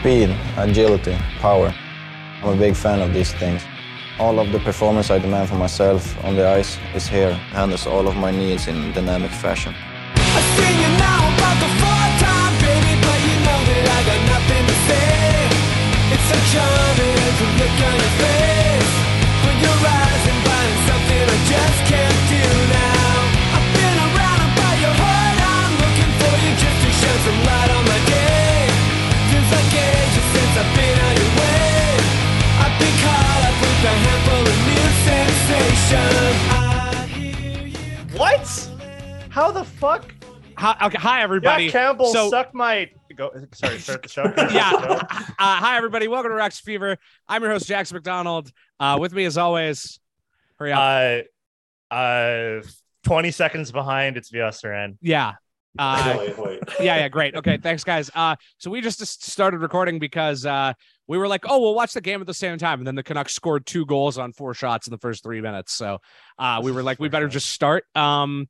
[0.00, 1.74] Speed, agility, power.
[2.42, 3.62] I'm a big fan of these things.
[4.18, 8.08] All of the performance I demand for myself on the ice is here, handles all
[8.08, 9.74] of my needs in dynamic fashion.
[10.16, 11.90] I sing you now about the fourth
[39.40, 40.04] How the fuck?
[40.58, 41.64] Hi, okay, hi everybody.
[41.64, 42.90] Yeah, Campbell, So- suck my.
[43.16, 43.32] Go.
[43.54, 44.24] Sorry, start the show.
[44.52, 44.70] yeah.
[44.74, 45.06] Uh,
[45.38, 46.08] hi everybody.
[46.08, 46.98] Welcome to Rex Fever.
[47.26, 48.52] I'm your host Jackson McDonald.
[48.78, 49.98] Uh, with me as always.
[50.58, 51.24] Hurry up.
[51.90, 52.62] Uh, uh,
[53.02, 54.18] twenty seconds behind.
[54.18, 54.98] It's Viasaran.
[55.00, 55.32] yeah.
[55.78, 56.60] Uh, Wait, wait.
[56.80, 57.34] yeah, yeah, great.
[57.34, 58.10] Okay, thanks, guys.
[58.14, 60.74] Uh, so we just just started recording because uh,
[61.06, 63.02] we were like, oh, we'll watch the game at the same time, and then the
[63.02, 65.72] Canucks scored two goals on four shots in the first three minutes.
[65.72, 65.96] So
[66.38, 67.84] uh, we were like, we better just start.
[67.94, 68.46] Um,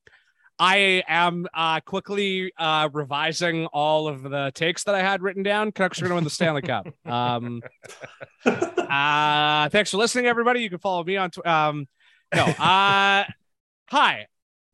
[0.60, 5.72] I am uh, quickly uh, revising all of the takes that I had written down.
[5.72, 6.86] Canucks are going to win the Stanley Cup.
[7.06, 7.62] Um,
[8.44, 10.60] uh, thanks for listening, everybody.
[10.60, 11.30] You can follow me on.
[11.30, 11.88] Tw- um,
[12.34, 13.24] no, uh,
[13.88, 14.26] hi.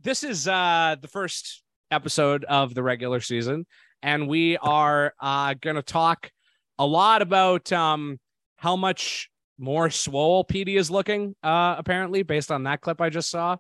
[0.03, 3.65] This is uh, the first episode of the regular season,
[4.03, 6.33] and we are uh, going to talk
[6.81, 8.19] a lot about um,
[8.57, 13.31] how much more swole PD is looking, uh, apparently, based on that clip I just
[13.31, 13.57] saw.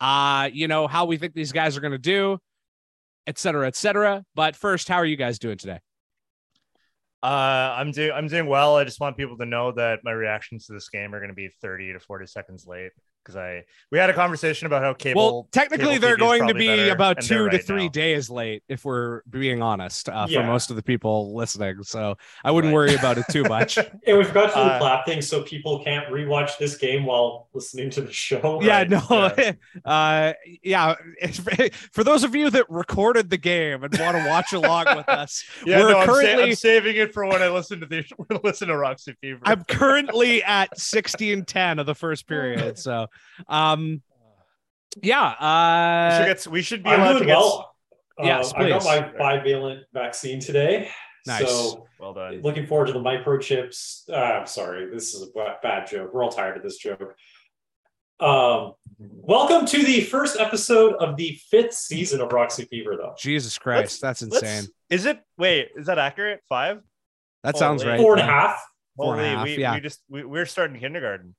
[0.00, 2.38] Uh, you know, how we think these guys are going to do,
[3.26, 4.24] et cetera, et cetera.
[4.34, 5.80] But first, how are you guys doing today?
[7.22, 8.12] Uh, I'm doing.
[8.12, 8.76] I'm doing well.
[8.76, 11.34] I just want people to know that my reactions to this game are going to
[11.34, 12.92] be thirty to forty seconds late
[13.26, 15.20] because I we had a conversation about how cable.
[15.22, 17.66] well, technically, cable they're TV going to be better, about and they're two to right
[17.66, 17.90] three now.
[17.90, 20.46] days late, if we're being honest, uh, for Yeah.
[20.46, 21.82] most of the people listening.
[21.82, 22.74] So I wouldn't Right.
[22.74, 23.78] worry about it too much.
[23.78, 27.48] And we've got to the Uh, clap thing so people can't rewatch this game while
[27.52, 28.60] listening to the show.
[28.62, 28.90] yeah, Right.
[28.90, 29.52] no, Yeah.
[29.84, 30.32] uh,
[30.62, 30.94] yeah.
[31.92, 35.42] For those of you that recorded the game and want to watch along with us,
[35.64, 38.04] Yeah, we're no, I'm, sa- currently I'm saving it for when I listen to the
[38.44, 39.40] listen to Roxy Fever.
[39.44, 42.78] I'm currently at 16 10 of the first period.
[42.78, 43.06] So,
[43.48, 44.02] um,
[45.02, 47.36] yeah, we, should uh, get, we should be I'm allowed to doing get.
[47.38, 47.74] well.
[48.22, 48.86] Yes, Um, I got please.
[48.86, 50.88] my bivalent vaccine today.
[51.26, 51.48] Nice.
[51.48, 52.40] So Well done.
[52.40, 54.08] looking forward to the microchips.
[54.08, 56.14] Uh, I'm sorry, this is a bad joke.
[56.14, 57.14] We're all tired of this joke.
[58.18, 63.14] Um, welcome to the first episode of the fifth season of Roxy Fever, though.
[63.18, 64.70] Jesus Christ, that's Let's- insane.
[64.88, 65.20] Is it?
[65.36, 66.40] Wait, is that accurate?
[66.48, 66.80] Five?
[67.42, 68.00] That sounds right.
[68.00, 68.64] Four and a half.
[68.96, 69.74] Four and a Holy, half, we, yeah.
[69.74, 71.34] we just we, we're starting kindergarten.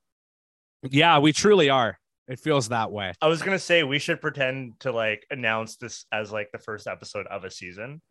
[0.82, 1.98] Yeah, we truly are.
[2.28, 3.12] It feels that way.
[3.22, 6.86] I was gonna say we should pretend to like announce this as like the first
[6.86, 8.02] episode of a season,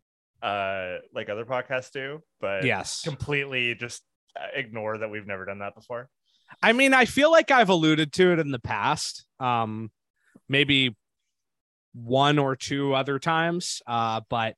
[0.42, 3.02] uh, like other podcasts do, but Yes.
[3.02, 4.02] completely just
[4.38, 6.08] uh, ignore that we've never done that before.
[6.62, 9.24] I mean, I feel like I've alluded to it in the past.
[9.38, 9.90] Um,
[10.48, 10.96] maybe
[11.94, 13.82] one or two other times.
[13.86, 14.56] Uh, but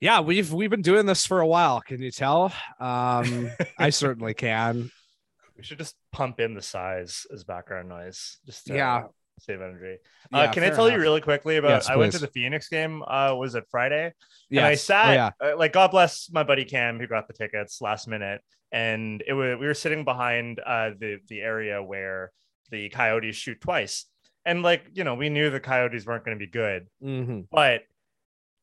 [0.00, 1.80] yeah, we've we've been doing this for a while.
[1.80, 2.52] Can you tell?
[2.80, 4.90] Um, I certainly can.
[5.56, 9.04] We should just pump in the size as background noise, just to Yeah.
[9.38, 9.98] save energy.
[10.32, 11.68] Yeah, uh, can I tell you really quickly about?
[11.70, 13.02] Yes, I went to the Phoenix game.
[13.06, 14.12] Uh, was it Friday?
[14.50, 14.58] Yes.
[14.60, 15.30] And I Oh, sat yeah.
[15.52, 18.42] uh, like God bless my buddy Cam who got the tickets last minute,
[18.72, 22.32] and it was we were sitting behind uh, the the area where
[22.70, 24.06] the Coyotes shoot twice,
[24.44, 27.46] and like you know we knew the Coyotes weren't going to be good, Mhm.
[27.50, 27.82] but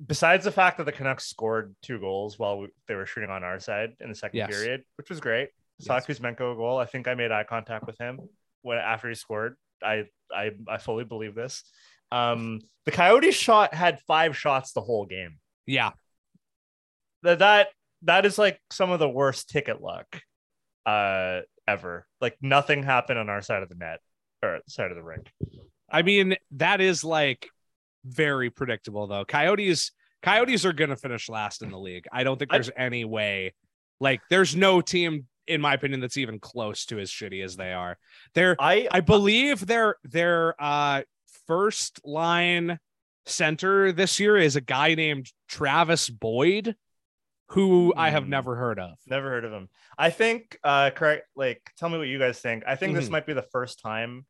[0.06, 3.44] besides the fact that the Canucks scored two goals while we, they were shooting on
[3.44, 4.50] our side in the second Yes.
[4.50, 5.50] period, which was great.
[5.82, 6.06] Saw Yes.
[6.06, 6.78] Kuzmenko goal.
[6.78, 8.20] I think I made eye contact with him
[8.62, 9.56] when after he scored.
[9.84, 11.64] I I I fully believe this.
[12.12, 15.92] Um, the Coyotes shot had five shots the whole game Yeah.
[17.24, 17.68] that that
[18.04, 20.22] that is like some of the worst ticket luck
[20.86, 24.00] uh ever like nothing happened on our side of the net
[24.44, 25.32] or side of the rink
[25.94, 27.50] I mean, that is like
[28.06, 29.26] very predictable though.
[29.26, 29.92] Coyotes
[30.24, 32.06] Coyotes are gonna finish last in the league.
[32.12, 33.54] I don't think I- there's any way.
[34.00, 37.74] Like, there's no team, in my opinion, that's even close to as shitty as they
[37.74, 37.98] are.
[38.34, 41.04] They're i I believe their their uh
[41.48, 42.80] first line
[43.26, 46.76] center this year is a guy named Travis Boyd,
[47.50, 48.30] who I have Hmm.
[48.32, 48.98] never heard of.
[49.08, 52.64] never heard of him i think uh correct like tell me what you guys think
[52.66, 53.12] i think this Mhm.
[53.12, 54.26] might be the first time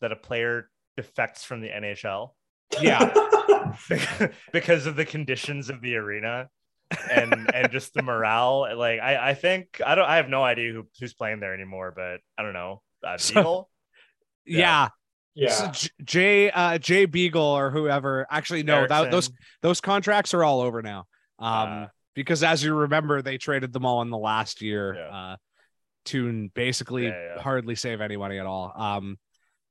[0.00, 2.34] that a player defects from the nhl
[2.80, 3.12] Yeah.
[4.52, 6.48] because of the conditions of the arena
[7.10, 10.72] and and just the morale like i i think i don't i have no idea
[10.72, 13.70] who, who's playing there anymore but i don't know uh, So- Beagle?
[14.44, 14.88] Yeah.
[15.34, 15.50] Yeah.
[15.50, 15.70] So yeah.
[15.72, 18.26] J- Jay uh Jay Beagle or whoever.
[18.30, 19.30] Actually, no, that, those
[19.60, 21.06] those contracts are all over now.
[21.38, 21.48] Um
[21.84, 25.16] Uh, because as you remember, they traded them all in the last year Yeah.
[25.32, 25.36] uh,
[26.06, 27.42] to basically Yeah, yeah.
[27.42, 28.72] hardly save any money at all.
[28.74, 29.18] Um,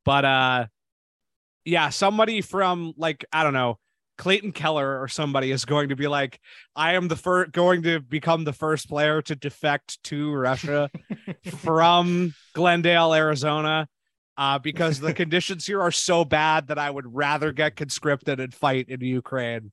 [0.03, 0.65] but uh,
[1.63, 3.79] yeah, somebody from like I don't know.
[4.17, 6.39] Clayton Keller or somebody is going to be like,
[6.75, 10.89] I am the first going to become the first player to defect to Russia
[11.57, 13.87] from Glendale, Arizona,
[14.37, 18.53] uh, because the conditions here are so bad that I would rather get conscripted and
[18.53, 19.71] fight in Ukraine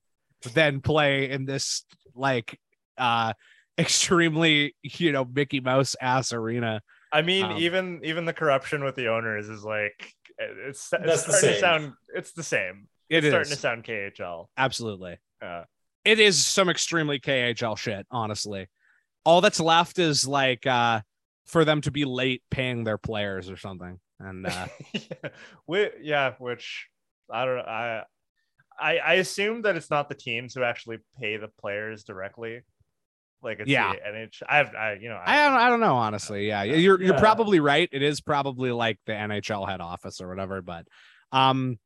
[0.54, 1.84] than play in this
[2.14, 2.58] like
[2.98, 3.32] uh
[3.78, 6.82] extremely you know Mickey Mouse ass arena.
[7.12, 11.32] I mean, Um, even even the corruption with the owners is like it's, That's the
[11.32, 11.60] starting to same.
[11.60, 12.88] sound it's the same.
[13.12, 14.46] It it's is starting to sound KHL.
[14.56, 15.18] absolutely.
[15.40, 15.64] Uh,
[16.04, 18.68] It is some extremely KHL shit, honestly.
[19.24, 21.00] All that's left is like uh
[21.46, 23.98] for them to be late paying their players or something.
[24.18, 25.28] And uh yeah,
[25.66, 26.88] Whi- yeah, which
[27.30, 27.62] I don't know.
[27.62, 28.02] I,
[28.80, 32.62] I I assume that it's not the teams who actually pay the players directly.
[33.42, 33.92] Like it's Yeah.
[33.92, 34.42] the NH.
[34.48, 36.48] I have I you know I don't I don't know honestly.
[36.48, 37.20] Yeah, you're you're Yeah.
[37.20, 37.88] probably right.
[37.92, 40.86] It is probably like the NHL head office or whatever, but
[41.32, 41.78] um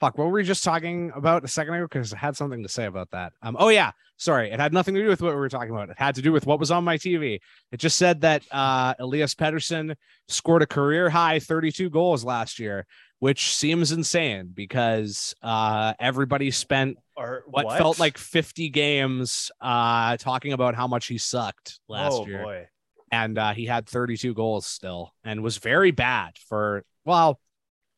[0.00, 1.84] fuck, what were we just talking about a second ago?
[1.84, 3.32] Because I had something to say about that.
[3.42, 5.90] Um oh yeah, sorry, it had nothing to do with what we were talking about.
[5.90, 7.40] It had to do with what was on my TV.
[7.70, 9.94] It just said that uh Elias Pettersson
[10.26, 12.86] scored a career high 32 goals last year,
[13.18, 20.54] which seems insane because uh everybody spent or what, felt like 50 games uh talking
[20.54, 22.68] about how much he sucked last oh year boy.
[23.12, 27.38] and uh he had 32 goals still and was very bad for well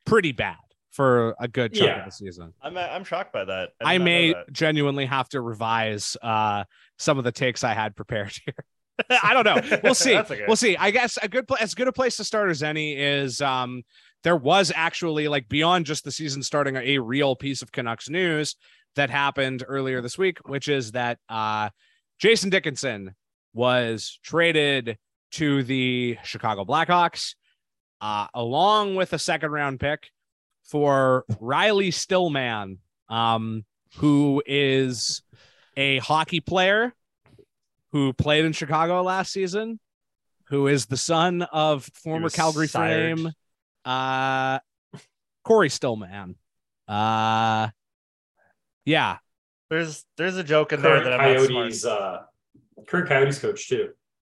[0.04, 0.56] pretty bad
[0.92, 1.98] for a good chunk Yeah.
[2.00, 3.70] of the season I'm I'm shocked by that.
[3.80, 4.52] did i may that.
[4.52, 6.64] genuinely have to revise uh
[6.98, 8.64] some of the takes i had prepared here
[9.22, 10.44] i don't know we'll see okay.
[10.46, 12.94] we'll see i guess a good pla as good a place to start as any
[12.94, 13.82] is um
[14.22, 18.54] there was actually like beyond just the season starting a real piece of canucks news
[18.94, 21.70] that happened earlier this week which is that uh
[22.20, 23.14] jason dickinson
[23.54, 24.98] was traded
[25.30, 27.34] to the chicago blackhawks
[28.02, 30.10] uh along with a second round pick
[30.64, 32.78] for riley stillman
[33.08, 33.64] um
[33.96, 35.22] who is
[35.76, 36.94] a hockey player
[37.92, 39.78] who played in Chicago last season,
[40.48, 43.18] who is the son of former Calgary sired.
[43.18, 43.32] Flame,
[43.84, 44.58] uh,
[45.44, 46.36] Cory Stillman.
[46.88, 47.68] Uh,
[48.84, 49.18] yeah,
[49.70, 51.48] There's there's a joke in there that I'm not.
[51.48, 52.22] Coyotes, uh,
[52.86, 53.90] current Coyotes coach too.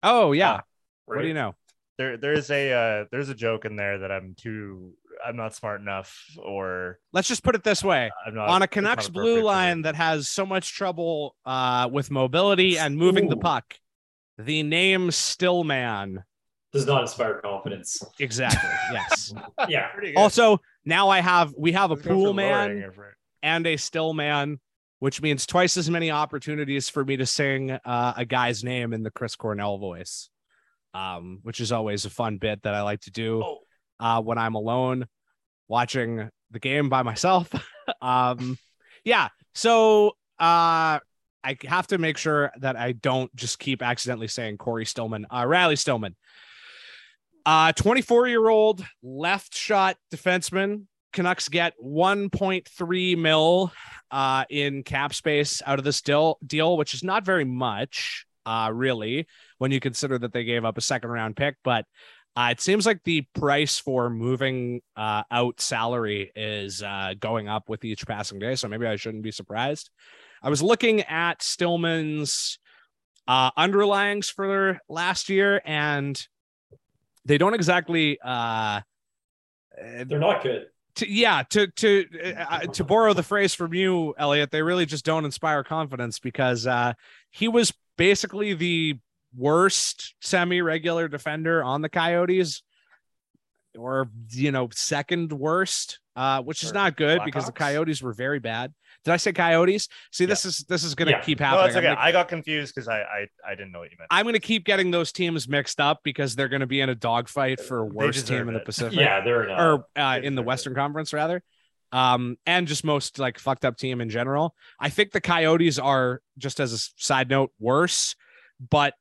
[0.02, 0.52] Oh yeah.
[0.52, 0.62] Ah,
[1.06, 1.56] what do you know?
[1.98, 4.94] There there's a uh, there's a joke in there that I'm too
[5.26, 8.66] I'm not smart enough or Let's just put it this way: I'm not on a
[8.66, 13.30] it's not Canucks blue line that has so much trouble uh, with mobility and moving
[13.30, 13.76] the puck,
[14.38, 16.24] the name Stillman.
[16.72, 18.02] Does not inspire confidence.
[18.20, 18.70] Exactly.
[18.92, 19.34] yes.
[19.70, 19.90] Yeah.
[20.00, 20.16] Good.
[20.18, 22.92] Also, now I have we have a Let's Poolman.
[23.44, 24.60] and a Stillman,
[25.00, 29.04] which means twice as many opportunities for me to sing uh, a guy's name in
[29.04, 30.30] the Chris Cornell voice,
[30.96, 33.60] um, which is always a fun bit that I like to do Oh.
[34.00, 35.08] Uh, when I'm alone
[35.68, 37.52] watching the game by myself.
[38.02, 38.58] um,
[39.04, 40.10] yeah, so
[40.40, 41.00] uh,
[41.44, 45.46] I have to make sure that I don't just keep accidentally saying Cory Stillman, uh,
[45.46, 46.16] Riley Stillman.
[47.46, 50.86] Uh, 24 year old left shot defenseman.
[51.12, 53.72] Canucks get 1.3 mil
[54.10, 58.72] uh, in cap space out of this deal, deal, which is not very much, uh,
[58.74, 61.58] really, when you consider that they gave up a second round pick.
[61.64, 61.86] But
[62.36, 67.70] uh, it seems like the price for moving uh, out salary is uh, going up
[67.70, 68.56] with each passing day.
[68.56, 69.90] So maybe I shouldn't be surprised.
[70.42, 72.58] I was looking at Stillman's
[73.28, 76.20] uh, underlyings for last year, and
[77.26, 78.18] they don't exactly.
[78.24, 78.82] Uh,
[79.78, 80.68] They're not good.
[80.96, 85.06] to, yeah, to to uh, to borrow the phrase from you, Elliot, they really just
[85.06, 86.94] don't inspire confidence because uh,
[87.32, 88.98] he was basically the
[89.36, 92.64] worst semi-regular defender on the Coyotes,
[93.78, 98.40] or you know, second worst, uh, which is not good because the Coyotes were very
[98.40, 98.72] bad.
[99.04, 99.90] Did I say Coyotes?
[100.12, 101.22] See, this is this is gonna Yeah.
[101.22, 101.64] keep happening.
[101.72, 101.82] I'm okay.
[101.82, 104.08] gonna- I got confused because I, I I didn't know what you meant.
[104.12, 106.90] I'm going to keep getting those teams mixed up because they're going to be in
[106.90, 108.60] a dogfight for worst team in the.
[108.62, 109.60] Pacific Yeah, they're not.
[109.60, 110.48] or uh, they in the deserve it.
[110.48, 111.44] Western Conference rather.
[111.92, 114.56] Um, and just most like fucked up team in general.
[114.80, 118.16] I think the Coyotes are just as a side note worse,
[118.70, 118.94] but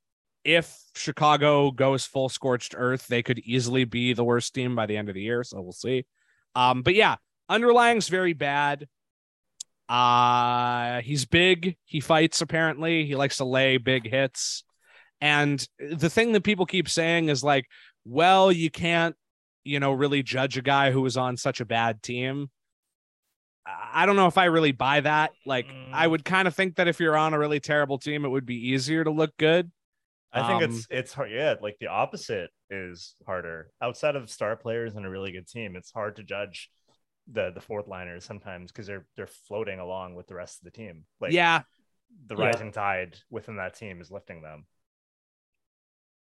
[0.45, 4.97] if Chicago goes full scorched earth, they could easily be the worst team by the
[4.97, 5.45] end of the year.
[5.45, 6.05] So we'll see.
[6.55, 7.17] Um, but yeah,
[7.49, 8.89] underlying's very bad.
[9.89, 11.77] Uh, he's big.
[11.85, 13.05] He fights apparently.
[13.05, 14.65] He likes to lay big hits.
[15.21, 17.67] And the thing that people keep saying is like,
[18.05, 19.15] well, you can't,
[19.65, 22.51] you know, really judge a guy who was on such a bad team.
[23.65, 25.31] I don't know if I really buy that.
[25.47, 26.11] Like, I Mm.
[26.11, 28.71] would kind of think that if you're on a really terrible team, it would be
[28.71, 29.71] easier to look good.
[30.35, 31.31] I think Um, it's it's hard.
[31.31, 33.71] Yeah, like the opposite is harder.
[33.83, 36.71] Outside of star players and a really good team, it's hard to judge
[37.33, 40.71] the the fourth liners sometimes because they're they're floating along with the rest of the
[40.71, 41.05] team.
[41.21, 41.63] Like yeah,
[42.27, 42.39] the Yeah.
[42.39, 44.67] rising tide within that team is lifting them.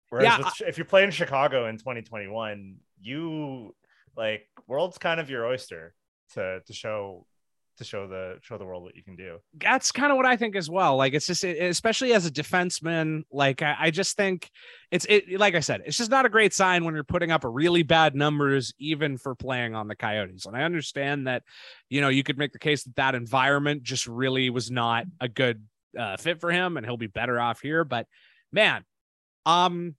[0.08, 3.74] Whereas Yeah, with, if you're playing Chicago in 2021, you
[4.16, 5.94] like world's kind of your oyster
[6.34, 7.26] to to show
[7.78, 9.38] to show the show the world what you can do.
[9.58, 10.96] that's kind of what I think as well.
[10.96, 14.50] Like it's just, especially as a defenseman, like I, I just think
[14.90, 15.38] it's it.
[15.38, 17.82] Like I said, it's just not a great sign when you're putting up a really
[17.82, 20.46] bad numbers, even for playing on the Coyotes.
[20.46, 21.42] And I understand that,
[21.88, 25.28] you know, you could make the case that that environment just really was not a
[25.28, 25.62] good
[25.98, 27.84] uh, fit for him, and he'll be better off here.
[27.84, 28.06] But
[28.52, 28.84] man,
[29.46, 29.94] um,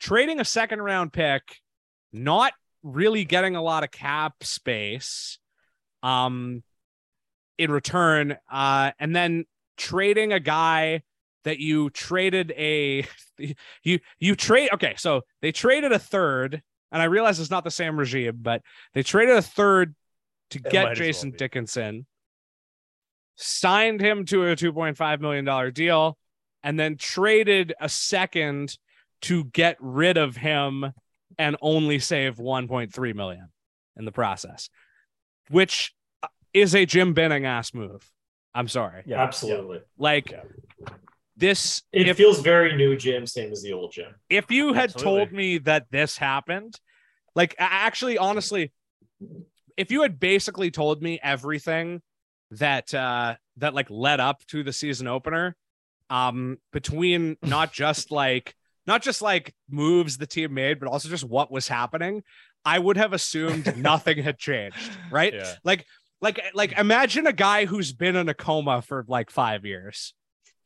[0.00, 1.42] trading a second round pick,
[2.12, 5.38] not really getting a lot of cap space.
[6.02, 6.62] Um,
[7.60, 9.44] in return uh and then
[9.76, 11.02] trading a guy
[11.44, 13.06] that you traded a
[13.82, 17.70] you you trade okay so they traded a third and i realize it's not the
[17.70, 18.62] same regime but
[18.94, 19.94] they traded a third
[20.48, 22.06] to It get as well jason dickinson
[23.36, 26.16] signed him to a 2.5 million dollar deal
[26.62, 28.78] and then traded a second
[29.20, 30.92] to get rid of him
[31.38, 33.48] and only save 1.3 million
[33.98, 34.70] in the process
[35.50, 35.92] which
[36.52, 38.10] is a Jim Benning ass move.
[38.54, 39.02] I'm sorry.
[39.06, 39.80] Yeah, Absolutely.
[39.98, 40.42] Like Yeah.
[41.36, 44.14] this It if feels very new Jim, same as the old Jim.
[44.28, 45.18] if you had Absolutely.
[45.20, 46.74] told me that this happened,
[47.34, 48.72] like actually honestly,
[49.76, 52.02] if you had basically told me everything
[52.52, 55.56] that uh that like led up to the season opener,
[56.10, 58.54] um between not just like
[58.86, 62.24] not just like moves the team made, but also just what was happening,
[62.64, 65.32] I would have assumed nothing had changed, right?
[65.32, 65.54] Yeah.
[65.62, 65.86] like
[66.20, 70.14] like like imagine a guy who's been in a coma for like five years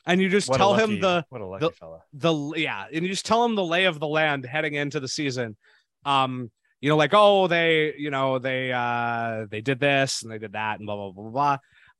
[0.06, 2.02] and you just What tell lucky- him the what a lucky the- fella.
[2.12, 5.08] the yeah and you just tell him the lay of the land heading into the
[5.08, 5.56] season.
[6.04, 10.38] Um you know like oh they you know they uh they did this and they
[10.38, 11.58] did that and blah blah blah blah,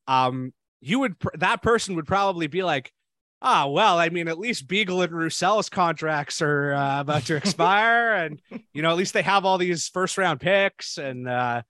[0.08, 2.92] um you would pr- that person would probably be like
[3.40, 8.12] ah well i mean at least beagle and Roussel's contracts are uh, about to expire
[8.14, 8.42] and
[8.74, 11.62] you know at least they have all these first round picks and uh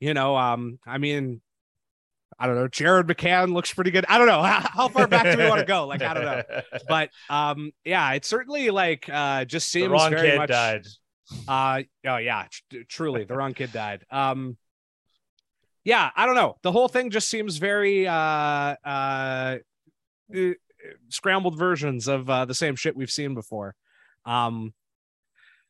[0.00, 1.40] you know um i mean
[2.38, 5.24] i don't know jared mccann looks pretty good i don't know how, how far back
[5.24, 6.42] do we want to go like i don't know
[6.88, 10.86] but um yeah it certainly like uh just the seems wrong very kid much died.
[11.48, 14.56] uh oh yeah tr- truly the wrong kid died um
[15.84, 19.58] yeah i don't know the whole thing just seems very uh uh
[20.34, 20.50] uh,
[21.08, 23.74] scrambled versions of uh the same shit we've seen before
[24.26, 24.72] um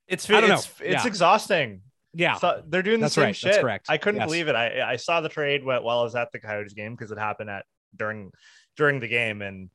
[0.06, 0.54] It's I don't know.
[0.56, 1.06] it's it's Yeah.
[1.06, 1.80] exhausting.
[2.14, 3.36] Yeah So they're doing the That's same right.
[3.36, 3.52] shit.
[3.52, 3.86] That's correct.
[3.88, 4.26] I couldn't Yes.
[4.26, 4.54] believe it.
[4.54, 7.50] I I saw the trade while I was at the Coyotes game because it happened
[7.50, 7.64] at
[7.96, 8.30] during
[8.76, 9.70] during the game and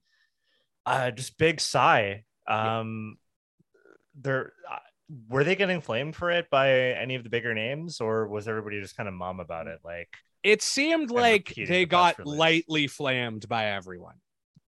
[0.86, 2.24] uh just big sigh.
[2.48, 3.18] Um
[4.22, 4.78] they're uh,
[5.30, 8.80] were they getting flamed for it by any of the bigger names or was everybody
[8.80, 10.10] just kind of mum about it like
[10.44, 14.16] it seemed like they the got lightly flamed by everyone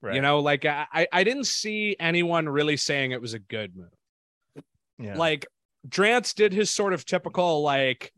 [0.03, 3.39] right you know like I, I I didn't see anyone really saying it was a
[3.41, 4.65] good move
[4.99, 5.17] yeah.
[5.17, 5.47] like
[5.89, 8.13] Drance did his sort of typical like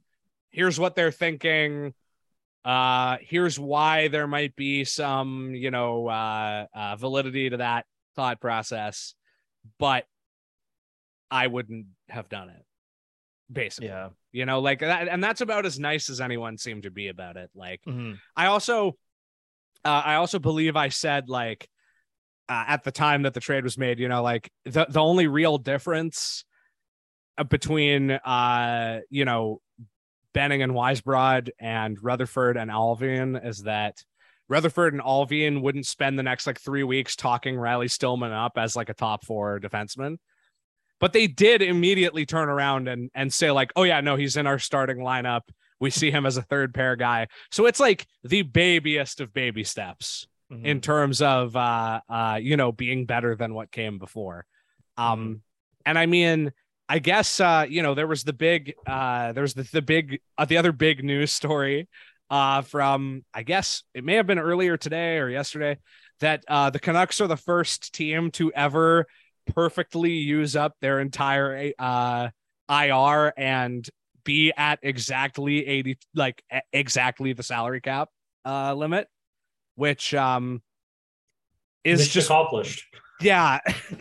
[0.50, 1.94] here's what they're thinking.
[2.64, 8.40] Uh here's why there might be some you know uh, uh validity to that thought
[8.40, 9.14] process.
[9.78, 10.06] But
[11.30, 12.64] I wouldn't have done it
[13.50, 13.88] basically.
[13.88, 14.10] Yeah.
[14.32, 17.36] You know like that and that's about as nice as anyone seemed to be about
[17.36, 17.50] it.
[17.54, 18.18] Like Mhm.
[18.36, 18.96] I also,
[19.84, 21.68] uh, I also believe I said like
[22.48, 25.26] uh, at the time that the trade was made, you know, like the the only
[25.26, 26.44] real difference
[27.48, 29.60] between uh, you know,
[30.34, 34.02] Benning and Weisbrod and Rutherford and Allvin is that
[34.48, 38.74] Rutherford and Allvin wouldn't spend the next like three weeks talking Riley Stillman up as
[38.76, 40.16] like a top four defenseman.
[41.00, 44.46] But they did immediately turn around and and say like, oh yeah, no, he's in
[44.46, 45.42] our starting lineup.
[45.80, 47.26] We see him as a third pair guy.
[47.50, 50.64] So it's like the babyest of baby steps Mhm.
[50.64, 54.46] in terms of uh uh you know being better than what came before.
[54.96, 55.42] Um
[55.86, 56.52] and I mean
[56.92, 60.20] I guess uh you know there was the big uh there was the, the big
[60.36, 61.88] uh, the other big news story
[62.28, 65.78] uh from I guess it may have been earlier today or yesterday
[66.20, 69.06] that uh the Canucks are the first team to ever
[69.54, 72.28] perfectly use up their entire uh
[72.68, 73.88] IR and
[74.22, 76.44] be at exactly 80 like
[76.74, 78.10] exactly the salary cap
[78.44, 79.08] uh limit
[79.76, 80.60] which um
[81.84, 82.84] is Mission just accomplished.
[83.22, 83.58] Yeah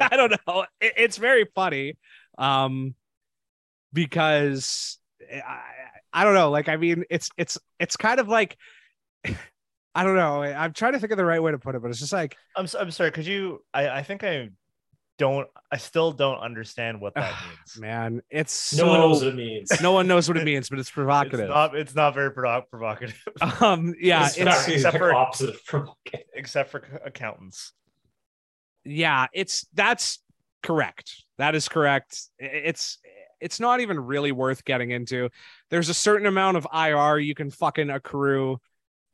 [0.00, 1.96] i don't know It- it's very funny
[2.38, 2.94] um
[3.92, 4.98] because
[5.30, 5.60] I,
[6.12, 6.50] I don't know.
[6.50, 8.56] Like, I mean, it's it's it's kind of like
[9.94, 10.42] I don't know.
[10.42, 12.36] I'm trying to think of the right way to put it, but it's just like
[12.56, 13.10] I'm so, I'm sorry.
[13.12, 13.62] Could you?
[13.72, 14.48] I I think I
[15.18, 15.46] don't.
[15.70, 17.78] I still don't understand what that means.
[17.80, 19.80] man, it's No one knows what it means.
[19.82, 21.48] no one knows what it means, but it's It's provocative.
[21.48, 21.76] not.
[21.76, 23.18] It's not very provo- provocative,
[23.60, 26.26] um, yeah, it's, it's not the except for- opposite of provocative.
[26.34, 27.72] except for accountants.
[28.84, 30.20] Yeah, it's that's
[30.62, 31.24] correct.
[31.38, 32.20] That is correct.
[32.38, 32.98] It's
[33.40, 35.28] it's not even really worth getting into.
[35.70, 38.58] There's a certain amount of IR you can fucking accrue,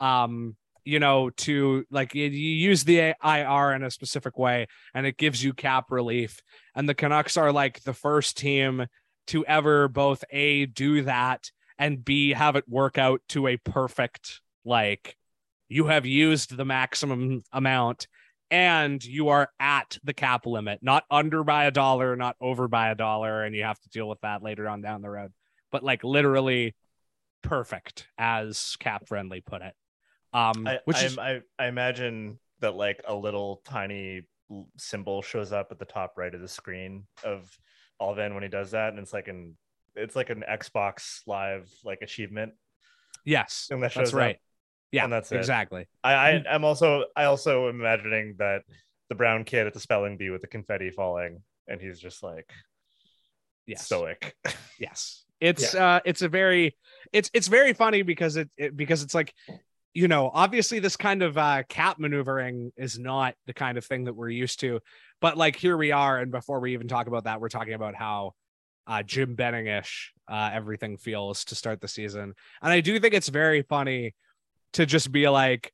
[0.01, 5.17] um, you know, to like you, use the IR in a specific way, and it
[5.17, 6.41] gives you cap relief.
[6.75, 8.87] And the Canucks are like the first team
[9.29, 14.41] to ever both a do that and b have it work out to a perfect
[14.65, 15.17] like
[15.69, 18.09] you have used the maximum amount
[18.51, 22.91] and you are at the cap limit, not under by a dollar, not over by
[22.91, 25.33] a dollar, and you have to deal with that later on down the road.
[25.71, 26.75] But like literally
[27.43, 29.75] perfect, as CapFriendly put it.
[30.33, 34.23] Um, I, which I, is I, I imagine that like a little tiny
[34.77, 37.57] symbol shows up at the top right of the screen of
[38.01, 39.57] Allvin when he does that, and it's like an
[39.95, 42.53] it's like an Xbox Live like achievement.
[43.25, 44.37] yes, And that that's right.
[44.37, 44.41] up.
[44.93, 45.37] Yeah, And that's it.
[45.37, 45.87] exactly.
[46.03, 48.63] I, I I'm also I also imagining that
[49.09, 52.51] the brown kid at the spelling bee with the confetti falling, and he's just like
[53.67, 53.85] Yes.
[53.87, 54.35] stoic.
[54.81, 55.25] Yes.
[55.41, 56.77] It's uh it's a very
[57.13, 59.35] it's it's very funny because it, it because it's like
[59.93, 64.05] you know, obviously this kind of uh cap maneuvering is not the kind of thing
[64.05, 64.81] that we're used to.
[65.21, 67.97] But like here we are and before we even talk about that, we're talking about
[67.97, 68.35] how
[68.87, 72.35] uh Jim Benning-ish uh everything feels to start the season.
[72.63, 74.15] And I do think it's very funny
[74.75, 75.73] to just be like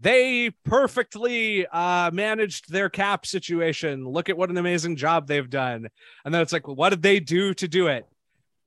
[0.00, 4.04] they perfectly uh managed their cap situation.
[4.06, 5.88] Look at what an amazing job they've done.
[6.24, 8.06] And then it's like, well, what did they do to do it?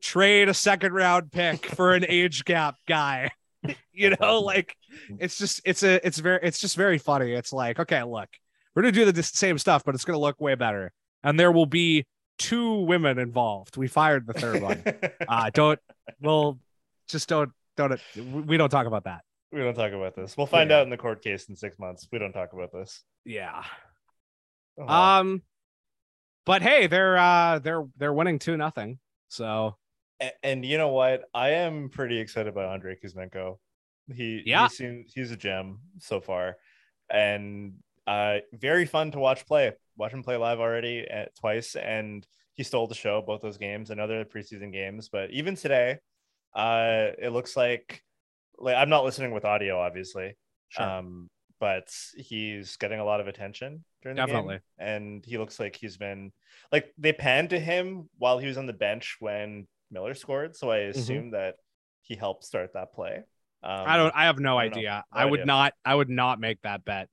[0.02, 3.32] Trade a second round pick for an age gap guy.
[3.94, 4.76] you know, like
[5.20, 7.32] it's just it's a it's very it's just very funny.
[7.32, 8.30] It's like, okay, look,
[8.76, 10.92] we're gonna do the same stuff, but it's gonna look way better.
[11.24, 12.06] And there will be
[12.38, 13.78] two women involved.
[13.78, 14.84] We fired the third one.
[15.28, 15.80] Uh don't
[16.20, 16.60] well
[17.08, 19.22] just don't don't we don't talk about that.
[19.52, 20.38] We don't talk about this.
[20.38, 20.78] We'll find Yeah.
[20.78, 22.08] out in the court case in six months.
[22.12, 23.04] We don't talk about this.
[23.26, 23.64] Yeah.
[24.78, 25.42] Oh, Um
[26.46, 29.00] but hey, they're uh they're they're winning two nothing.
[29.28, 29.78] So
[30.22, 31.24] A- and you know what?
[31.34, 33.58] I am pretty excited about Andrei Kuzmenko.
[34.14, 34.68] He Yeah.
[34.68, 36.58] he seems he's a gem so far,
[37.10, 37.74] and
[38.08, 39.72] uh, very fun to watch play.
[39.96, 43.92] Watch him play live already at, twice, and he stole the show both those games.
[43.92, 46.00] and other preseason games, but even today,
[46.56, 48.04] uh, it looks like
[48.62, 50.36] like I'm not listening with audio, obviously.
[50.70, 50.86] Sure.
[50.86, 54.56] Um, but he's getting a lot of attention during the Definitely.
[54.56, 56.32] game, and he looks like he's been
[56.72, 60.72] like they panned to him while he was on the bench when Miller scored, so
[60.72, 61.56] I assume that
[62.02, 63.24] he helped start that play.
[63.64, 63.90] Um, Mm-hmm.
[63.92, 65.04] I don't I have no I idea.
[65.14, 65.46] No I would idea.
[65.46, 67.10] not I would not make that bet.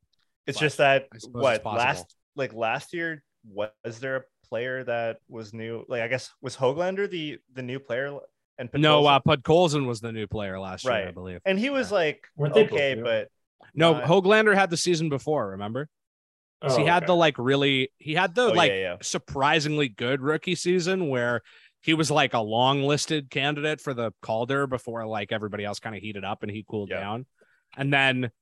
[0.47, 4.83] It's just that I suppose it's what last like last year was there a player
[4.85, 5.85] that was new?
[5.89, 8.19] Like I guess was Hoglander the the new player
[8.59, 9.07] and No, Podkolzin?
[9.17, 11.15] uh Podkolzin was the new player last year, I Right.
[11.15, 11.41] believe.
[11.45, 13.05] and he was like Weren't both okay, new?
[13.05, 13.29] but
[13.75, 15.89] No, not- Hoglander had the season before, Remember?
[16.61, 17.07] Oh, he had okay.
[17.07, 18.97] the like really he had the oh, like yeah, yeah.
[19.01, 21.43] surprisingly good rookie season where
[21.83, 25.95] he was like a long listed candidate for the Calder before like everybody else kind
[25.95, 26.99] of heated up and he cooled Yeah.
[26.99, 27.27] down.
[27.77, 28.33] And then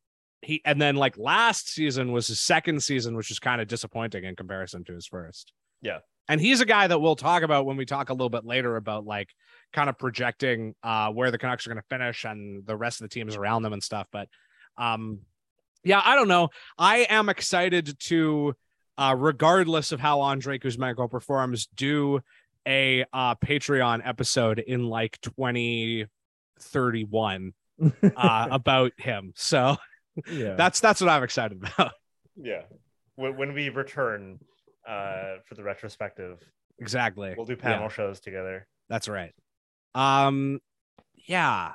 [0.41, 4.25] he and then like last season was his second season, which is kind of disappointing
[4.25, 5.53] in comparison to his first.
[5.83, 5.99] Yeah.
[6.29, 8.77] And he's a guy that we'll talk about when we talk a little bit later
[8.77, 9.29] about like
[9.73, 13.09] kind of projecting uh where the Canucks are going to finish and the rest of
[13.09, 14.07] the teams around them and stuff.
[14.11, 14.29] But
[14.79, 15.21] um
[15.85, 16.49] yeah, I don't know.
[16.79, 18.55] I am excited to
[18.99, 22.21] uh regardless of how Andrei Kuzmenko performs, do
[22.67, 27.53] a uh Patreon episode in like 2031
[28.17, 29.33] uh about him.
[29.37, 29.77] So
[30.31, 30.55] yeah.
[30.55, 31.93] that's that's what I'm excited about.
[32.37, 32.63] yeah.
[33.17, 34.39] When, when we return
[34.89, 36.41] uh for the retrospective,
[36.79, 37.35] exactly.
[37.37, 38.67] we'll do panel shows together.
[38.89, 39.35] That's right.
[39.97, 40.61] Um
[41.27, 41.73] yeah.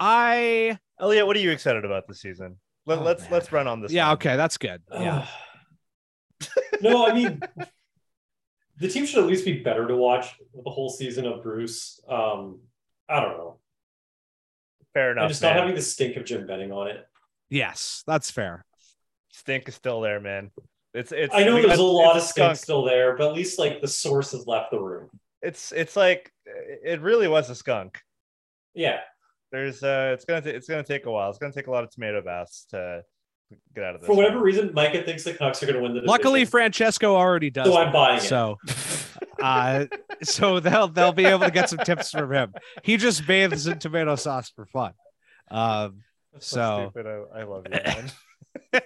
[0.00, 2.56] I Elliot, what are you excited about this season?
[2.86, 3.32] Let, Oh, let's man.
[3.32, 3.92] let's run on this.
[3.92, 4.14] yeah, one.
[4.14, 4.80] okay, that's good.
[4.92, 5.26] Yeah.
[6.80, 7.40] no, I mean,
[8.78, 12.00] the team should at least be better to watch the whole season of Bruce.
[12.08, 12.60] Um,
[13.08, 13.56] I don't know.
[14.94, 15.22] Fair enough.
[15.22, 17.04] and just not having the stink of Jim Benning on it.
[17.50, 18.64] Yes, that's fair.
[19.32, 20.50] Stink is still there, man.
[20.94, 21.34] It's it's.
[21.34, 23.58] I know we there's got- a lot of it's stink still there, but at least
[23.58, 25.10] like the source has left the room.
[25.42, 26.32] It's it's like
[26.84, 28.00] it really was a skunk.
[28.74, 29.00] Yeah.
[29.50, 31.30] There's uh, it's gonna ta- it's gonna take a while.
[31.30, 33.02] It's gonna take a lot of tomato baths to
[33.74, 34.06] get out of this.
[34.06, 34.44] For whatever one.
[34.44, 36.10] reason, Micah thinks the Canucks are going to win the division.
[36.10, 37.66] Luckily, Francesco already does.
[37.66, 38.22] So I'm that, buying it.
[38.22, 38.58] So
[39.42, 39.86] Uh,
[40.22, 42.52] so they'll they'll be able to get some tips from him.
[42.82, 44.92] He just bathes in tomato sauce for fun.
[45.50, 47.06] Um, That's So- stupid.
[47.06, 47.78] I, I love you,
[48.72, 48.82] man.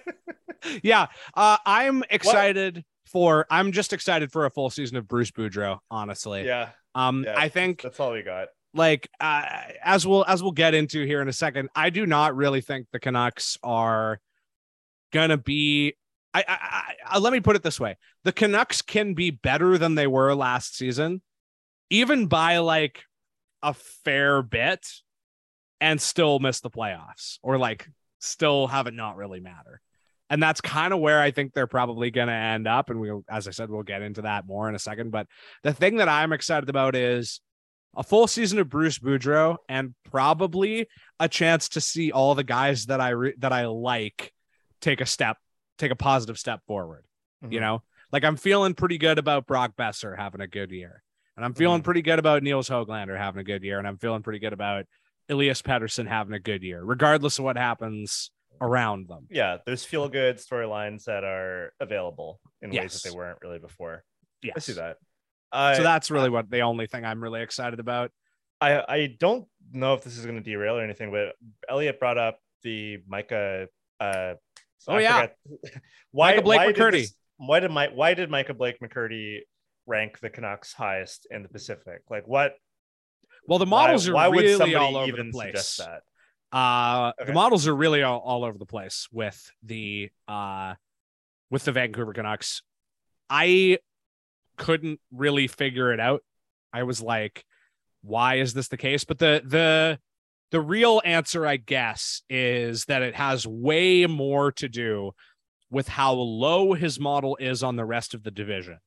[0.83, 3.45] yeah, uh, I'm excited for.
[3.49, 5.79] I'm just excited for a full season of Bruce Boudreau.
[5.89, 7.35] Honestly, yeah, um, yeah.
[7.37, 8.49] I think that's all we got.
[8.73, 9.45] like uh,
[9.83, 12.87] as we'll as we'll get into here in a second, I do not really think
[12.91, 14.19] the Canucks are
[15.11, 15.95] gonna be.
[16.33, 19.95] I, I, I let me put it this way: the Canucks can be better than
[19.95, 21.21] they were last season,
[21.89, 23.03] even by like
[23.61, 24.87] a fair bit,
[25.79, 27.87] and still miss the playoffs, or like
[28.19, 29.81] still have it not really matter.
[30.33, 32.89] And that's kind of where I think they're probably going to end up.
[32.89, 35.11] And we, as I said, we'll get into that more in a second.
[35.11, 35.27] But
[35.61, 37.39] the thing that I'm excited about is
[37.95, 40.87] a full season of Bruce Boudreau and probably
[41.19, 44.33] a chance to see all the guys that I re- that I like
[44.81, 45.37] take a step,
[45.77, 47.05] take a positive step forward.
[47.47, 47.61] You Mhm.
[47.61, 51.03] know, like I'm feeling pretty good about Brock Boeser having a good year,
[51.37, 51.85] and I'm feeling Mhm.
[51.85, 54.85] pretty good about Nils Hoglander having a good year, and I'm feeling pretty good about
[55.29, 59.27] Elias Pettersson having a good year, regardless of what happens around them.
[59.29, 64.03] yeah, there's feel good storylines that are available in ways that they weren't really before.
[64.41, 64.53] Yes.
[64.57, 64.97] I see that.
[65.51, 68.11] I, So that's really what the only thing I'm really excited about.
[68.61, 71.33] I I don't know if this is going to derail or anything, but
[71.69, 73.67] Elliot brought up the Micah.
[73.99, 74.33] Uh,
[74.85, 75.21] Oh, I yeah.
[75.21, 75.35] forgot-
[76.11, 76.91] why Micah Blake why did McCurdy.
[76.91, 79.39] this- why did my why did Micah Blake McCurdy
[79.85, 82.01] rank the Canucks highest in the Pacific?
[82.09, 82.55] Like what?
[83.47, 85.47] Well, the models why, are would really somebody all over even the place.
[85.49, 86.01] suggest that?
[86.53, 87.27] Uh, Okay.
[87.27, 90.75] the models are really all, all over the place with the uh
[91.49, 92.61] with the Vancouver Canucks.
[93.29, 93.79] I
[94.57, 96.23] couldn't really figure it out.
[96.71, 97.43] I was like,
[98.01, 99.03] why is this the case?
[99.03, 99.99] But the the
[100.51, 105.11] the real answer, I guess, is that it has way more to do
[105.71, 108.77] with how low his model is on the rest of the division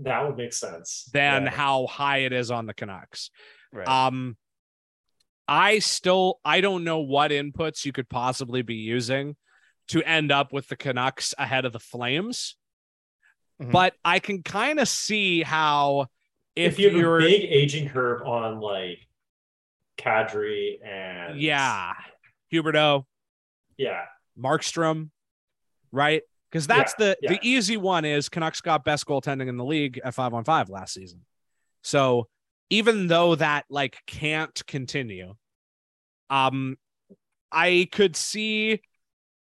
[0.00, 1.08] That would make sense.
[1.14, 1.50] than Yeah.
[1.50, 3.30] how high it is on the Canucks.
[3.72, 3.88] Right.
[3.88, 4.36] Um,
[5.50, 9.36] I still I don't know what inputs you could possibly be using
[9.88, 12.56] to end up with the Canucks ahead of the Flames,
[13.60, 13.72] Mhm.
[13.72, 16.06] but I can kind of see how
[16.54, 19.06] if, If, you have you're a big aging curve on like
[19.98, 21.92] Kadri and yeah
[22.52, 23.04] Huberdeau
[23.76, 24.04] yeah,
[24.38, 25.10] Markstrom,
[25.90, 26.22] right?
[26.50, 27.30] Because that's Yeah, the yeah.
[27.32, 30.68] the easy one is Canucks got best goaltending in the league at five on five
[30.68, 31.24] last season.
[31.82, 32.28] So
[32.68, 35.34] even though that like can't continue,
[36.30, 36.76] um,
[37.52, 38.80] I could see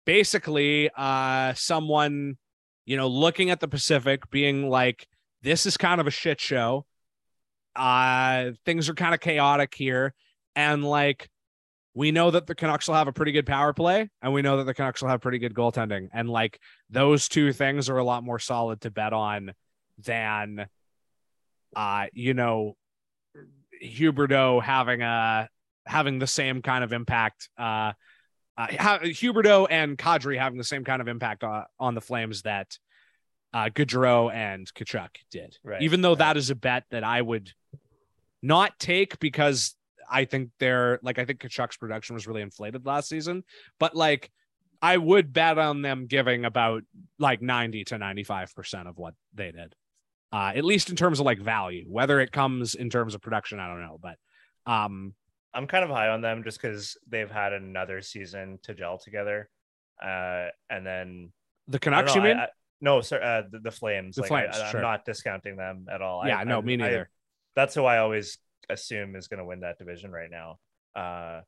[0.06, 2.36] basically uh someone
[2.84, 5.06] you know looking at the Pacific being like,
[5.42, 6.84] this is kind of a shit show.
[7.74, 10.14] Uh, things are kind of chaotic here,
[10.54, 11.28] and like
[11.94, 14.58] we know that the Canucks will have a pretty good power play, and we know
[14.58, 16.08] that the Canucks will have pretty good goaltending.
[16.12, 16.60] And like
[16.90, 19.54] those two things are a lot more solid to bet on
[19.98, 20.66] than
[21.74, 22.76] uh, you know,
[23.82, 25.48] Huberdeau having a
[25.86, 27.48] having the same kind of impact.
[27.58, 27.92] Uh
[28.56, 32.78] uh, Huberdeau and Kadri having the same kind of impact on, on the Flames that
[33.52, 35.56] uh, Gaudreau and Tkachuk did.
[35.64, 36.18] Right, Even though right.
[36.18, 37.52] that is a bet that I would
[38.42, 39.74] not take because
[40.10, 43.44] I think they're like I think Tkachuk's production was really inflated last season,
[43.80, 44.30] but like
[44.82, 46.82] I would bet on them giving about
[47.18, 49.74] like 90 to 95% of what they did.
[50.32, 53.60] Uh, at least in terms of like value, whether it comes in terms of production,
[53.60, 54.16] I don't know, but
[54.70, 55.14] um,
[55.54, 59.48] I'm kind of high on them just because they've had another season to gel together.
[60.02, 61.32] Uh, and then
[61.68, 62.38] the Canucks, know, you mean?
[62.38, 62.48] I-
[62.80, 64.16] no, sir, uh, the, the Flames.
[64.16, 64.80] The like, Flames, I, sure.
[64.80, 66.26] am not discounting them at all.
[66.26, 67.08] yeah, I, no, I- me neither.
[67.54, 68.36] that's who I always
[68.68, 70.58] assume is going to win that division right now.
[70.94, 71.40] Uh,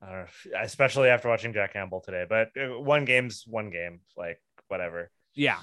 [0.00, 2.24] I don't know, especially after watching Jack Campbell today.
[2.28, 5.10] But uh, one game's one game, like whatever.
[5.34, 5.58] Yeah.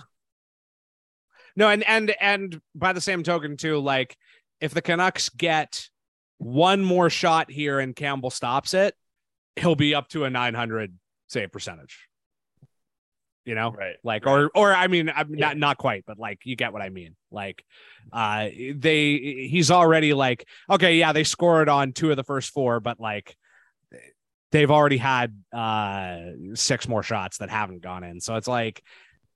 [1.56, 4.17] No, and and and by the same token, too, like
[4.62, 5.89] if the Canucks get
[6.39, 8.95] one more shot here and Campbell stops it,
[9.56, 10.97] he'll be up to a 900
[11.28, 12.08] save percentage.
[13.45, 13.95] You know, Right.
[14.04, 15.47] like or or I mean, I'm Yeah.
[15.47, 17.15] not not quite, but like you get what I mean.
[17.32, 17.63] Like,
[18.12, 22.80] uh, they he's already like okay, yeah, they scored on two of the first four,
[22.80, 23.36] but like
[24.52, 26.17] they've already had uh
[26.54, 28.84] six more shots that haven't gone in, so it's like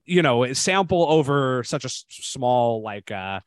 [0.05, 3.39] you know sample over such a small like uh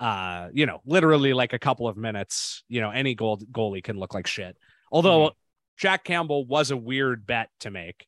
[0.00, 3.96] uh you know literally like a couple of minutes you know any goal goalie can
[3.96, 4.56] look like shit
[4.90, 5.30] although
[5.76, 8.06] jack campbell was a weird bet to make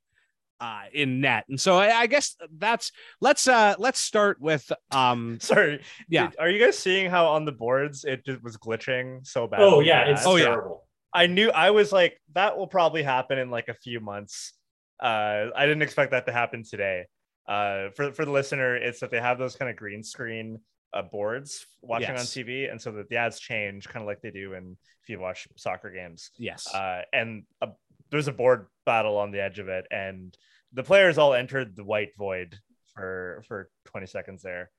[0.60, 5.38] uh in net and so I, I guess that's let's uh let's start with um
[5.42, 5.82] Sorry.
[6.08, 6.30] Yeah.
[6.30, 9.60] Did- are you guys seeing how on the boards it just was glitching so bad?
[9.60, 10.46] Oh yeah, it's Oh, yeah.
[10.46, 10.86] terrible.
[11.12, 14.54] I knew I was like that will probably happen in like a few months.
[14.98, 17.04] Uh, I didn't expect that to happen today.
[17.46, 20.58] Uh, for for the listener, it's that they have those kind of green screen
[20.98, 24.30] uh, boards watching on TV, and so that the ads change, kind of like they
[24.30, 26.30] do in if you watch soccer games.
[26.38, 26.66] Yes.
[26.74, 27.68] Uh, and a,
[28.10, 30.36] there's a board battle on the edge of it, and
[30.72, 32.58] the players all entered the white void
[32.94, 34.70] for for 20 seconds there.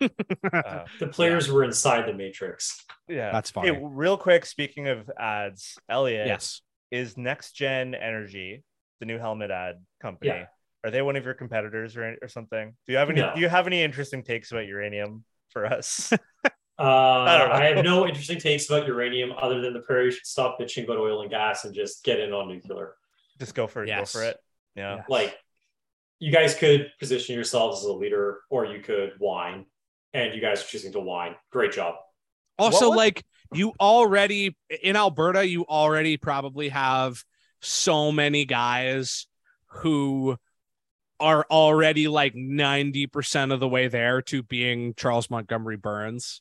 [0.52, 2.84] Uh, The players were inside the matrix.
[3.08, 3.80] yeah, That's Hey, funny.
[3.82, 6.62] real quick, speaking of ads, Elliot, yes.
[6.90, 8.64] is NexGen Energy
[8.98, 10.30] the new helmet ad company?
[10.32, 10.46] Yeah.
[10.84, 12.74] Are they one of your competitors or, or something?
[12.86, 13.20] Do you have any?
[13.20, 13.32] No.
[13.34, 16.12] Do you have any interesting takes about uranium for us?
[16.80, 17.54] Uh, don't know.
[17.54, 20.96] I, have no interesting takes about uranium other than the prairie should stop bitching about
[20.96, 22.94] oil and gas and just get in on nuclear.
[23.38, 23.88] Just go for it.
[23.88, 24.14] Yes.
[24.14, 24.38] Go for it.
[24.74, 24.96] Yeah.
[24.96, 25.02] Yeah.
[25.06, 25.36] Like,
[26.20, 29.66] you guys could position yourselves as a leader, or you could whine,
[30.14, 31.34] and you guys are choosing to whine.
[31.52, 31.96] Great job.
[32.58, 37.22] Also, would- like you already in Alberta, you already probably have
[37.60, 39.26] so many guys
[39.66, 40.38] who
[41.20, 46.40] are already like 90% of the way there to being Charles Montgomery Burns.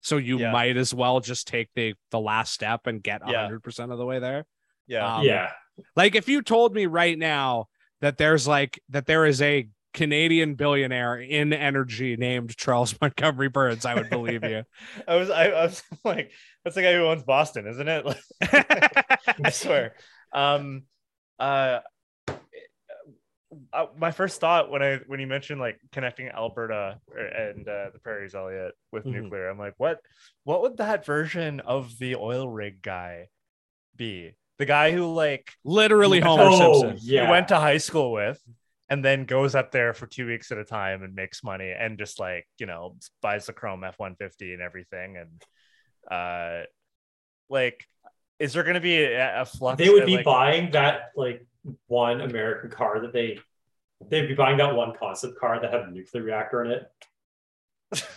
[0.00, 0.52] So you Yeah.
[0.52, 3.48] might as well just take the the last step and get Yeah.
[3.48, 4.46] 100% of the way there.
[4.86, 5.16] Yeah.
[5.16, 5.50] Um, yeah,
[5.96, 7.66] Like if you told me right now
[8.00, 13.84] that there's like that there is a Canadian billionaire in energy named Charles Montgomery Burns,
[13.84, 14.62] I would believe you.
[15.08, 15.30] I was.
[15.30, 16.30] I, I was like,
[16.64, 18.06] that's the guy who owns Boston, isn't it?
[19.44, 19.94] I swear.
[20.32, 20.84] Um,
[21.38, 21.80] uh,
[23.72, 27.98] uh, my first thought when I when you mentioned like connecting Alberta and uh, the
[28.02, 29.22] Prairies, Elliot, with Mhm.
[29.22, 30.00] nuclear, I'm like, what?
[30.44, 33.28] What would that version of the oil rig guy
[33.96, 34.34] be?
[34.58, 36.98] The guy who like Literally Homer Oh, Simpson.
[37.00, 37.24] yeah.
[37.24, 38.40] he went to high school with.
[38.92, 41.96] And then goes up there for two weeks at a time and makes money and
[41.96, 45.42] just like you know buys the Chrome F one fifty and everything and
[46.10, 46.64] uh
[47.48, 47.84] like
[48.40, 51.10] is there going to be a, a flux they would that, be like, buying that
[51.14, 51.46] like
[51.86, 53.38] one American car that they
[54.08, 56.90] they'd be buying that one concept car that had a nuclear reactor in it.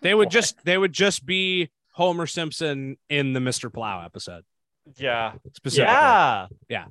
[0.00, 3.72] They would just they would just be Homer Simpson in the Mr.
[3.72, 4.44] Plow episode.
[4.96, 5.92] yeah Specifically.
[5.92, 6.84] yeah Yeah.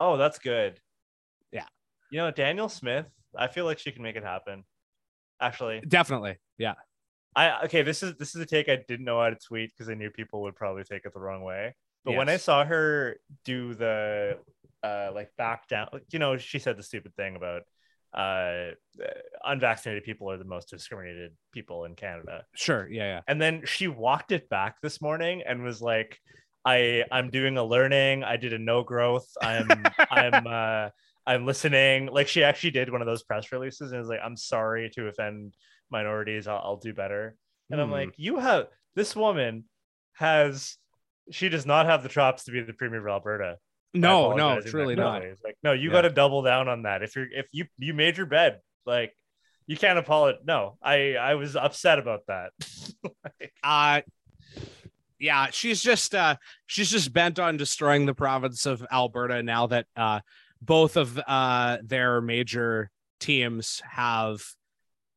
[0.00, 0.78] oh that's good
[1.52, 1.66] Yeah.
[2.10, 4.64] you know danielle smith i feel like she can make it happen
[5.40, 6.36] actually Definitely.
[6.58, 6.74] Yeah.
[7.36, 9.88] i okay this is this is a take i didn't know how to tweet because
[9.88, 13.16] i knew people would probably take it the wrong way but when i saw her
[13.44, 14.38] do the
[14.82, 17.62] uh like back down you know she said the stupid thing about
[18.14, 18.72] uh
[19.44, 22.88] unvaccinated people are the most discriminated people in canada Sure.
[22.90, 23.02] Yeah.
[23.04, 23.20] Yeah.
[23.28, 26.18] and then she walked it back this morning and was like
[26.64, 30.88] i i'm doing a learning i did a no growth i'm i'm uh
[31.26, 34.36] i'm listening like she actually did one of those press releases and was like i'm
[34.36, 35.54] sorry to offend
[35.90, 37.36] minorities i'll, I'll do better
[37.70, 37.94] and i'm Hmm.
[37.94, 39.64] like you have this woman
[40.14, 40.76] has
[41.30, 43.56] she does not have the chops to be the premier of alberta
[43.94, 45.22] No, no, truly not.
[45.22, 45.92] It's like no you Yeah.
[45.96, 49.14] got to double down on that if you're if you you made your bed like
[49.66, 52.50] you can't apologize no i i was upset about that
[53.24, 54.00] Like, Uh
[55.18, 59.86] yeah, she's just uh she's just bent on destroying the province of Alberta now that
[59.96, 60.20] uh
[60.60, 64.42] both of uh their major teams have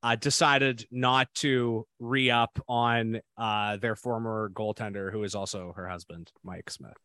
[0.06, 6.32] uh decided not to re-up on uh their former goaltender who is also her husband,
[6.44, 6.98] Mike Smith.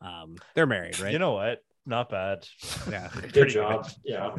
[0.00, 1.12] Um they're married, right?
[1.12, 1.58] You know what?
[1.84, 2.46] Not bad.
[2.90, 3.10] Yeah.
[3.22, 3.86] Good Pretty job.
[4.04, 4.36] Yeah.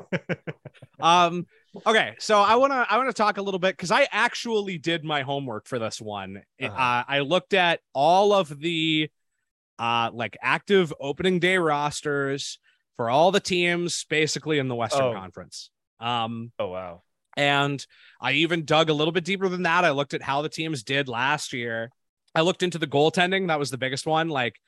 [0.99, 1.45] um
[1.87, 4.77] okay so i want to i want to talk a little bit because i actually
[4.77, 6.71] did my homework for this one Uh-huh.
[6.71, 9.09] uh, i looked at all of the
[9.79, 12.59] uh like active opening day rosters
[12.95, 15.13] for all the teams basically in the western Oh.
[15.13, 17.01] conference um Oh wow.
[17.35, 17.85] And
[18.21, 19.85] I even dug a little bit deeper than that.
[19.85, 21.91] I looked at how the teams did last year.
[22.35, 23.47] I looked into the goaltending.
[23.47, 24.29] That was the biggest one.
[24.29, 24.59] Like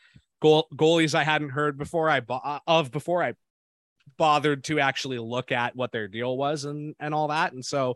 [0.42, 2.10] goal goalies I hadn't heard before.
[2.10, 3.34] I bo- uh, of before I
[4.18, 7.54] bothered to actually look at what their deal was and and all that.
[7.54, 7.96] And so,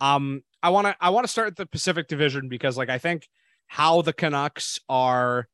[0.00, 2.98] um, I want to I want to start at the Pacific Division because like I
[2.98, 3.28] think
[3.66, 5.48] how the Canucks are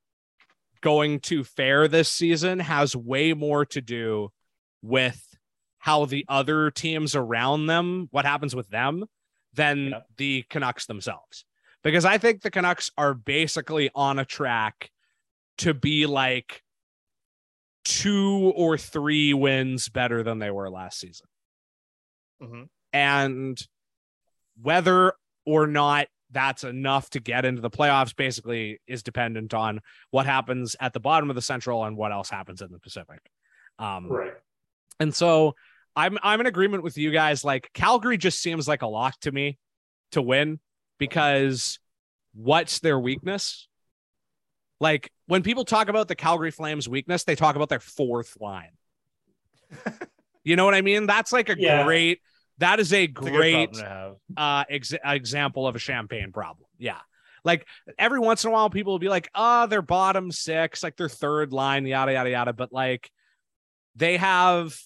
[0.81, 4.31] going to fare this season has way more to do
[4.83, 5.25] with
[5.83, 9.05] how the other teams around them, what happens with them,
[9.53, 11.45] than the Canucks themselves.
[11.83, 14.93] Because I think the Canucks are basically on a track
[15.59, 16.63] to be like
[17.85, 21.27] two or three wins better than they were last season.
[22.41, 22.69] Mhm.
[22.93, 23.61] And
[24.61, 25.15] whether
[25.45, 29.81] or not that's enough to get into the playoffs basically is dependent on
[30.13, 33.19] what happens at the bottom of the central and what else happens in the Pacific.
[33.81, 34.35] Um, Right.
[35.01, 35.57] and so
[35.95, 37.45] I'm I'm in agreement with you guys.
[37.45, 39.59] Like Calgary just seems like a lock to me
[40.13, 40.59] to win
[40.99, 41.79] because
[42.35, 43.69] what's their weakness?
[44.81, 48.71] Like when people talk about the Calgary Flames weakness, they talk about their fourth line.
[50.45, 51.07] you know what I mean?
[51.07, 51.85] That's like a Yeah.
[51.85, 52.21] great
[52.59, 54.17] that is a It's great have.
[54.37, 56.69] uh ex- example of a champagne problem.
[56.79, 56.99] Yeah.
[57.45, 57.67] Like
[57.99, 61.09] every once in a while, people will be like, oh, they're bottom six, like their
[61.09, 62.53] third line, yada, yada, yada.
[62.53, 63.11] But like
[63.97, 64.79] they have,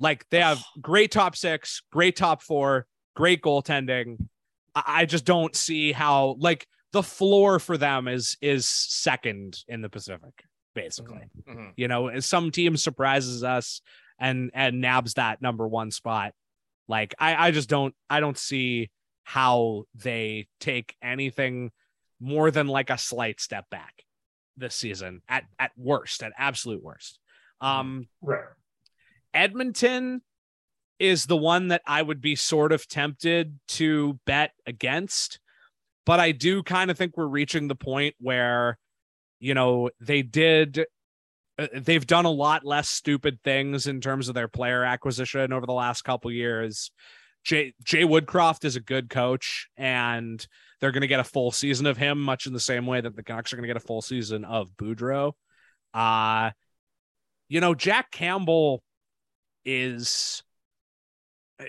[0.00, 4.28] like, they have great top six, great top four, great goaltending.
[4.74, 9.82] I, I just don't see how, like, the floor for them is is second in
[9.82, 10.42] the Pacific,
[10.74, 11.20] basically.
[11.46, 11.72] Mhm.
[11.76, 13.82] You know, and some team surprises us
[14.18, 16.32] and and nabs that number one spot.
[16.88, 18.90] Like I, I just don't I don't see
[19.22, 21.70] how they take anything
[22.20, 24.02] more than like a slight step back
[24.56, 27.18] this season at at worst, at absolute worst.
[27.60, 28.44] Um Right.
[29.34, 30.22] Edmonton
[30.98, 35.38] is the one that I would be sort of tempted to bet against,
[36.04, 38.78] but I do kind of think we're reaching the point where,
[39.38, 40.86] you know, they did,
[41.58, 45.66] uh, they've done a lot less stupid things in terms of their player acquisition over
[45.66, 46.90] the last couple years.
[47.44, 50.44] Jay, Jay Woodcroft is a good coach, and
[50.80, 53.14] they're going to get a full season of him, much in the same way that
[53.14, 55.32] the Canucks are going to get a full season of Boudreau.
[55.94, 56.50] Uh,
[57.48, 58.82] you know, Jack Campbell
[59.68, 60.42] is
[61.60, 61.64] uh,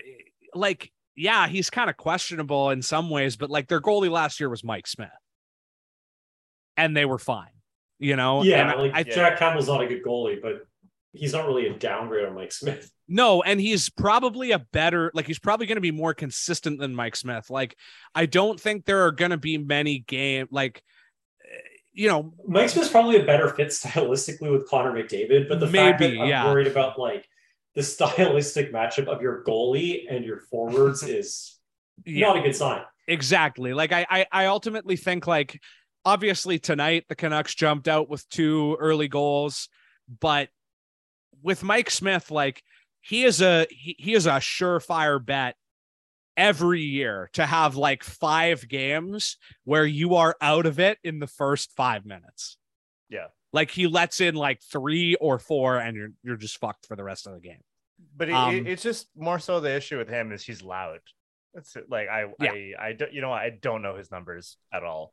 [0.54, 4.48] like, yeah, he's kind of questionable in some ways, but like their goalie last year
[4.48, 5.08] was Mike Smith,
[6.76, 7.50] and they were fine.
[7.98, 10.66] You know, Yeah, And like I, Jack Campbell's not a good goalie, but
[11.12, 12.90] he's not really a downgrade on Mike Smith.
[13.12, 16.94] No, and he's probably a better, like, he's probably going to be more consistent than
[16.94, 17.50] Mike Smith.
[17.50, 17.76] Like,
[18.14, 20.80] I don't think there are going to be many game, like,
[21.44, 21.58] eh,
[21.92, 25.98] you know, Mike Smith's probably a better fit stylistically with Connor McDavid, but the fact
[25.98, 26.44] Maybe, that I'm yeah.
[26.44, 27.28] worried about like
[27.74, 31.58] the stylistic matchup of your goalie and your forwards is
[32.04, 32.82] yeah, not a good sign.
[33.06, 33.74] exactly.
[33.74, 35.60] Like, I, I, I ultimately think, like,
[36.04, 39.68] obviously tonight the Canucks jumped out with two early goals,
[40.20, 40.48] but
[41.42, 42.62] with Mike Smith, like,
[43.02, 45.56] he is a he, he is a surefire bet
[46.36, 51.26] every year to have like five games where you are out of it in the
[51.26, 52.56] first five minutes.
[53.08, 53.26] Yeah.
[53.52, 57.04] Like he lets in like three or four and you're you're just fucked for the
[57.04, 57.60] rest of the game.
[58.16, 61.00] But it, Um, it's just more so the issue with him is he's loud.
[61.54, 61.86] That's it.
[61.90, 62.52] like I Yeah.
[62.52, 65.12] I I don't you know I don't know his numbers at all,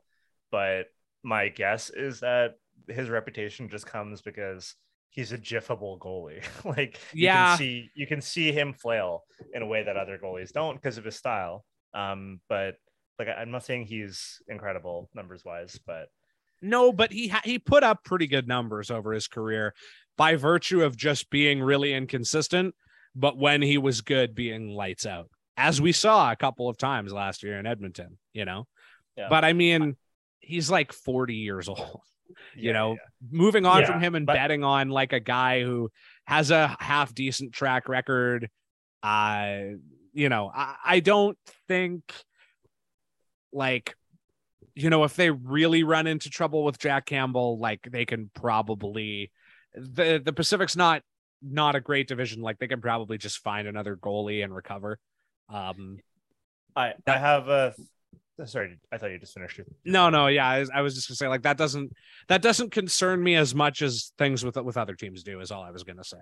[0.52, 0.86] but
[1.24, 2.54] my guess is that
[2.86, 4.74] his reputation just comes because
[5.10, 6.44] he's a jiffable goalie.
[6.64, 7.48] like you Yeah.
[7.48, 10.96] can see you can see him flail in a way that other goalies don't because
[10.96, 11.64] of his style.
[11.92, 12.76] Um, but
[13.18, 16.08] like I- I'm not saying he's incredible numbers wise, but
[16.60, 19.74] No, but he ha- he put up pretty good numbers over his career
[20.16, 22.74] by virtue of just being really inconsistent,
[23.14, 25.28] but when he was good being lights out.
[25.56, 28.66] As we saw a couple of times last year in Edmonton, you know.
[29.16, 29.28] Yeah.
[29.28, 29.96] But I mean,
[30.40, 32.00] he's like 40 years old.
[32.54, 32.98] you yeah, know, yeah.
[33.30, 35.90] moving on Yeah, from him and but- betting on like a guy who
[36.26, 38.48] has a half decent track record.
[39.02, 39.58] Uh,
[40.12, 42.02] you know, I, I don't think
[43.52, 43.94] like,
[44.78, 49.32] you know, if they really run into trouble with Jack Campbell, like they can probably
[49.74, 51.02] the the Pacific's not
[51.42, 52.42] not a great division.
[52.42, 54.98] Like they can probably just find another goalie and recover.
[55.52, 55.98] Um,
[56.76, 57.74] I I have a
[58.44, 59.58] sorry, I thought you just finished.
[59.58, 61.92] your- no, no, yeah, I, I was just gonna say like that doesn't
[62.28, 65.40] that doesn't concern me as much as things with with other teams do.
[65.40, 66.18] Is all I was gonna say,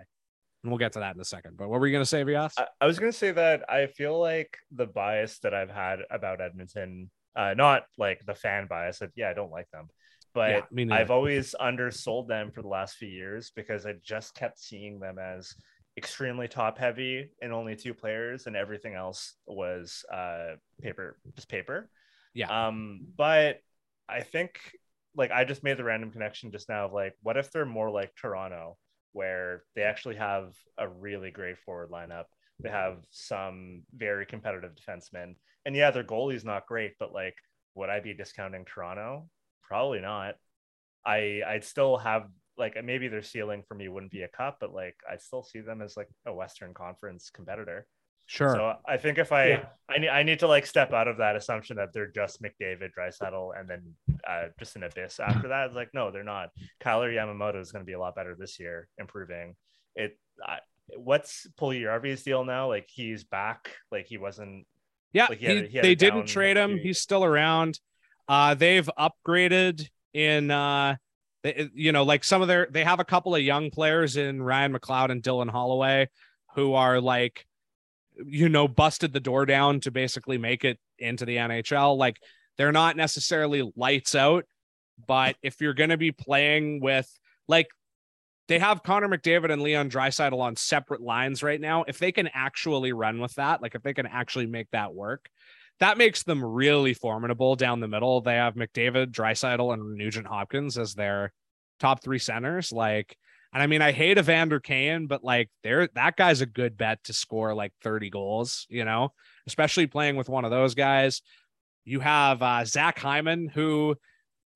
[0.63, 1.59] and we'll get to that in a second.
[1.59, 2.55] But what were you gonna say, Vyas?
[2.57, 6.41] I, I was gonna say that I feel like the bias that I've had about
[6.41, 9.89] Edmonton, uh, not like the fan bias of yeah, I don't like them,
[10.35, 10.95] but Yeah.
[10.95, 15.19] I've always undersold them for the last few years because I just kept seeing them
[15.19, 15.55] as
[15.97, 21.89] extremely top heavy and only two players, and everything else was uh paper, just paper.
[22.35, 22.67] Yeah.
[22.67, 23.61] Um, but
[24.09, 24.61] I think
[25.15, 27.91] like I just made the random connection just now of like, what if they're more
[27.91, 28.77] like Toronto,
[29.13, 32.27] where they actually have a really great forward lineup.
[32.61, 35.35] They have some very competitive defensemen.
[35.65, 37.35] And yeah, their goalie's not great, but like,
[37.75, 39.29] would I be discounting Toronto?
[39.63, 40.37] Probably not.
[41.05, 44.73] I I'd still have like maybe their ceiling for me wouldn't be a cup, but
[44.73, 47.87] like I still see them as like a Western Conference competitor.
[48.29, 48.55] Sure.
[48.57, 49.65] So I think if I Yeah.
[49.89, 52.91] I need I need to like step out of that assumption that they're just McDavid,
[52.99, 53.95] Draisaitl, and then
[54.27, 55.67] uh, just an abyss after that.
[55.67, 56.49] It's like no, they're not.
[56.81, 59.55] Kailer Yamamoto is going to be a lot better this year, improving.
[59.95, 60.19] It.
[60.43, 60.59] I,
[60.95, 62.69] what's Puljujärvi's deal now?
[62.69, 63.71] Like he's back.
[63.91, 64.67] Like he wasn't.
[65.13, 66.79] Yeah, Like, he he- a- he had they didn't trade him.
[66.79, 67.81] He's still around.
[68.29, 70.97] Uh, they've upgraded in, uh,
[71.43, 72.67] they, you know, like some of their.
[72.71, 76.09] They have a couple of young players in Ryan McLeod and Dylan Holloway,
[76.55, 77.47] who are like,
[78.27, 81.97] you know, busted the door down to basically make it into the NHL.
[81.97, 82.19] Like
[82.59, 84.45] they're not necessarily lights out,
[85.07, 87.09] but if you're going to be playing with
[87.49, 87.69] like.
[88.49, 91.85] They have Connor McDavid and Leon Draisaitl on separate lines right now.
[91.89, 95.29] If they can actually run with that, like if they can actually make that work,
[95.81, 98.21] that makes them really formidable down the middle.
[98.21, 101.33] They have McDavid, Draisaitl, and Nugent Hopkins as their
[101.81, 102.73] top three centers.
[102.73, 103.17] Like,
[103.53, 107.03] and I mean, I hate Evander Kane, but like, there that guy's a good bet
[107.05, 109.13] to score like 30 goals, you know,
[109.47, 111.21] especially playing with one of those guys.
[111.85, 113.97] You have uh, Zach Hyman, who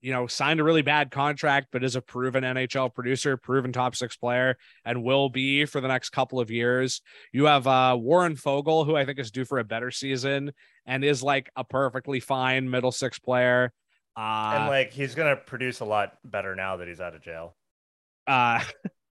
[0.01, 3.95] you know, signed a really bad contract, but is a proven NHL producer, proven top
[3.95, 7.01] six player, and will be for the next couple of years.
[7.31, 10.51] You have uh, Warren Foegele, who I think is due for a better season
[10.85, 13.71] and is like a perfectly fine middle six player.
[14.17, 17.55] Uh, and like he's gonna produce a lot better now that he's out of jail.
[18.27, 18.63] uh,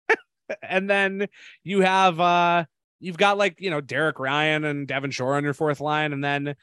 [0.63, 1.27] and then
[1.63, 2.65] you have uh,
[2.99, 6.23] you've got like you know Derek Ryan and Devin Shore on your fourth line, and
[6.23, 6.55] then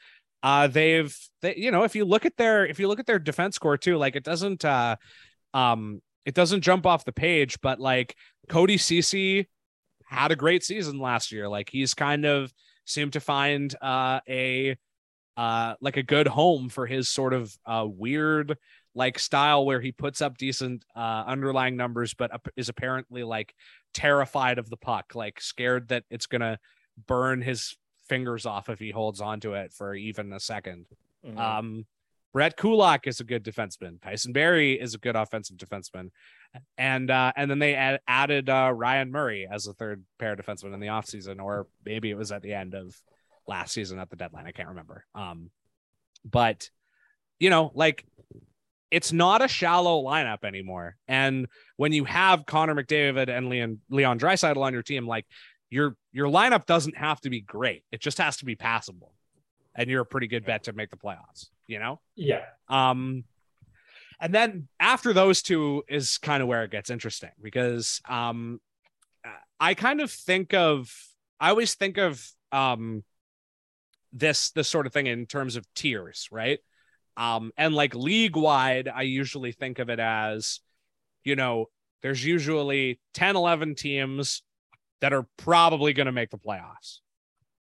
[0.43, 3.19] uh they've they, you know if you look at their if you look at their
[3.19, 4.95] defense score too like it doesn't uh
[5.53, 8.15] um it doesn't jump off the page but like
[8.49, 9.47] cody Ceci
[10.07, 11.47] had a great season last year.
[11.47, 12.51] Like he's kind of
[12.85, 14.77] seemed to find uh a
[15.35, 18.57] uh like a good home for his sort of uh weird
[18.95, 23.53] like style where he puts up decent uh underlying numbers but is apparently like
[23.93, 26.57] terrified of the puck like scared that it's gonna
[27.07, 27.75] burn his
[28.07, 30.85] fingers off if he holds onto it for even a 2nd
[31.25, 31.37] Mhm.
[31.37, 31.85] Um,
[32.33, 34.01] Brett Kulak is a good defenseman.
[34.01, 36.11] Tyson Barrie is a good offensive defenseman,
[36.77, 40.73] and uh, and then they add, added uh, Ryan Murray as a third pair defenseman
[40.73, 42.95] in the offseason, or maybe it was at the end of
[43.47, 44.45] last season at the deadline.
[44.45, 45.05] I can't remember.
[45.15, 45.49] Um,
[46.23, 46.69] but
[47.39, 48.05] you know, like
[48.91, 50.95] it's not a shallow lineup anymore.
[51.07, 55.25] And when you have Connor McDavid and Leon Leon Draisaitl on your team, like
[55.69, 57.83] your your lineup doesn't have to be great.
[57.91, 59.13] It just has to be passable.
[59.75, 61.99] And you're a pretty good bet to make the playoffs, you know?
[62.15, 62.45] Yeah.
[62.69, 63.25] Um
[64.19, 68.59] and then after those two is kind of where it gets interesting because um
[69.59, 70.91] I kind of think of
[71.39, 73.03] I always think of um
[74.13, 76.59] this this sort of thing in terms of tiers, right?
[77.17, 80.61] Um and like league wide I usually think of it as
[81.23, 81.67] you know
[82.01, 84.43] there's usually 10 11 teams
[85.01, 86.99] that are probably going to make the playoffs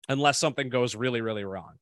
[0.09, 1.75] unless something goes really really wrong.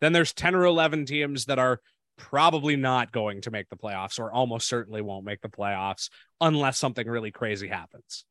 [0.00, 1.80] Then there's 10 or 11 teams that are
[2.16, 6.10] probably not going to make the playoffs or almost certainly won't make the playoffs
[6.40, 8.24] unless something really crazy happens.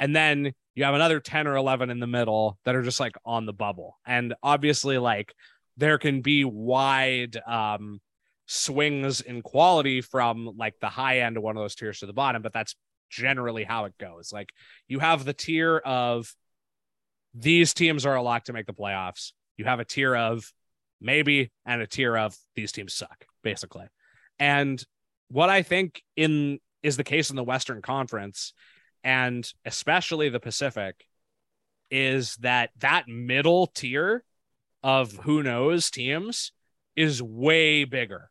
[0.00, 3.16] And then you have another 10 or 11 in the middle that are just like
[3.24, 3.98] on the bubble.
[4.06, 5.34] And obviously, like
[5.76, 8.00] there can be wide um,
[8.46, 12.12] swings in quality from like the high end of one of those tiers to the
[12.12, 12.74] bottom, but that's
[13.08, 14.32] generally how it goes.
[14.32, 14.50] Like
[14.86, 16.32] you have the tier of
[17.34, 19.32] these teams are a lock to make the playoffs.
[19.56, 20.50] You have a tier of
[21.00, 23.86] maybe and a tier of these teams suck, basically.
[24.38, 24.82] And
[25.28, 28.52] what I think in is the case in the Western Conference
[29.04, 31.04] and especially the Pacific
[31.90, 34.24] is that that middle tier
[34.82, 36.52] of who knows teams
[36.96, 38.30] is way bigger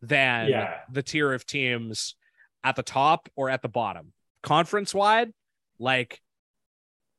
[0.00, 0.80] than Yeah.
[0.90, 2.16] the tier of teams
[2.64, 4.12] at the top or at the bottom.
[4.42, 5.32] Conference wide,
[5.78, 6.20] like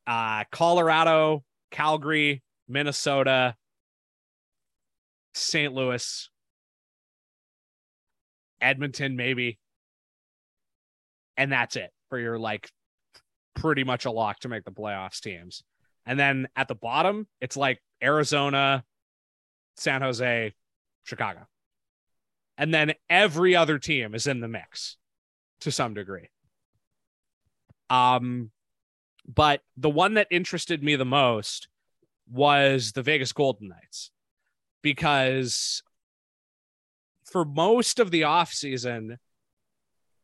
[0.08, 3.56] uh Colorado, Calgary, Minnesota,
[5.34, 5.74] St.
[5.74, 6.30] Louis,
[8.62, 9.60] Edmonton, maybe.
[11.38, 12.70] And that's it for your like
[13.56, 15.64] pretty much a lock to make the playoffs teams.
[16.06, 18.84] And then at the bottom, it's like Arizona,
[19.78, 20.54] San Jose,
[21.04, 21.48] Chicago.
[22.58, 24.98] And then every other team is in the mix
[25.64, 26.30] to some degree.
[27.90, 28.52] Um,
[29.28, 31.68] but the one that interested me the most
[32.32, 34.12] was the Vegas Golden Knights
[34.82, 35.84] because
[37.32, 39.18] for most of the offseason,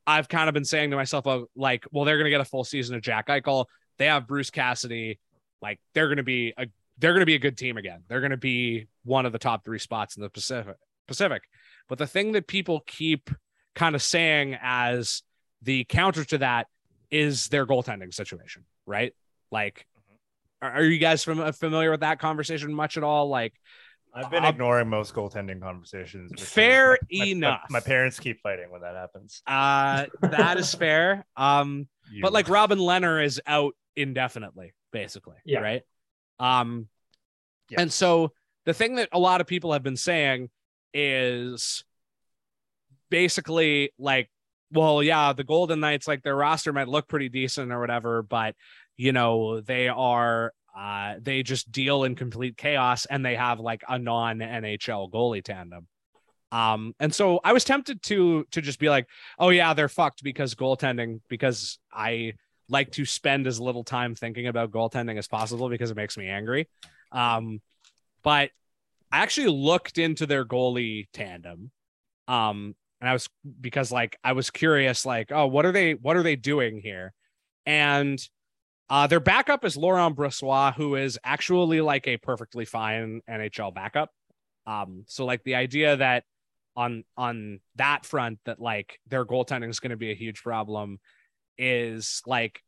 [0.06, 2.46] I've kind of been saying to myself, oh, like, well, they're going to get a
[2.46, 3.66] full season of Jack Eichel.
[3.98, 5.20] They have Bruce Cassidy.
[5.62, 6.68] Like, they're going to be a
[6.98, 8.04] they're going to be a good team again.
[8.08, 10.76] They're going to be one of the top three spots in the Pacific.
[11.08, 11.44] Pacific.
[11.88, 13.30] But the thing that people keep
[13.74, 15.24] kind of saying as
[15.62, 16.68] the counter to that
[17.12, 19.14] is their goaltending situation, right?
[19.52, 19.86] Like,
[20.62, 23.30] are, are you guys fam- familiar with that conversation much at all?
[23.30, 23.54] Like,
[24.14, 26.32] I've been Uh, ignoring most goaltending conversations.
[26.42, 27.62] fair my- my- enough.
[27.70, 29.42] My, parents keep fighting when that happens.
[29.48, 31.26] uh, that is fair.
[31.36, 35.36] Um, You- but like Robin Lehner is out indefinitely, basically.
[35.46, 35.60] Yeah.
[35.60, 35.82] Right.
[36.40, 36.88] Um,
[37.70, 37.82] Yeah.
[37.82, 38.32] and so
[38.66, 40.50] the thing that a lot of people have been saying
[40.94, 41.84] is
[43.10, 44.30] basically like,
[44.72, 48.56] well, yeah, the Golden Knights, like their roster might look pretty decent or whatever, but
[48.98, 53.84] you know, they are uh they just deal in complete chaos and they have like
[53.88, 55.88] a non NHL goalie tandem.
[56.52, 59.08] Um, and so I was tempted to to just be like,
[59.38, 62.34] oh yeah, they're fucked because goaltending, because I
[62.70, 66.28] like to spend as little time thinking about goaltending as possible because it makes me
[66.28, 66.68] angry.
[67.12, 67.62] Um,
[68.24, 68.52] but
[69.12, 71.72] I actually looked into their goalie tandem.
[72.28, 73.30] Um, and I was
[73.60, 77.14] because like I was curious, like, oh, what are they what are they doing here?
[77.66, 78.20] And
[78.90, 84.12] uh their backup is Laurent Brossoit, who is actually like a perfectly fine NHL backup.
[84.66, 86.24] Um, so like the idea that
[86.76, 91.00] on on that front that like their goaltending is going to be a huge problem
[91.58, 92.62] is like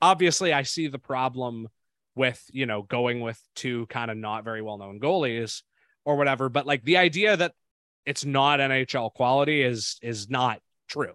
[0.00, 1.68] obviously I see the problem
[2.14, 5.62] with you know going with two kind of not very well known goalies
[6.04, 7.52] or whatever but like the idea that
[8.08, 11.14] it's not NHL quality is is not true.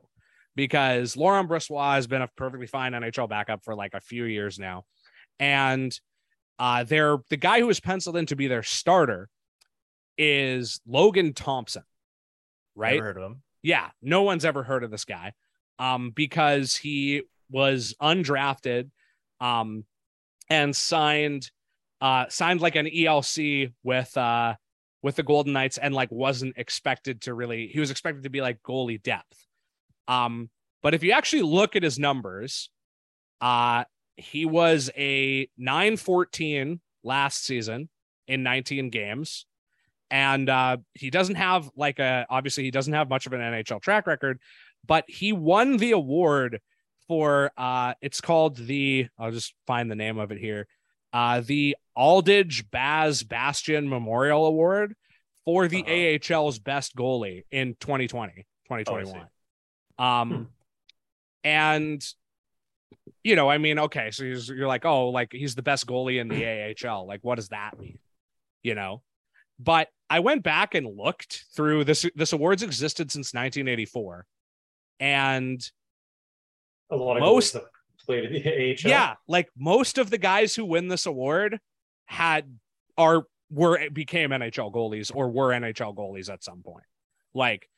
[0.55, 4.59] Because Laurent Brossoit has been a perfectly fine NHL backup for like a few years
[4.59, 4.83] now.
[5.39, 5.97] And
[6.59, 9.29] uh they're the guy who was penciled in to be their starter
[10.17, 11.83] is Logan Thompson
[12.75, 12.95] right?
[12.95, 13.41] Never heard of him.
[13.61, 15.33] yeah, no one's ever heard of this guy
[15.79, 18.89] um, because he was undrafted
[19.39, 19.85] um,
[20.49, 21.49] and signed
[22.01, 24.55] uh, signed like an ELC with uh,
[25.03, 28.41] with the Golden Knights and like wasn't expected to really he was expected to be
[28.41, 29.45] like goalie depth.
[30.07, 30.49] Um,
[30.81, 32.69] but if you actually look at his numbers,
[33.41, 33.83] uh,
[34.17, 37.89] he was a 914 last season
[38.27, 39.45] in 19 games
[40.13, 43.81] and uh, he doesn't have like a obviously he doesn't have much of an NHL
[43.81, 44.39] track record,
[44.85, 46.61] but he won the award
[47.07, 50.67] for uh, it's called the I'll just find the name of it here,
[51.13, 54.95] uh, the Aldege Baz Bastien Memorial Award
[55.45, 55.91] for the Uh-huh.
[56.35, 59.27] AHL's best goalie in 2020 2021.
[59.99, 60.43] um, Hmm.
[61.43, 62.05] and
[63.23, 66.27] you know, I mean, okay, so you're like, oh, like he's the best goalie in
[66.29, 66.45] the
[66.87, 67.05] AHL.
[67.05, 67.99] Like, what does that mean?
[68.63, 69.01] You know,
[69.59, 72.05] but I went back and looked through this.
[72.15, 74.25] This award's existed since 1984,
[75.01, 75.61] and
[76.89, 77.63] A lot of Most- that
[78.03, 78.89] played in the AHL.
[78.89, 81.59] yeah, like most of the guys who win this award
[82.05, 82.45] had
[82.97, 86.85] are were became NHL goalies or were NHL goalies at some point.
[87.33, 87.69] Like,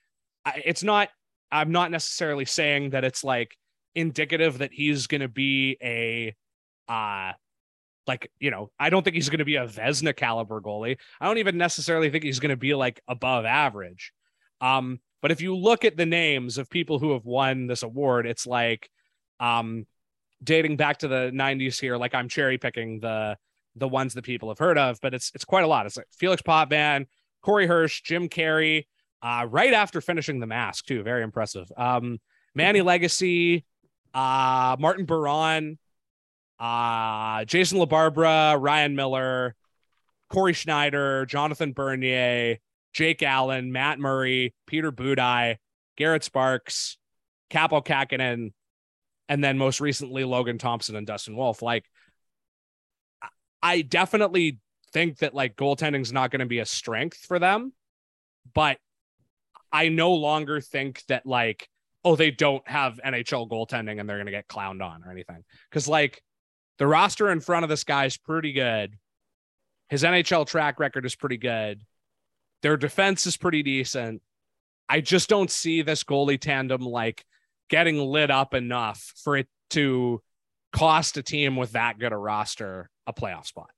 [0.64, 1.10] it's not.
[1.52, 3.56] I'm not necessarily saying that it's like
[3.94, 6.36] indicative that he's going to be a,
[6.90, 7.34] uh,
[8.08, 10.98] like you know, I don't think he's going to be a Vezina caliber goalie.
[11.20, 14.12] I don't even necessarily think he's going to be like above average.
[14.62, 18.28] Um, but if you look at the names of people who have won this award,
[18.28, 18.90] it's like,
[19.40, 19.86] um,
[20.46, 23.36] dating back to the 90s here like i'm cherry picking the
[23.76, 25.86] the ones that people have heard of but it's it's quite a lot.
[25.86, 27.08] It's like felix potvin
[27.42, 28.88] corey hirsch jim carey
[29.22, 31.04] uh right after finishing the mask too.
[31.04, 31.72] Very impressive.
[31.76, 32.20] Um
[32.54, 33.64] manny legace
[34.14, 35.78] uh martin biron
[36.58, 39.56] uh jason labarbera ryan miller
[40.30, 42.58] corey schneider jonathan bernier
[42.94, 45.58] jake allen matt murray peter budaj
[45.98, 46.98] garrett sparks
[47.52, 48.54] kaapo kahkonen
[49.30, 51.62] and then most recently Logan Thompson and Dustin Wolf.
[51.62, 51.86] Like,
[53.62, 54.60] I definitely
[54.94, 57.74] think that like goaltending is not going to be a strength for them,
[58.54, 58.78] but
[59.72, 61.68] I no longer think that like
[62.04, 65.44] oh they don't have NHL goaltending and they're going to get clowned on or anything
[65.70, 66.22] because like
[66.78, 68.96] the roster in front of this guy's pretty good.
[69.90, 71.82] His NHL track record is pretty good.
[72.62, 74.22] Their defense is pretty decent.
[74.88, 77.26] I just don't see this goalie tandem like
[77.70, 80.22] getting lit up enough for it to
[80.72, 83.70] cost a team with that good a roster a playoff spot.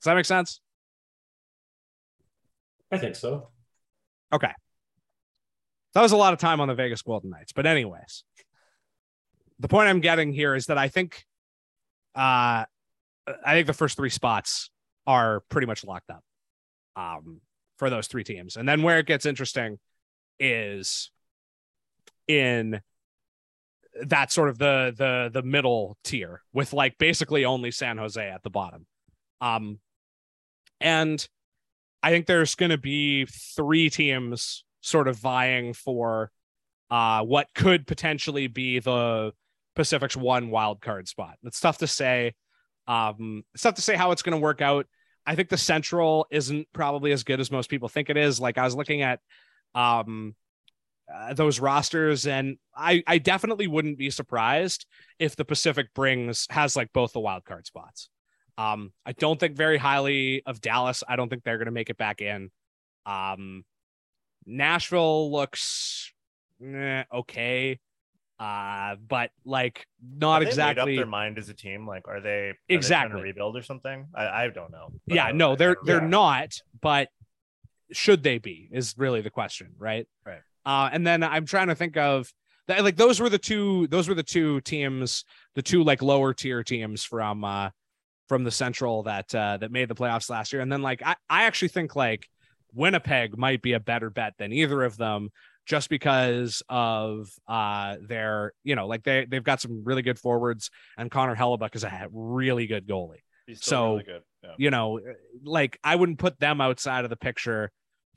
[0.00, 0.60] Does that make sense?
[2.90, 3.48] I think so.
[4.32, 4.52] Okay.
[5.94, 7.52] That was a lot of time on the Vegas Golden Knights.
[7.52, 8.24] But, anyways,
[9.58, 11.24] the point I'm getting here is that I think
[12.14, 12.64] uh
[13.26, 14.70] I think the first three spots
[15.06, 16.24] are pretty much locked up
[16.96, 17.40] um
[17.78, 18.56] for those three teams.
[18.56, 19.78] And then where it gets interesting
[20.38, 21.10] is
[22.38, 22.80] in
[24.04, 28.42] that sort of the the the middle tier with like basically only San Jose at
[28.42, 28.86] the bottom.
[29.40, 29.78] Um
[30.80, 31.26] and
[32.02, 36.30] I think there's going to be three teams sort of vying for
[36.90, 39.32] uh what could potentially be the
[39.76, 41.36] Pacific's one wild card spot.
[41.42, 42.34] It's tough to say.
[42.86, 44.86] Um it's tough to say how it's going to work out.
[45.26, 48.40] I think the Central isn't probably as good as most people think it is.
[48.40, 49.20] Like I was looking at
[49.74, 50.34] um
[51.14, 54.86] uh, those rosters and I I definitely wouldn't be surprised
[55.18, 58.08] if the Pacific brings has like both the wild card spots.
[58.58, 61.02] Um I don't think very highly of Dallas.
[61.08, 62.50] I don't think they're going to make it back in.
[63.06, 63.64] Um
[64.46, 66.12] Nashville looks
[66.64, 67.78] eh, okay.
[68.38, 71.86] Uh but like not they made exactly up their mind as a team.
[71.86, 73.18] Like, are they are they Exactly.
[73.20, 74.06] to rebuild or something?
[74.14, 74.88] I, I don't know.
[75.06, 76.08] Yeah, no, they're they're Yeah.
[76.08, 77.08] not, but
[77.92, 80.08] should they be is really the question, right?
[80.26, 80.40] Right.
[80.64, 82.32] Uh, and then I'm trying to think of
[82.68, 86.32] that like those were the two those were the two teams, the two like lower
[86.32, 87.70] tier teams from uh
[88.28, 90.62] from the Central that uh, that made the playoffs last year.
[90.62, 92.26] And then like I, I actually think like
[92.72, 95.30] Winnipeg might be a better bet than either of them
[95.66, 100.70] just because of uh their you know like they they've got some really good forwards
[100.96, 103.22] and Connor Hellebuyck is a really good goalie.
[103.54, 104.22] So- really good.
[104.42, 104.50] Yeah.
[104.58, 104.98] You know,
[105.44, 107.70] like I wouldn't put them outside of the picture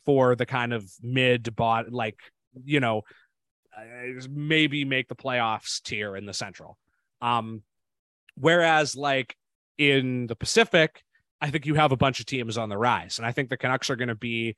[0.06, 2.18] for the kind of mid bot like
[2.64, 3.02] you know
[3.78, 6.78] uh, maybe make the playoffs tier in the Central.
[7.22, 7.64] Um
[8.36, 9.36] whereas like
[9.78, 11.04] in the Pacific,
[11.42, 13.58] I think you have a bunch of teams on the rise, and I think the
[13.58, 14.56] Canucks are going to be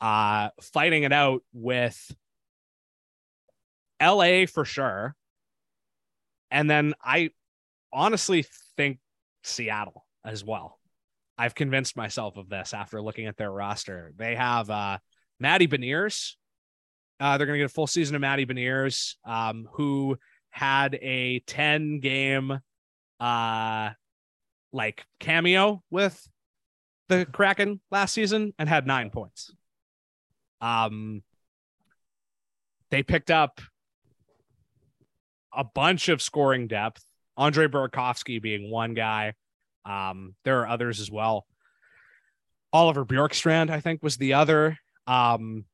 [0.00, 2.14] uh, fighting it out with
[4.02, 5.14] LA for sure,
[6.50, 7.30] and then I
[7.92, 8.98] honestly think
[9.42, 10.78] Seattle as well.
[11.36, 14.12] I've convinced myself of this after looking at their roster.
[14.16, 14.98] They have uh,
[15.40, 16.34] Matty Beniers.
[17.20, 20.16] Uh, they're going to get a full season of Matty Beniers, um, who
[20.50, 22.60] had a 10 game
[23.20, 23.90] uh,
[24.72, 26.28] like cameo with
[27.08, 29.52] the Kraken last season and had nine points.
[30.60, 31.22] Um,
[32.90, 33.60] they picked up
[35.52, 37.04] a bunch of scoring depth.
[37.36, 39.34] Andre Burakovsky being one guy.
[39.84, 41.46] Um, there are others as well.
[42.72, 44.78] Oliver Bjorkstrand, I think, was the other.
[45.06, 45.64] Um,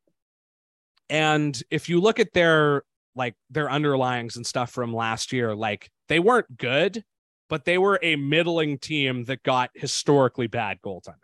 [1.11, 2.85] and if you look at their
[3.17, 7.05] like their underlyings and stuff from last year, like they weren't good,
[7.49, 11.17] but they were a middling team that got historically bad goaltending.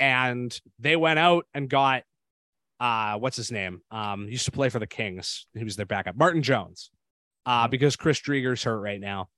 [0.00, 2.02] And they went out and got
[2.80, 3.80] uh what's his name?
[3.92, 5.46] Um used to play for the Kings.
[5.54, 6.16] He was their backup.
[6.16, 6.90] Martin Jones.
[7.46, 9.28] Uh because Chris Driedger's hurt right now.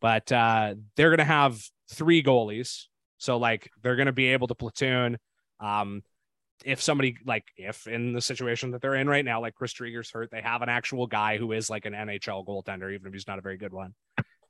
[0.00, 1.62] But uh they're going to have
[1.92, 2.86] three goalies.
[3.18, 5.18] So like they're going to be able to platoon
[5.60, 6.02] um
[6.64, 10.10] if somebody like if in the situation that they're in right now, like Chris Driedger's
[10.10, 13.26] hurt, they have an actual guy who is like an NHL goaltender, even if he's
[13.26, 13.94] not a very good one.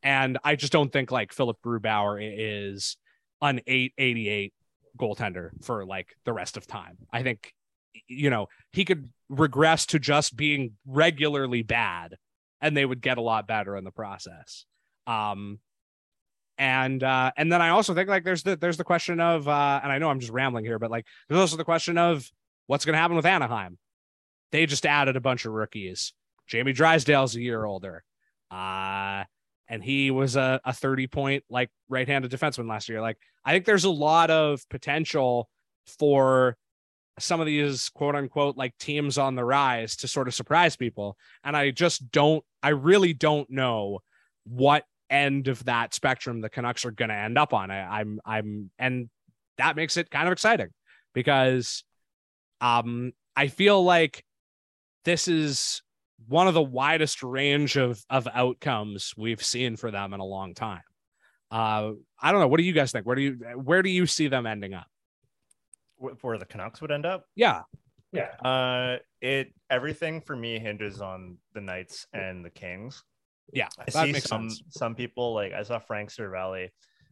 [0.02, 2.96] And I just don't think like Philip Grubauer is
[3.42, 4.54] an 888
[4.98, 6.98] goaltender for like the rest of time.
[7.12, 7.52] I think
[8.06, 12.16] you know, he could regress to just being regularly bad
[12.60, 14.64] and they would get a lot better in the process.
[15.06, 15.58] Um
[16.58, 19.80] and uh and then I also think like there's the there's the question of uh
[19.82, 22.28] and I know I'm just rambling here, but like there's also the question of
[22.66, 23.78] what's gonna happen with Anaheim.
[24.50, 26.12] They just added a bunch of rookies.
[26.46, 28.02] Jamie Drysdale's a year older.
[28.50, 29.24] Uh
[29.68, 33.00] and he was a, a 30 point like right-handed defenseman last year.
[33.00, 35.48] Like I think there's a lot of potential
[35.98, 36.56] for
[37.18, 41.16] some of these quote unquote like teams on the rise to sort of surprise people.
[41.44, 44.00] And I just don't, I really don't know
[44.44, 47.70] what end of that spectrum the Canucks are going to end up on.
[47.70, 49.08] I, I'm, I'm, and
[49.58, 50.68] that makes it kind of exciting
[51.14, 51.84] because
[52.60, 54.24] um, I feel like
[55.04, 55.82] this is
[56.26, 60.54] one of the widest range of of outcomes we've seen for them in a long
[60.54, 60.82] time.
[61.50, 62.48] Uh, I don't know.
[62.48, 63.06] What do you guys think?
[63.06, 64.86] Where do you where do you see them ending up?
[65.96, 67.24] Where the Canucks would end up?
[67.34, 67.62] Yeah,
[68.12, 68.30] Yeah.
[68.44, 73.02] Uh, it everything for me hinges on the Knights and the Kings.
[73.52, 74.62] Yeah, I that see makes some sense.
[74.70, 76.68] some people like I saw Frank Seravalli.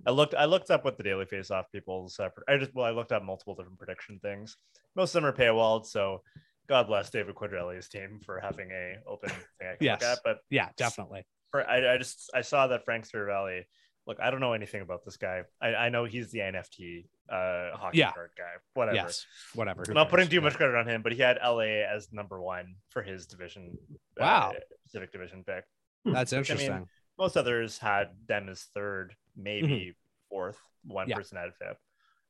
[0.07, 2.85] I looked I looked up what the daily face off people's uh, I just well
[2.87, 4.57] I looked up multiple different prediction things.
[4.95, 6.23] Most of them are paywalled, so
[6.69, 10.01] God bless David Quadrelli's team for having a open thing I can Yes.
[10.03, 10.19] look at.
[10.25, 11.25] But Yeah, definitely.
[11.51, 13.63] for I, I just I saw that Frank Seravalli.
[14.07, 15.43] Look, I don't know anything about this guy.
[15.61, 18.13] I, I know he's the NFT uh hockey Yeah.
[18.13, 18.45] card guy.
[18.75, 18.95] Whatever.
[18.97, 19.83] Yes, whatever.
[19.85, 20.43] who I'm not putting too Yeah.
[20.43, 23.77] much credit on him, but he had LA as number one for his division.
[24.17, 24.53] Wow.
[24.55, 25.65] uh, Pacific Division pick.
[26.13, 26.89] That's Which, I mean, interesting.
[27.19, 29.95] Most others had them as third, maybe
[30.29, 30.59] fourth.
[30.85, 31.11] One Mm-hmm.
[31.11, 31.17] Yeah.
[31.17, 31.79] person had FIP.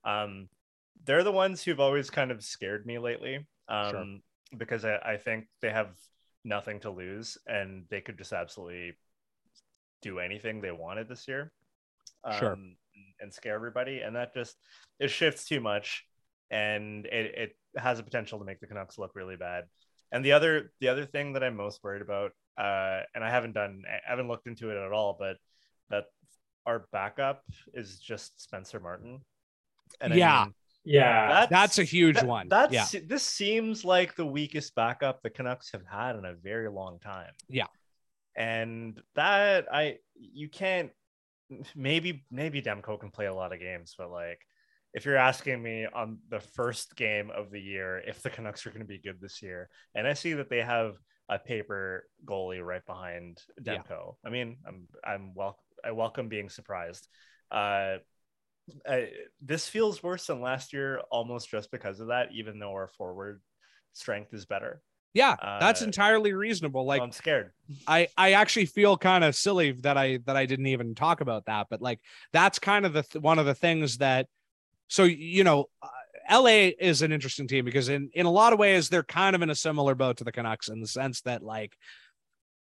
[0.05, 0.49] Um,
[1.05, 3.47] they're the ones who've always kind of scared me lately.
[3.69, 4.05] Um, Sure.
[4.59, 5.89] because I, I think they have
[6.45, 8.95] nothing to lose and they could just absolutely
[10.03, 11.53] do anything they wanted this year.
[12.39, 12.53] Sure.
[12.53, 12.77] Um,
[13.21, 14.01] and scare everybody.
[14.01, 14.57] And that just
[14.99, 16.05] it shifts too much
[16.51, 19.65] and it, it has a potential to make the Canucks look really bad.
[20.13, 23.53] And the other the other thing that I'm most worried about, uh, and I haven't
[23.53, 25.37] done I haven't looked into it at all, but
[25.91, 26.07] that
[26.65, 27.43] our backup
[27.75, 29.21] is just Spencer Martin.
[30.01, 30.45] And I Yeah.
[30.45, 30.55] mean,
[30.85, 31.47] Yeah.
[31.51, 32.49] That's a huge that- one.
[32.49, 36.69] That's yeah, this seems like the weakest backup the Canucks have had in a very
[36.69, 37.33] long time.
[37.49, 37.67] Yeah.
[38.37, 40.91] And that I you can't
[41.75, 44.41] maybe maybe Demko can play a lot of games, but like
[44.95, 48.71] if you're asking me on the first game of the year if the Canucks are
[48.71, 50.97] going to be good this year, and I see that they have
[51.29, 53.83] a paper goalie right behind Yeah.
[54.25, 57.09] I mean, I'm I'm wel- I welcome being surprised.
[57.51, 57.97] Uh,
[58.89, 59.11] I,
[59.41, 62.29] this feels worse than last year, almost just because of that.
[62.33, 63.41] Even though our forward
[63.93, 64.83] strength is better,
[65.15, 66.85] Yeah, that's Uh, entirely reasonable.
[66.85, 67.53] Like I'm scared.
[67.87, 71.47] I I actually feel kind of silly that I that I didn't even talk about
[71.47, 72.01] that, but like
[72.33, 74.27] that's kind of the th- one of the things that
[74.89, 75.67] so you know
[76.31, 79.43] LA is an interesting team because in in a lot of ways they're kind of
[79.43, 81.77] in a similar boat to the Canucks in the sense that like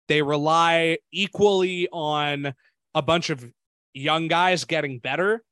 [0.08, 2.54] they rely equally on
[2.94, 3.46] a bunch of
[3.94, 5.44] young guys getting better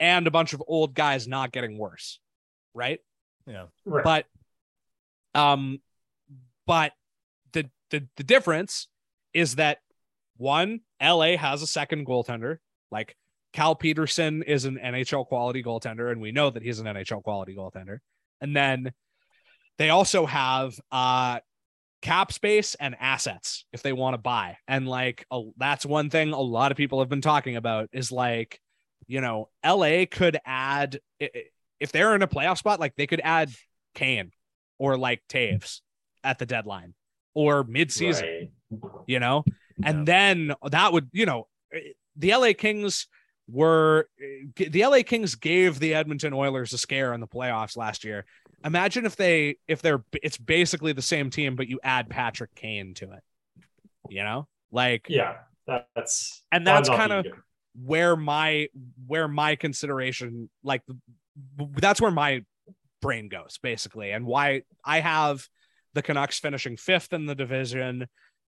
[0.00, 2.20] and a bunch of old guys not getting worse,
[2.74, 3.00] right?
[3.46, 3.66] Yeah.
[3.84, 4.04] Right.
[4.04, 4.26] but
[5.34, 5.80] um
[6.66, 6.92] but
[7.52, 8.88] the the the difference
[9.32, 9.78] is that
[10.36, 12.58] one LA has a second goaltender
[12.90, 13.16] like
[13.52, 17.54] Cal Petersen is an NHL quality goaltender and we know that he's an NHL quality
[17.54, 17.98] goaltender.
[18.40, 18.92] And then
[19.78, 21.40] they also have uh
[22.00, 24.56] cap space and assets if they want to buy.
[24.66, 28.10] And like a, that's one thing a lot of people have been talking about is
[28.10, 28.60] like
[29.06, 33.50] you know LA could add if they're in a playoff spot like they could add
[33.94, 34.32] Kane
[34.78, 35.80] or like Toews
[36.24, 36.94] at the deadline
[37.34, 38.92] or midseason Right.
[39.06, 39.44] you know?
[39.84, 41.48] And then that would you know
[42.16, 43.06] the LA Kings
[43.48, 44.08] were
[44.56, 48.24] the LA Kings gave the Edmonton Oilers a scare in the playoffs last year.
[48.64, 52.94] Imagine if they if they're it's basically the same team but you add Patrick Kane
[52.94, 53.22] to it
[54.08, 54.46] you know?
[54.70, 55.36] Like Yeah.
[55.66, 57.24] That, that's And that's kinda-
[57.74, 58.68] where my
[59.06, 60.82] where my consideration like
[61.76, 62.44] that's where my
[63.00, 65.46] brain goes basically and why I have
[65.94, 68.06] the Canucks finishing fifth in the division.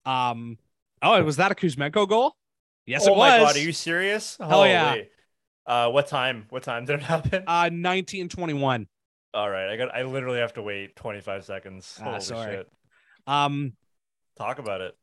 [0.05, 0.57] Um
[1.01, 2.35] oh was that a Kuzmenko goal
[2.89, 4.37] yes oh it my was god, are you serious?
[4.39, 4.95] Hell yeah.
[5.65, 6.45] Uh, what time?
[6.49, 7.43] What time did it happen?
[7.47, 8.87] uh 1921
[9.33, 9.93] All right, I got.
[9.93, 11.97] I literally have to wait 25 seconds.
[12.01, 12.55] Ah, Holy sorry.
[12.55, 12.69] shit!
[13.27, 13.73] um
[14.37, 14.97] Talk about it.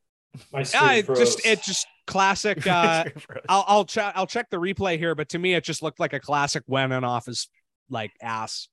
[0.52, 3.04] My yeah, it just it just classic uh
[3.48, 6.12] I'll I'll check I'll check the replay here, but to me it just looked like
[6.12, 7.48] a classic went in off his
[7.88, 8.68] like ass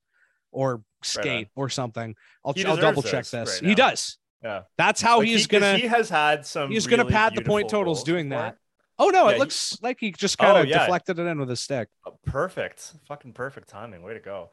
[0.50, 2.14] or skate or something.
[2.44, 3.60] I'll, I'll double check this this.
[3.62, 4.18] right he does.
[4.42, 4.62] yeah.
[4.78, 5.76] That's how Like, he's he- gonna.
[5.78, 6.70] He has had some.
[6.70, 8.42] he's gonna pad the point totals doing before.
[8.42, 8.56] that.
[8.98, 10.80] Oh no, Yeah, it looks like he just kind Oh, of yeah.
[10.80, 11.88] deflected it in with his stick.
[12.06, 12.92] Oh, perfect.
[13.08, 14.02] Fucking perfect timing.
[14.02, 14.50] Way to go.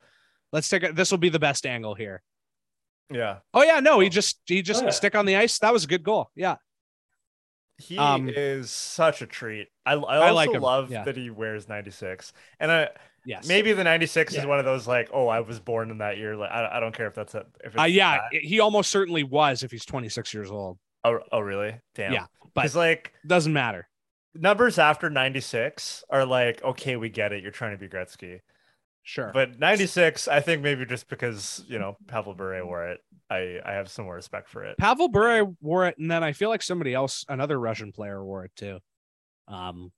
[0.52, 0.96] Let's take it.
[0.96, 2.22] This will be the best angle here.
[3.10, 3.38] Yeah.
[3.54, 4.10] Oh yeah, no, he Oh.
[4.10, 4.92] just he just Oh, yeah.
[4.92, 5.60] stick on the ice.
[5.60, 6.30] That was a good goal.
[6.36, 6.56] Yeah,
[7.78, 9.68] He Um, is such a treat.
[9.86, 12.32] I, I also I like love that he wears 96.
[12.60, 12.90] And I,
[13.26, 16.18] yes, maybe the 96 is one of those like, oh, I was born in that
[16.18, 16.36] year.
[16.36, 18.42] Like, I, I don't care if that's a, if it's Uh, yeah, that.
[18.42, 20.78] he almost certainly was if he's 26 years old.
[21.04, 21.76] Oh, oh, really?
[21.96, 22.14] Damn.
[22.14, 23.88] Yeah, but- like Doesn't matter.
[24.34, 27.44] Numbers after 96 are like, okay, we get it.
[27.44, 28.40] You're trying to be Gretzky.
[29.04, 29.32] Sure.
[29.34, 33.72] But 96, I think maybe just because, you know, Pavel Bure wore it, I, I
[33.74, 34.78] have some more respect for it.
[34.78, 38.46] Pavel Bure wore it, and then I feel like somebody else, another Russian player, wore
[38.46, 38.80] it too.
[39.48, 39.92] Um,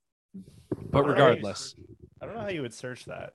[0.90, 1.10] but Right.
[1.10, 1.74] regardless,
[2.20, 3.34] I don't know how you would search that.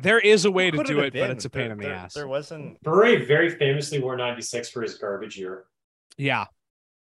[0.00, 1.84] there is a way to do have it, but it's a There- pain in the
[1.86, 2.14] there- ass.
[2.14, 2.80] There wasn't.
[2.84, 5.64] Bure very famously wore 96 for his garbage year.
[6.16, 6.44] Yeah,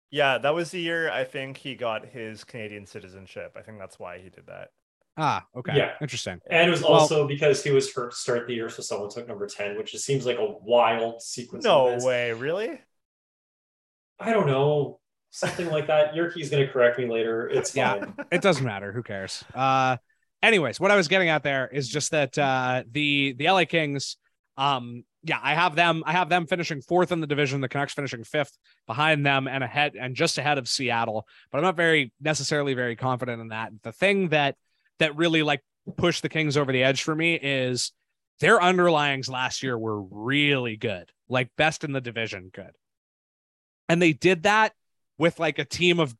[0.10, 3.56] Yeah, that was the year I think he got his Canadian citizenship.
[3.58, 4.70] I think that's why he did that.
[5.18, 5.76] Ah, okay.
[5.76, 5.94] Yeah.
[6.00, 6.40] Interesting.
[6.50, 9.10] And it was Well- also because he was hurt to start the year, so someone
[9.10, 11.66] took number 10, which just seems like a wild sequence.
[11.66, 12.06] No events.
[12.06, 12.80] way, really?
[14.20, 15.00] I don't know.
[15.32, 16.16] Something like that.
[16.16, 17.50] Yerke's going to correct me later.
[17.50, 18.06] It's Yeah.
[18.32, 18.92] It doesn't matter.
[18.94, 19.44] Who cares?
[19.54, 19.98] Uh,
[20.42, 24.18] anyways, what I was getting at there is just that uh, the the LA Kings,
[24.56, 26.04] um, yeah, I have them.
[26.06, 27.62] I have them finishing fourth in the division.
[27.62, 31.28] The Canucks finishing fifth behind them and ahead and just ahead of Seattle.
[31.52, 33.72] But I'm not very necessarily very confident in that.
[33.84, 34.56] The thing that
[35.00, 35.62] that really like
[35.98, 37.92] pushed the Kings over the edge for me is
[38.40, 42.72] their underlyings last year were really good, like best in the division, good.
[43.90, 44.74] And they did that
[45.18, 46.16] with like a team of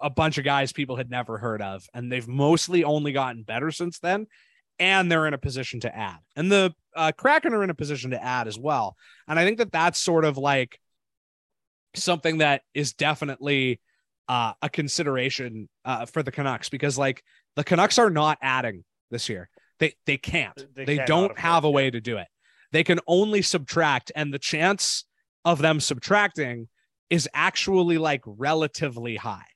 [0.00, 3.70] a bunch of guys people had never heard of, and they've mostly only gotten better
[3.70, 4.26] since then.
[4.80, 8.10] And they're in a position to add, and the uh, Kraken are in a position
[8.10, 8.96] to add as well.
[9.28, 10.80] And I think that that's sort of like
[11.94, 13.80] something that is definitely
[14.28, 17.22] uh, a consideration uh, for the Canucks because like
[17.56, 19.48] the Canucks are not adding this year.
[19.78, 20.56] They they can't.
[20.74, 22.28] They They, cannot don't have a way to do it.
[22.72, 25.04] They can only subtract, and the chance
[25.44, 26.68] of them subtracting
[27.08, 29.46] is actually like relatively high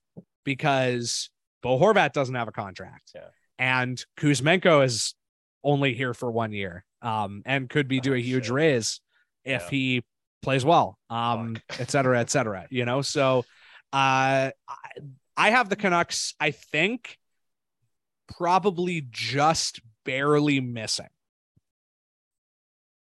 [0.44, 1.30] because
[1.62, 3.12] Bo Horvat doesn't have a contract.
[3.14, 3.28] Yeah.
[3.58, 5.14] And Kuzmenko is
[5.62, 6.84] only here for one year.
[7.02, 8.52] Um, and could be Oh, due a huge shit.
[8.54, 9.00] raise
[9.44, 9.70] if Yeah.
[9.70, 10.02] he
[10.42, 10.98] plays well.
[11.10, 12.66] Um, et cetera, et cetera.
[12.70, 13.44] You know, so
[13.92, 14.90] uh I,
[15.36, 17.18] I have the Canucks, I think,
[18.36, 21.08] probably just barely missing.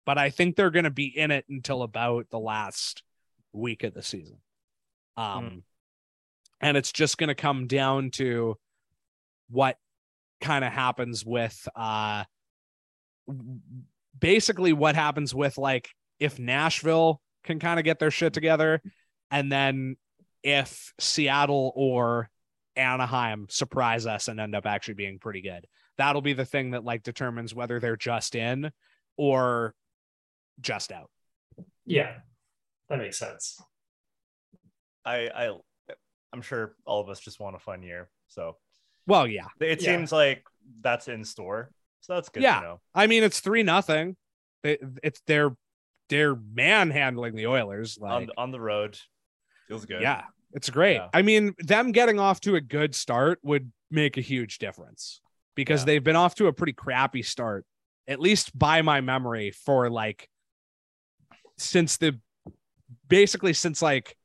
[0.06, 3.04] But I think they're gonna be in it until about the last
[3.54, 4.38] week of the season.
[5.16, 5.64] Um,
[6.60, 8.58] and it's just going to come down to
[9.50, 9.78] what
[10.44, 12.24] kind of happens with uh
[14.20, 15.90] basically what happens with like
[16.20, 18.82] if Nashville can kind of get their shit together
[19.32, 19.96] and then
[20.44, 22.30] if Seattle or
[22.76, 25.66] Anaheim surprise us and end up actually being pretty good,
[25.98, 28.72] that'll be the thing that like determines whether they're just in
[29.18, 29.74] or
[30.60, 31.10] just out.
[31.86, 32.16] Yeah,
[32.90, 33.62] that makes sense.
[35.06, 35.58] I I
[36.32, 38.10] I'm sure all of us just want a fun year.
[38.28, 38.58] So
[39.08, 39.48] Well, yeah.
[39.60, 39.96] it Yeah.
[39.98, 40.46] seems like
[40.82, 41.72] that's in store.
[42.02, 42.56] So that's good Yeah.
[42.60, 42.82] to know.
[42.94, 44.16] I mean, it's three nothing.
[44.64, 45.56] They, it's they're
[46.10, 47.98] they're manhandling the Oilers.
[48.00, 49.00] Like, on on the road.
[49.68, 50.02] Feels good.
[50.02, 50.96] yeah, it's great.
[50.96, 51.10] Yeah.
[51.14, 55.22] I mean, them getting off to a good start would make a huge difference
[55.56, 55.86] because Yeah.
[55.86, 57.66] they've been off to a pretty crappy start,
[58.08, 60.30] at least by my memory, for like
[61.58, 62.20] since the
[63.08, 64.16] basically since like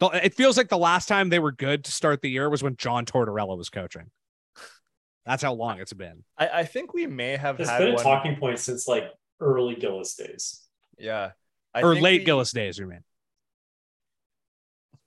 [0.00, 2.62] the, it feels like the last time they were good to start the year was
[2.62, 4.10] when John Tortorella was coaching.
[5.26, 6.22] That's how long it's been.
[6.38, 8.02] I, I think we may have It's had been a one.
[8.04, 9.10] talking point since like
[9.40, 10.62] early Gillis days.
[10.98, 11.32] yeah.
[11.74, 13.00] I or think late we- Gillis days, you mean?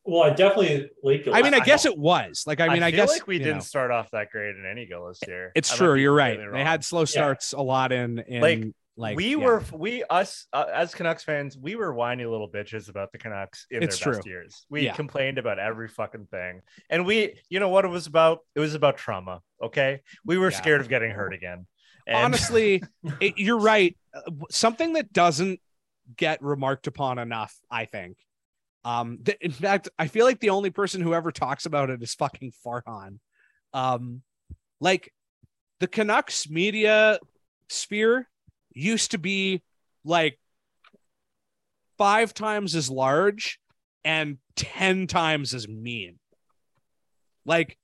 [0.06, 1.38] Well, I definitely late Gillis.
[1.40, 2.44] I mean, I I guess don't- it was.
[2.48, 3.60] Like, I mean, I, feel guess like we didn't know.
[3.62, 5.52] start off that great in any Gillis year.
[5.56, 5.96] It's I true.
[5.96, 6.36] You're right.
[6.38, 8.64] completely They had slow starts a lot in in Like,
[9.00, 9.38] like, we yeah.
[9.38, 13.66] were we us uh, as Canucks fans, we were whiny little bitches about the Canucks
[13.72, 14.66] in It's their best years.
[14.70, 14.94] We Yeah.
[14.94, 18.40] complained about every fucking thing, and we, you know what it was about?
[18.56, 19.42] It was about trauma.
[19.64, 20.58] Okay, we were Yeah.
[20.58, 21.66] scared of getting hurt again.
[22.08, 22.84] And honestly.
[23.22, 23.96] it, you're right.
[24.14, 25.62] Uh, Something that doesn't
[26.18, 28.18] get remarked upon enough, I think.
[28.84, 32.02] Um, th- in fact, I feel like the only person who ever talks about it
[32.02, 33.20] is fucking Farhan.
[33.74, 34.24] Um,
[34.82, 35.14] like
[35.80, 37.20] the Canucks media
[37.70, 38.28] sphere
[38.80, 39.62] used to be
[40.04, 40.40] like
[41.98, 43.60] five times as large
[44.04, 46.18] and 10 times as mean.
[47.46, 47.78] Like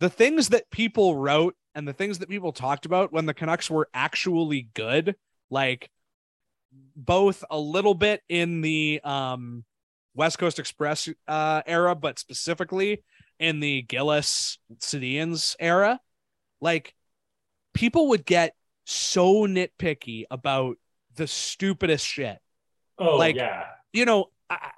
[0.00, 3.70] the things that people wrote and the things that people talked about when the Canucks
[3.70, 5.16] were actually good,
[5.50, 5.90] like
[6.94, 9.64] both a little bit in the um,
[10.14, 13.02] West Coast Express uh, era, but specifically
[13.38, 16.00] in the Gillis Sedins era,
[16.60, 16.94] like
[17.74, 18.54] people would get
[18.86, 20.76] so nitpicky about
[21.16, 22.38] the stupidest shit
[22.98, 24.70] oh like- yeah, you know, I,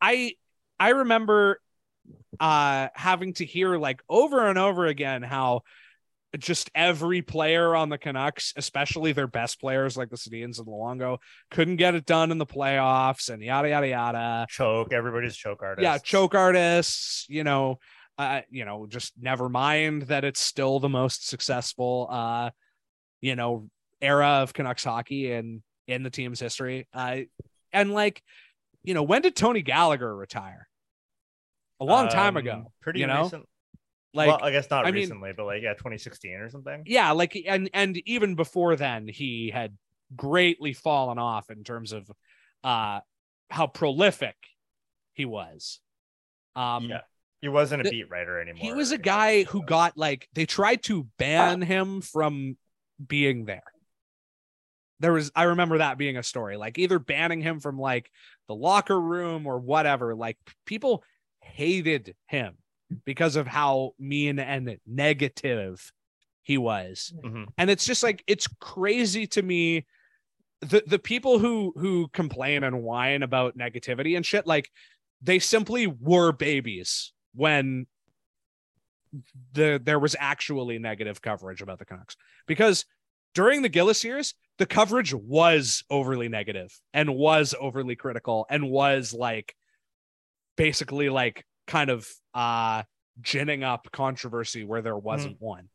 [0.00, 0.36] I-
[0.80, 1.60] I remember
[2.40, 5.62] uh having to hear like over and over again how
[6.38, 11.18] just every player on the Canucks, especially their best players like the Sedins and Luongo,
[11.50, 14.46] couldn't get it done in the playoffs and yada yada yada.
[14.48, 14.92] choke.
[14.94, 15.82] Everybody's choke artist.
[15.82, 17.78] Yeah, choke artists, you know,
[18.18, 22.50] uh, you know, just never mind that it's still the most successful uh,
[23.22, 23.70] you know,
[24.02, 26.86] era of Canucks hockey and in the team's history.
[26.92, 27.20] Uh
[27.72, 28.22] and like,
[28.84, 30.68] you know, when did Tony Gallagher retire?
[31.80, 32.72] A long time Um, ago.
[32.82, 33.22] Pretty you know?
[33.22, 33.48] recent.
[34.14, 36.82] Like well, I guess not I mean- recently, but like yeah, 2016 or something.
[36.86, 39.76] yeah, like and and even before then he had
[40.14, 42.10] greatly fallen off in terms of
[42.62, 43.00] uh
[43.48, 44.36] how prolific
[45.14, 45.80] he was.
[46.54, 47.00] Um yeah,
[47.40, 48.60] he wasn't a the- beat writer anymore.
[48.60, 52.56] he was a guy who got like they tried to ban him from
[53.06, 53.62] being there.
[55.00, 58.08] There was i remember that being a story like either banning him from like
[58.46, 61.02] the locker room or whatever like people
[61.40, 62.54] hated him
[63.04, 65.92] because of how mean and negative
[66.42, 67.12] he was.
[67.24, 67.48] Mhm.
[67.58, 69.86] and it's just like it's crazy to me
[70.60, 74.70] the the people who who complain and whine about negativity and shit like
[75.20, 77.86] they simply were babies when
[79.52, 82.16] the there was actually negative coverage about the Canucks.
[82.46, 82.84] Because
[83.34, 89.14] during the Gillis years the coverage was overly negative and was overly critical and was
[89.14, 89.54] like
[90.56, 92.82] basically like kind of uh
[93.20, 95.68] ginning up controversy where there wasn't one.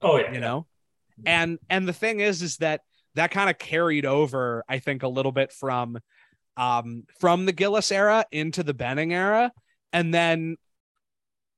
[0.00, 0.66] Oh yeah, you know?
[1.26, 2.80] And and the thing is is that
[3.14, 5.98] that kind of carried over i think a little bit from
[6.56, 9.52] um from the gillis era into the benning era.
[9.92, 10.56] And then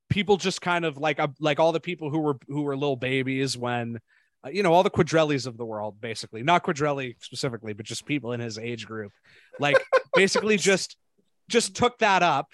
[0.09, 2.95] people just kind of like uh, like all the people who were who were little
[2.95, 3.99] babies when
[4.45, 8.05] uh, you know all the quadrellis of the world basically not quadrelli specifically but just
[8.05, 9.11] people in his age group
[9.59, 9.75] like
[10.15, 10.97] basically just
[11.49, 12.47] just took that up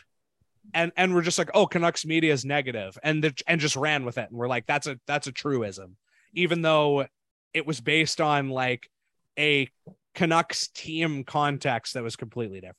[0.74, 4.06] and and we're just like oh canucks media is negative and the, and just ran
[4.06, 5.96] with it and we're like that's a that's a truism.
[6.34, 7.06] Even though
[7.54, 8.90] it was based on like
[9.38, 9.68] a
[10.16, 12.78] canucks team context that was completely different.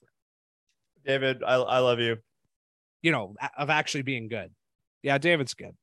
[1.05, 2.17] David, I, I love you.
[3.03, 4.51] you know of actually being good
[5.03, 5.75] yeah david's good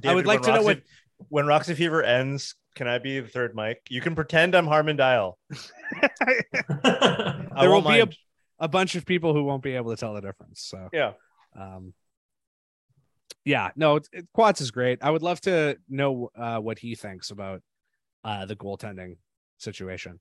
[0.00, 0.82] David, would like when to know Roxy-
[1.28, 2.54] when Roxy Fever ends.
[2.74, 3.80] Can I be the third mic?
[3.88, 5.36] You can pretend I'm Harman Dayal.
[6.82, 10.12] There will won't be a- a bunch of people who won't be able to tell
[10.14, 11.12] the difference so yeah.
[11.58, 11.94] um
[13.44, 16.94] yeah no it, it, quads is great i would love to know uh what he
[16.94, 17.62] thinks about
[18.24, 19.16] uh the goaltending
[19.58, 20.18] situation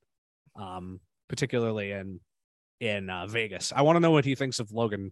[0.57, 0.99] um
[1.29, 2.19] particularly in
[2.79, 5.11] in uh, vegas i want to know what he thinks of logan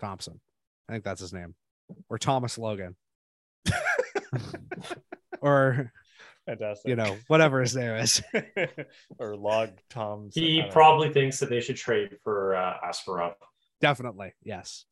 [0.00, 0.40] Thompson.
[0.88, 1.54] I think that's his name,
[2.08, 2.96] or Thomas Logan,
[5.40, 5.92] or
[6.46, 6.88] Fantastic.
[6.88, 8.22] you know whatever his name is.
[9.18, 10.36] or log Tom's.
[10.36, 10.72] I He don't know.
[10.72, 13.34] probably thinks that they should trade for uh, Askarov.
[13.80, 14.84] Definitely, yes.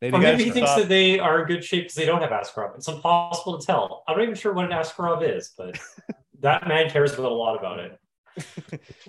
[0.00, 2.30] They Or maybe he thinks that they are in good shape because they don't have
[2.30, 2.74] Askarov.
[2.76, 4.02] It's impossible to tell.
[4.06, 5.78] I'm not even sure what an Askarov is, but
[6.40, 7.98] that man cares a lot about it.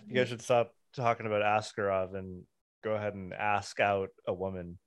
[0.07, 2.43] you guys should stop talking about Askarov and
[2.85, 4.77] go ahead and ask out a woman.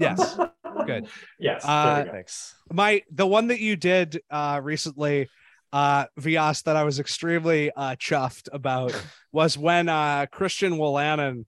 [0.00, 0.38] Yes.
[0.86, 1.08] Good.
[1.38, 1.64] Yes.
[1.64, 2.12] Uh, go.
[2.12, 2.54] Thanks.
[2.72, 5.28] my the one that you did uh recently
[5.72, 8.94] uh Vias that I was extremely uh chuffed about
[9.32, 11.44] was when uh Christian Wolanin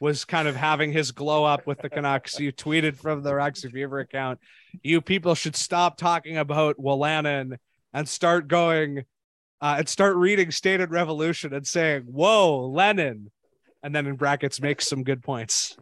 [0.00, 2.40] was kind of having his glow up with the Canucks.
[2.40, 4.40] You tweeted from the Roxy Fever account,
[4.82, 7.56] you people should stop talking about Wolanin
[7.94, 9.04] and start going
[9.60, 13.30] uh and start reading Stated Revolution and saying, Whoa, Lenin.
[13.84, 15.76] And then in brackets makes some good points.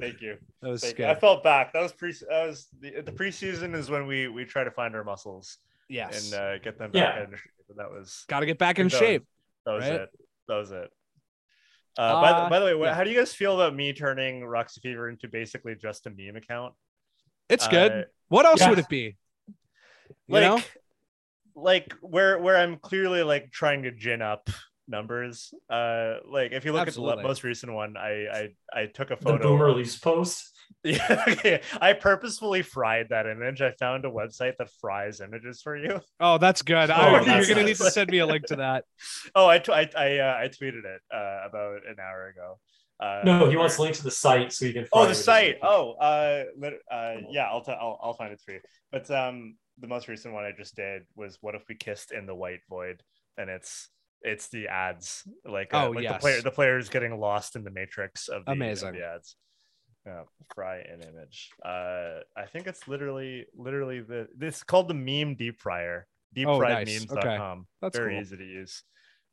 [0.00, 0.36] Thank you.
[0.62, 1.02] That was Thank good.
[1.04, 1.08] you.
[1.10, 1.72] I felt back.
[1.74, 2.12] That was pre.
[2.12, 5.58] That was the, the preseason is when we we try to find our muscles
[5.88, 6.32] yes.
[6.32, 7.24] and uh, get them back Yeah.
[7.24, 7.40] in shape.
[7.68, 9.26] And that was Gotta get back in that was- shape.
[9.66, 9.92] That was right?
[10.00, 10.08] it.
[10.48, 10.90] That was it.
[11.96, 12.94] Uh, by, the, Uh, by the way, wh- yeah.
[12.94, 16.36] how do you guys feel about me turning Roxy Fever into basically just a meme
[16.36, 16.74] account?
[17.48, 17.92] It's good.
[17.92, 18.70] Uh, What else Yeah.
[18.70, 19.16] would it be?
[19.48, 19.54] You
[20.28, 20.60] like, know?
[21.54, 24.50] like where where I'm clearly like trying to gin up
[24.88, 25.52] numbers.
[25.70, 28.26] Uh, like if you look at the most recent one, I
[28.74, 29.48] I I took a The photo.
[29.48, 30.50] boomer release post.
[30.82, 31.60] Yeah, okay.
[31.80, 33.60] I purposefully fried that image.
[33.62, 36.00] I found a website that fries images for you.
[36.20, 36.90] Oh, that's good.
[36.90, 38.84] Oh, I, you're that's gonna need to send me a link to that.
[39.34, 42.58] Oh, I t- I I, uh, I tweeted it uh, about an hour ago.
[43.00, 44.86] Uh, No, he wants to link to the site so you can.
[44.92, 45.14] Oh, the it.
[45.16, 45.56] site.
[45.62, 46.44] Oh, uh,
[46.90, 47.46] uh, yeah.
[47.50, 48.60] I'll, t- I'll I'll find it for you.
[48.92, 52.26] But um, the most recent one I just did was "What if we kissed in
[52.26, 53.02] the white void?"
[53.36, 53.88] And it's
[54.24, 56.14] it's the ads, like uh, Oh, like yes.
[56.14, 58.94] the player the players getting lost in the matrix of the, of Amazing.
[58.94, 59.36] the ads.
[60.06, 60.22] Yeah,
[60.54, 61.50] fry an image.
[61.64, 66.06] Uh, I think it's literally literally the this called the meme deep fryer.
[66.46, 66.88] Oh, nice.
[66.88, 67.66] Deepfriedmemes.com.
[67.80, 68.20] That's Very cool.
[68.22, 68.82] easy to use.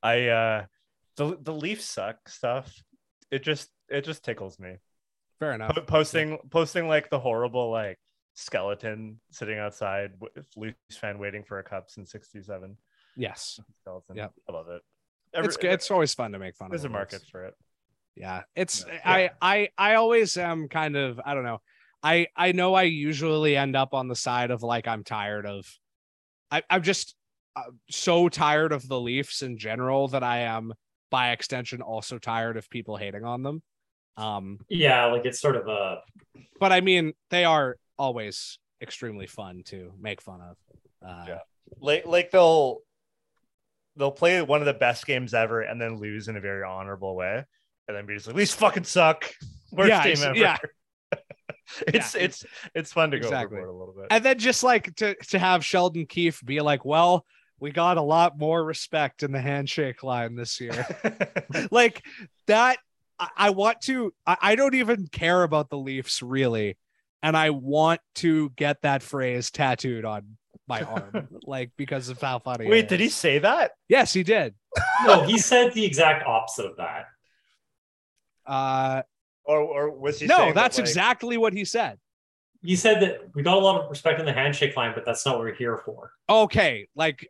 [0.03, 0.65] I uh,
[1.17, 2.73] the the leaf suck stuff.
[3.31, 4.77] It just it just tickles me
[5.39, 5.75] Fair enough.
[5.75, 7.97] po- posting posting like the horrible like
[8.33, 12.77] skeleton sitting outside with Leafs fan waiting for a cups in 67
[13.17, 14.31] Yes, skeleton Yep.
[14.49, 14.81] i love it
[15.33, 15.71] it's good.
[15.71, 16.71] It's always fun to make fun of.
[16.71, 17.53] there's a market for it
[18.15, 18.99] Yeah, it's Yeah.
[19.05, 21.61] I I I always am kind of I don't know.
[22.03, 25.65] I I know I usually end up on the side of like I'm tired of.
[26.49, 27.15] I I'm just
[27.55, 30.73] uh, so tired of the Leafs in general that I am
[31.09, 33.61] by extension also tired of people hating on them.
[34.17, 36.01] Um, Yeah, like it's sort of a.
[36.59, 40.57] but I mean they are always extremely fun to make fun of.
[41.07, 41.39] Uh, Yeah.
[41.79, 42.79] like like they'll
[44.01, 47.15] they'll play one of the best games ever and then lose in a very honorable
[47.15, 47.45] way
[47.87, 49.31] and then be just like these fucking suck
[49.71, 50.57] worst Yeah, game ever yeah.
[51.87, 53.59] it's Yeah, it's it's fun to go exactly.
[53.59, 56.83] overboard a little bit and then just like to to have Sheldon Keefe be like,
[56.83, 57.25] well,
[57.59, 60.87] we got a lot more respect in the handshake line this year.
[61.71, 62.03] like
[62.47, 62.79] that
[63.19, 66.77] I, I want to I, I don't even care about the Leafs really.
[67.21, 70.37] And I want to get that phrase tattooed on
[70.67, 72.67] my arm, like because of how funny.
[72.67, 74.53] wait did he say that Yes, he did.
[75.05, 77.05] No, he said the exact opposite of that.
[78.45, 79.01] Uh
[79.43, 81.97] or or was he no, saying that, that's like- exactly what he said.
[82.63, 85.25] He said that we got a lot of respect in the handshake line, but that's
[85.25, 86.11] not what we're here for.
[86.29, 87.27] Okay, like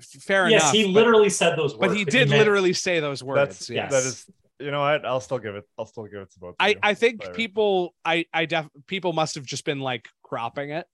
[0.00, 0.74] fair yes, enough.
[0.74, 1.88] Yes, he but- literally said those words.
[1.92, 3.36] but he did meant- literally say those words.
[3.38, 3.90] that's yes.
[3.92, 4.26] that is
[4.58, 6.76] you know what i'll still give it i'll still give it to both I, you.
[6.84, 7.36] I think Whatever.
[7.36, 10.86] people I I def people must have just been like cropping it.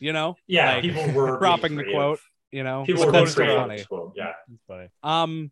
[0.00, 0.36] You know?
[0.46, 2.18] Yeah, like, people were dropping the quote,
[2.50, 2.84] you know.
[2.84, 3.84] People The were being quotes funny.
[3.84, 5.50] quote, Yeah, It's funny Um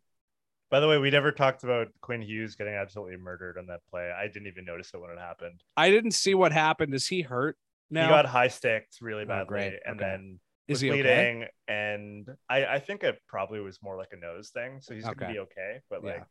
[0.70, 4.10] by the way we never talked about quinn hughes getting absolutely murdered on that play
[4.10, 6.94] i didn't even notice it when it happened I didn't see what happened.
[6.94, 7.56] Is he hurt
[7.90, 8.02] now?
[8.02, 9.74] he got high sticked really Oh, badly great.
[9.86, 10.12] and Okay.
[10.12, 11.00] then Is was he okay?
[11.00, 15.04] bleeding and I, I think it probably was more like a nose thing so he's
[15.04, 15.14] Okay.
[15.14, 16.10] gonna be okay but Yeah.
[16.14, 16.24] like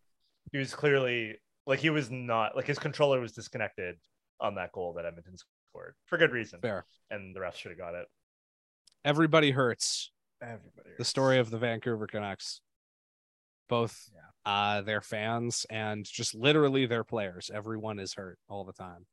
[0.51, 3.95] he was clearly like he was not like his controller was disconnected
[4.39, 5.35] on that goal that edmonton
[5.69, 6.85] scored for good reason Fair.
[7.09, 8.07] and the refs should have got it
[9.05, 10.11] Everybody hurts.
[10.41, 12.61] everybody The story of the Vancouver Canucks.
[13.69, 14.09] Both
[14.45, 17.49] uh their fans and just literally their players.
[17.53, 19.05] Everyone is hurt all the time.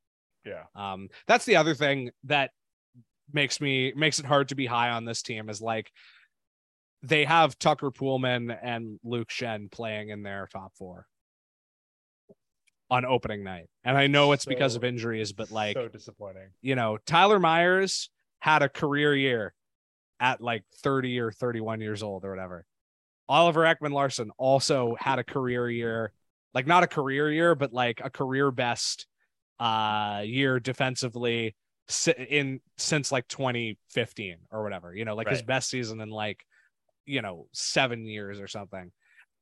[0.45, 2.51] yeah Um, that's the other thing that
[3.33, 5.91] makes me makes it hard to be high on this team is like
[7.03, 11.07] they have Tucker Poolman and Luke Schenn playing in their top four
[12.91, 13.69] on opening night.
[13.85, 18.11] And I know it's because of injuries, but like, so disappointing you know, Tyler Myers
[18.41, 19.55] had a career year
[20.21, 22.67] at like 30 or 31 years old or whatever.
[23.29, 26.13] Oliver Ekman-Larsson also had a career year,
[26.53, 29.07] like not a career year, but like a career best
[29.61, 31.55] uh year defensively
[32.29, 34.95] in since like 2015 or whatever.
[34.95, 36.45] You know, like his best season in like
[37.07, 38.93] you know seven years or something.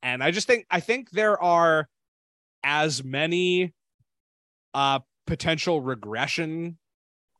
[0.02, 1.88] And I just think I think there are
[2.64, 3.72] as many
[4.74, 6.78] uh potential regression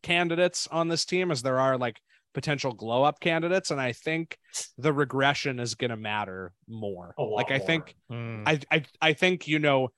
[0.03, 1.97] candidates on this team as there are like
[2.35, 4.39] potential glow up candidates and i think
[4.79, 7.66] the regression is going to matter more like i more.
[7.66, 8.43] think Hmm.
[8.47, 9.89] I, I i think you know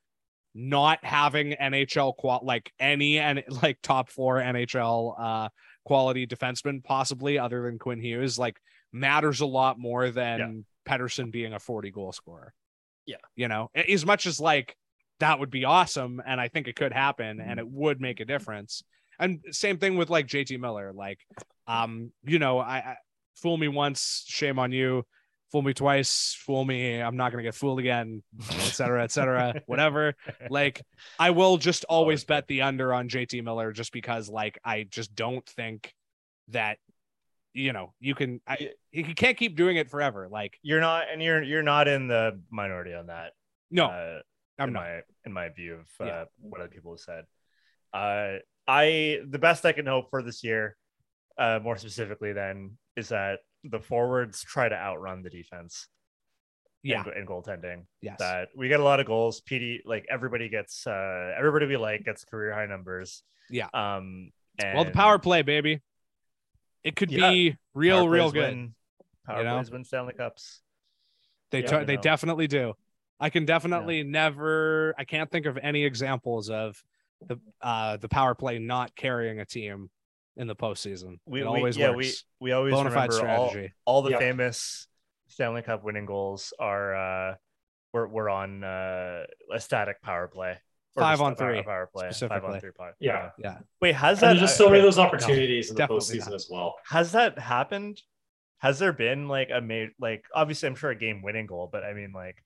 [0.54, 5.48] not having nhl qual like any and like top four nhl uh
[5.84, 8.56] quality defenseman possibly other than quinn hughes like
[8.92, 12.52] matters a lot more than pettersson being a 40 goal scorer
[13.06, 13.16] Yeah.
[13.36, 14.76] you know as much as like
[15.24, 17.50] that would be awesome and i think it could happen Mm-hmm.
[17.50, 18.82] and it would make a difference.
[19.18, 21.20] And same thing with like jt miller like
[21.66, 22.96] um you know i, I
[23.36, 25.04] fool me once shame on you.
[25.52, 29.54] Fool me twice fool me i'm not gonna get fooled again et cetera et cetera
[29.66, 30.14] whatever.
[30.50, 30.82] Like
[31.18, 34.76] i will just always Always bet the under on jt miller just because like i
[34.98, 35.94] just don't think
[36.48, 36.78] that
[37.52, 41.22] you know you can I, you can't keep doing it forever like you're not, and
[41.22, 43.32] you're you're not in the minority on that.
[43.70, 43.86] no.
[43.86, 44.20] Uh,
[44.58, 46.24] i'm in not my in my view of uh, Yeah.
[46.40, 47.24] what other people have said.
[47.92, 50.76] Uh, I the best I can hope for this year,
[51.38, 55.88] uh, more specifically, then is that the forwards try to outrun the defense.
[56.82, 57.84] yeah in, in goaltending.
[58.02, 59.40] yes That we get a lot of goals.
[59.48, 63.22] PD like everybody gets uh everybody we like gets career high numbers.
[63.50, 63.68] Yeah.
[63.72, 64.30] Um.
[64.62, 65.80] And well the power play baby
[66.82, 67.30] it could Yeah.
[67.30, 68.74] be real real good Win,
[69.26, 69.54] power you know?
[69.56, 70.60] plays win Stanley Cups.
[71.50, 72.02] They Yeah, t- they know.
[72.02, 72.74] definitely do.
[73.20, 74.94] I can definitely never.
[74.98, 76.82] I can't think of any examples of
[77.26, 79.88] the uh the power play not carrying a team
[80.36, 81.18] in the postseason.
[81.26, 82.24] We, it we always yeah works.
[82.40, 83.72] we we always Bona fide remember all, strategy.
[83.84, 84.18] all the Yeah.
[84.18, 84.86] famous
[85.28, 86.94] Stanley Cup winning goals are
[87.30, 87.34] uh
[87.92, 90.58] were, were on uh, a static power play.
[90.96, 92.06] Five on three, power play.
[92.06, 92.54] Five specifically.
[92.54, 92.94] on three power.
[93.00, 93.30] Yeah.
[93.38, 93.58] Yeah.
[93.80, 96.26] Wait, has And that there's just so many of those opportunities in the definitely postseason
[96.26, 96.34] not.
[96.34, 96.74] as well.
[96.88, 98.02] has that happened?
[98.58, 101.84] Has there been like a made like obviously I'm sure a game winning goal, but
[101.84, 102.42] I mean like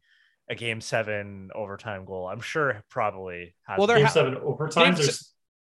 [0.50, 2.26] a game seven overtime goal.
[2.28, 4.84] I'm sure probably has Well, there Game ha- seven overtime.
[4.86, 5.32] Game There's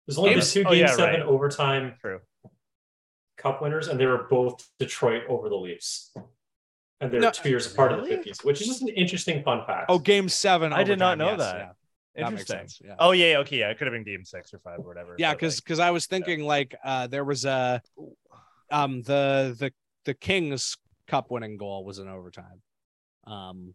[0.08, 1.22] there's only been Games- two oh, game yeah, seven right.
[1.22, 2.20] overtime true.
[3.38, 6.14] cup winners, and they were both Detroit over the Leafs.
[7.00, 8.16] And they're No, two years apart in really?
[8.18, 9.86] the 50s, which is just an interesting fun fact.
[9.90, 10.72] Oh, game seven.
[10.72, 11.56] I did not know yes, that.
[11.56, 11.66] Yeah,
[12.16, 12.58] that makes Interesting.
[12.58, 12.82] sense.
[12.86, 12.96] Yeah.
[13.00, 13.70] Oh yeah, okay, yeah.
[13.70, 15.16] It could have been game six or five or whatever.
[15.18, 17.82] yeah but, because like, because i was thinking like uh there was a
[18.70, 19.72] um the the
[20.06, 22.62] the kings cup winning goal was in overtime
[23.28, 23.74] um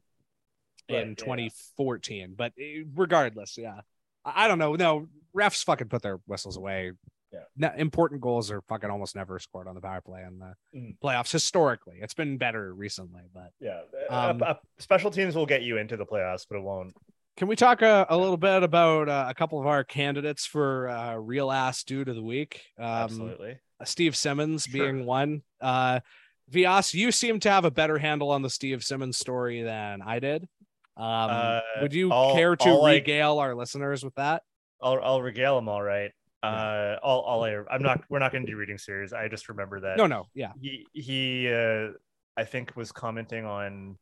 [0.91, 1.15] Right, in yeah.
[1.17, 3.81] 2014 but eh, regardless yeah
[4.25, 6.93] I, don't know no refs fucking put their whistles away
[7.33, 7.41] Yeah.
[7.57, 10.99] No, important goals are fucking almost never scored on the power play in the Mhm.
[11.03, 13.81] playoffs historically it's been better recently but yeah,
[14.11, 16.95] Um, uh, special teams will get you into the playoffs, but it won't.
[17.37, 20.89] can we talk a, a little bit about uh, a couple of our candidates for
[20.89, 23.59] uh, real ass dude of the week um, Absolutely.
[23.85, 24.85] Steve Simmons Sure.
[24.85, 25.43] being one.
[25.61, 26.01] Uh,
[26.49, 30.21] Vias, you seem to have a better handle on the Steve Simmons story than I
[30.21, 30.49] did.
[30.97, 34.43] Um, Uh, would you I'll- care to I'll, like- regale our listeners with that?
[34.81, 36.11] I'll I'll regale them all right.
[36.43, 38.05] Uh, all all I, I'm not.
[38.09, 39.13] We're not going to do reading series.
[39.13, 39.97] I just remember that.
[39.97, 41.89] No, no, yeah, he he uh
[42.37, 43.97] I think was commenting on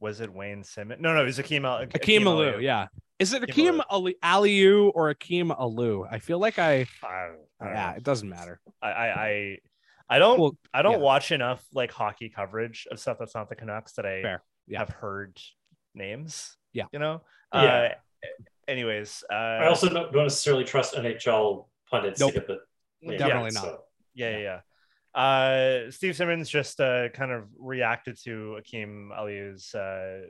[0.00, 1.02] was it Wayne Simmonds?
[1.02, 2.62] No, no, it was Akim Al- Akim Alu, Aliu.
[2.62, 2.86] yeah.
[3.18, 6.06] Is it Akim Akim Ali- Aliu or Akim Alu?
[6.10, 7.06] I feel like I, I,
[7.60, 7.96] I yeah, know.
[7.96, 8.60] it doesn't matter.
[8.82, 9.58] I, I I
[10.08, 10.98] I don't Well, I don't yeah.
[10.98, 14.78] watch enough like hockey coverage of stuff that's not the Canucks that I Fair, yeah.
[14.78, 15.38] have heard
[15.96, 16.56] names.
[16.72, 16.84] Yeah.
[16.92, 17.22] you know.
[17.54, 17.90] Yeah.
[18.22, 18.28] Uh,
[18.68, 22.34] anyways, uh, I also don't, don't necessarily trust NHL pundits Nope.
[22.34, 22.58] to get the
[23.02, 23.62] names Definitely right, not.
[23.64, 23.80] so-
[24.14, 24.60] yeah, yeah,
[25.14, 25.20] yeah.
[25.20, 30.20] Uh, Steve Simmons just uh, kind of reacted to Akim Aliu's uh,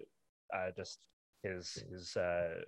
[0.55, 0.98] uh, just
[1.43, 2.60] his his uh,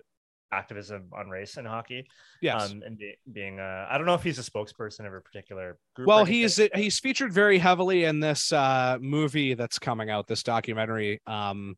[0.52, 2.08] activism on race in hockey.
[2.40, 2.70] Yes.
[2.70, 5.78] Um, and be, being uh, I don't know if he's a spokesperson of a particular
[5.94, 6.08] group.
[6.08, 6.34] well, anything.
[6.34, 11.20] he's he's featured very heavily in this uh, movie that's coming out, this documentary.
[11.26, 11.76] Um,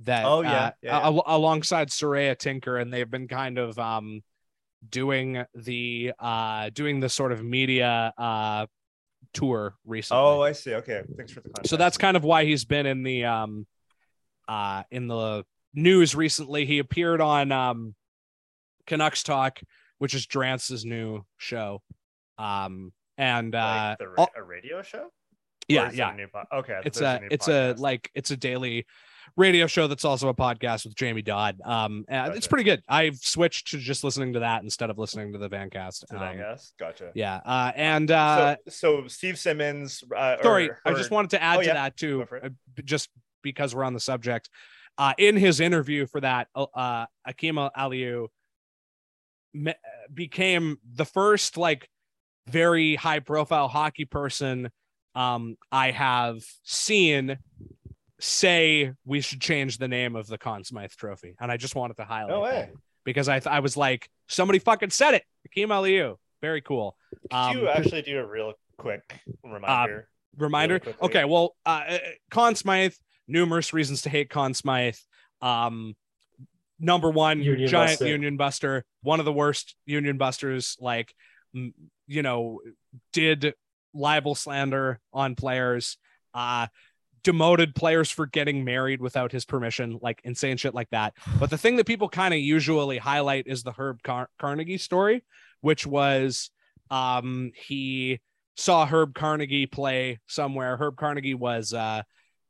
[0.00, 4.22] that Oh, yeah, uh, yeah, al- alongside Saroya Tinker, and they've been kind of um
[4.88, 8.66] doing the uh doing the sort of media uh
[9.32, 10.22] tour recently.
[10.22, 10.74] Oh, I see.
[10.74, 11.70] Okay, thanks for the context.
[11.70, 13.66] so that's kind of why he's been in the um
[14.48, 15.44] uh in the
[15.74, 16.66] news recently.
[16.66, 17.94] He appeared on um
[18.86, 19.60] Canucks Talk,
[19.98, 21.82] which is Drance's new show.
[22.38, 25.08] Um and uh like the, ra- a radio show.
[25.68, 26.14] Yeah, yeah.
[26.14, 28.86] a okay, it's a new it's a like it's a daily
[29.36, 31.60] radio show that's also a podcast with Jamie Dodd.
[31.64, 32.82] Um, and it's pretty good.
[32.88, 36.04] I've switched to just listening to that instead of listening to the Vancast.
[36.12, 36.72] I Um, guess?
[36.78, 37.10] Gotcha.
[37.14, 40.02] yeah, uh, and uh, so, so Steve Simmons.
[40.16, 41.74] Uh, sorry, or I just wanted to add Oh, to yeah.
[41.74, 42.44] that too, Go for it.
[42.46, 43.08] uh, just
[43.42, 44.48] because we're on the subject.
[44.96, 48.28] Uh, in his interview for that, uh, uh, Akim Aliu
[49.52, 49.74] me-
[50.12, 51.88] became the first like
[52.48, 54.70] very high profile hockey person
[55.14, 57.38] um I have seen
[58.24, 61.34] say we should change the name of the Conn Smythe trophy.
[61.40, 62.50] And I just wanted to highlight No way.
[62.52, 62.70] that
[63.04, 65.24] because I th- I was like, somebody fucking said it.
[65.44, 66.16] Hakeem Aliu.
[66.40, 66.96] Very cool.
[67.30, 70.08] Could Um, you actually do a real quick reminder?
[70.36, 70.80] reminder.
[70.84, 71.98] really okay, well, uh, uh,
[72.30, 72.94] Conn Smythe,
[73.28, 74.96] numerous reasons to hate Conn Smythe.
[75.42, 75.94] Um,
[76.80, 78.06] number one, Union giant buster.
[78.08, 80.76] union buster, one of the worst union busters.
[80.80, 81.14] Like,
[81.52, 82.60] you know,
[83.12, 83.54] did
[83.92, 85.98] libel slander on players.
[86.32, 86.66] Uh,
[87.24, 91.14] demoted players for getting married without his permission, like insane shit like that.
[91.40, 95.24] But the thing that people kind of usually highlight is the Herb Car- Carnegie story,
[95.60, 96.50] which was
[96.90, 98.20] um he
[98.56, 100.76] saw Herb Carnegie play somewhere.
[100.76, 102.02] Herb Carnegie was uh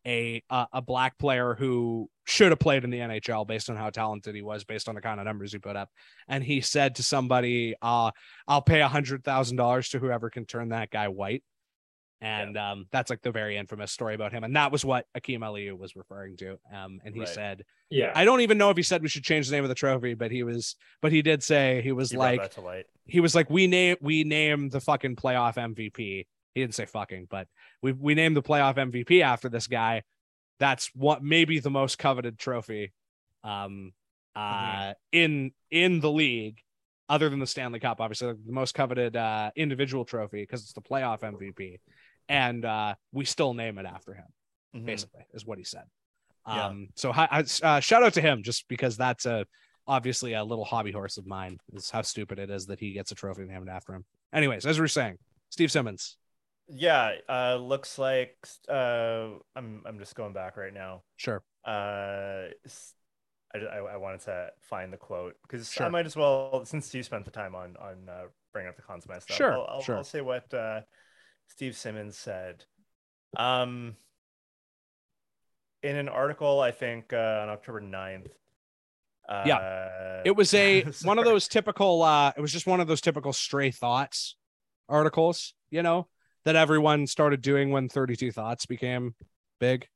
[0.06, 4.34] a a, black player who should have played in the NHL based on how talented
[4.34, 5.88] he was, based on the kind of numbers he put up.
[6.28, 8.10] And he said to somebody, uh,
[8.46, 11.42] I'll pay a hundred thousand dollars to whoever can turn that guy white.
[12.24, 14.44] And um, that's like the very infamous story about him.
[14.44, 16.58] And that was what Akim Aliu was referring to.
[16.72, 17.28] Um, and he Right.
[17.28, 18.12] said, Yeah.
[18.14, 20.14] I don't even know if he said we should change the name of the trophy,
[20.14, 22.40] but he was, but he did say he was brought like,
[23.06, 25.96] he was like, we name we name the fucking playoff MVP.
[26.54, 27.48] He didn't say fucking, but
[27.82, 30.02] we we named the playoff MVP after this guy.
[30.60, 32.92] That's what maybe the most coveted trophy
[33.42, 33.92] um
[34.34, 36.58] uh in in the league
[37.08, 40.80] other than the Stanley Cup, obviously the most coveted uh individual trophy because it's the
[40.80, 41.80] playoff MVP.
[42.28, 44.26] And uh we still name it after him
[44.74, 44.86] Mhm.
[44.86, 45.84] basically is what he said.
[46.46, 46.66] Yeah.
[46.66, 49.46] Um, so hi, uh, shout out to him just because that's a
[49.86, 53.12] obviously a little hobby horse of mine is how stupid it is that he gets
[53.12, 54.04] a trophy named after him.
[54.32, 55.18] Anyways, as we were saying,
[55.50, 56.16] Steve Simmons,
[56.68, 58.36] Yeah, uh, looks like
[58.68, 61.02] uh, I'm I'm just going back right now.
[61.16, 62.48] sure, Uh,
[63.54, 67.24] I I wanted to find the quote because I might as well since you spent
[67.24, 69.36] the time on on uh, bringing up the Conn Smythe stuff.
[69.36, 69.96] Sure, I'll, I'll, sure.
[69.96, 70.80] I'll say what uh,
[71.48, 72.64] Steve Simmons said.
[73.36, 73.96] Um,
[75.82, 78.30] in an article, I think uh, on October 9th.
[79.26, 82.02] Uh, yeah, it was a one of those typical.
[82.02, 84.36] uh It was just one of those typical stray thoughts
[84.86, 86.08] articles, you know,
[86.44, 89.14] that everyone started doing when Thirty Two Thoughts became
[89.60, 89.88] big.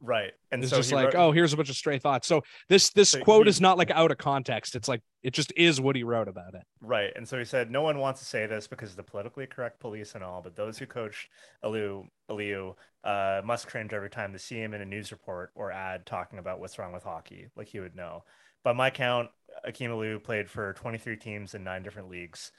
[0.00, 2.28] Right, and It's so just like, wrote- oh, here's a bunch of stray thoughts.
[2.28, 4.76] So this this So quote he- is not like out of context.
[4.76, 6.62] It's like it just is what he wrote about it.
[6.80, 7.12] Right.
[7.16, 9.80] And so he said, no one wants to say this because of the politically correct
[9.80, 11.28] police and all, but those who coach
[11.64, 12.74] Aliu, Aliu
[13.04, 16.38] uh, must cringe every time they see him in a news report or ad talking
[16.38, 17.46] about what's wrong with hockey.
[17.56, 18.22] Like he would know.
[18.64, 19.30] By my count,
[19.64, 22.52] Akim Aliu played for 23 teams in nine different leagues,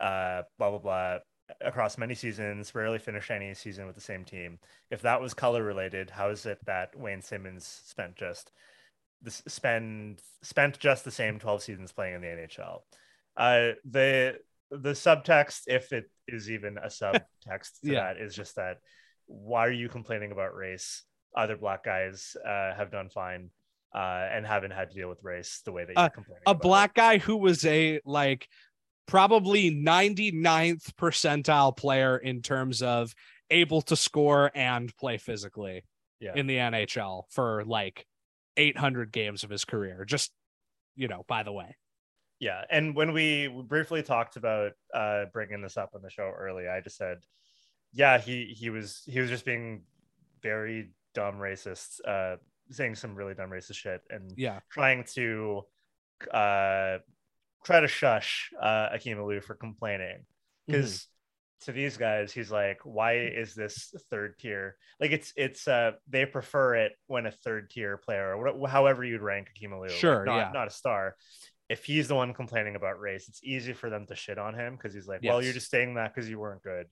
[0.00, 1.18] uh, blah, blah, blah,
[1.60, 4.58] across many seasons, rarely finished any season with the same team.
[4.90, 8.50] If that was color related, how is it that Wayne Simmonds spent just
[9.20, 12.80] this spend spent just the same 12 seasons playing in the NHL.
[13.36, 14.38] Uh, the
[14.70, 18.12] the subtext, if it is even a subtext to Yeah.
[18.14, 18.78] that, is just that
[19.26, 21.04] why are you complaining about race?
[21.36, 23.50] Other black guys uh, have done fine
[23.94, 26.42] uh, and haven't had to deal with race the way that you're Uh, complaining.
[26.46, 26.62] a about it.
[26.62, 28.48] black guy who was a like
[29.06, 33.14] probably 99th percentile player in terms of
[33.50, 35.84] able to score and play physically
[36.20, 36.34] Yeah.
[36.34, 38.06] in the NHL for like
[38.56, 40.04] 800 games of his career.
[40.04, 40.32] Just,
[40.96, 41.76] you know, by the way.
[42.38, 46.66] Yeah, and when we briefly talked about uh, bringing this up on the show early,
[46.68, 47.18] I just said,
[47.92, 49.82] yeah, he he was he was just being
[50.42, 52.36] very dumb racist, uh,
[52.70, 54.58] saying some really dumb racist shit, and Yeah.
[54.70, 55.62] trying to
[56.32, 56.98] uh,
[57.64, 60.24] try to shush uh, Akim Aliu for complaining
[60.66, 61.06] because
[61.62, 64.76] to these guys, he's like, why is this third tier?
[65.00, 69.22] Like it's it's uh they prefer it when a third tier player or however you'd
[69.22, 70.50] rank Akim Aliu, Sure, not, yeah.
[70.52, 71.14] not a star.
[71.68, 74.76] If he's the one complaining about race, it's easy for them to shit on him
[74.76, 76.86] because he's like, well, you're just saying that because you weren't good,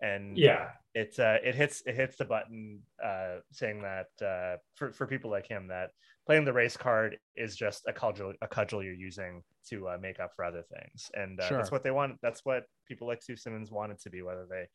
[0.00, 0.70] and Yeah.
[0.94, 5.30] it's uh, it hits it hits the button uh, saying that uh, for for people
[5.30, 5.90] like him that
[6.26, 10.20] playing the race card is just a cudgel a cudgel you're using to uh, make
[10.20, 11.58] up for other things, and uh, Sure.
[11.58, 12.18] that's what they want.
[12.22, 14.66] That's what people like Steve Simmons wanted to be, whether they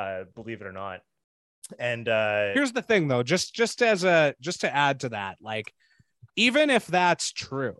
[0.00, 1.00] uh, believe it or not.
[1.78, 5.38] And uh, Here's the thing though, just just as a just to add to that,
[5.40, 5.72] like
[6.36, 7.76] even if that's true,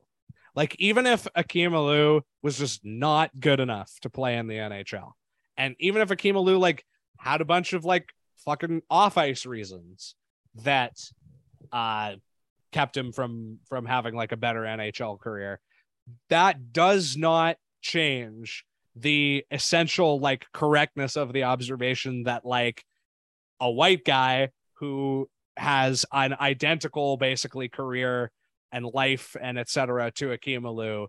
[0.54, 5.12] like even if Akim Aliu was just not good enough to play in the NHL,
[5.56, 6.84] and even if Akim Aliu like
[7.18, 8.10] had a bunch of like
[8.44, 10.14] fucking off ice reasons
[10.56, 10.96] that
[11.72, 12.14] uh
[12.72, 15.60] kept him from from having like a better NHL career,
[16.28, 18.64] that does not change
[18.96, 22.84] the essential like correctness of the observation that like
[23.60, 28.30] a white guy who has an identical basically career
[28.72, 31.06] and life and etc to Akim Aliu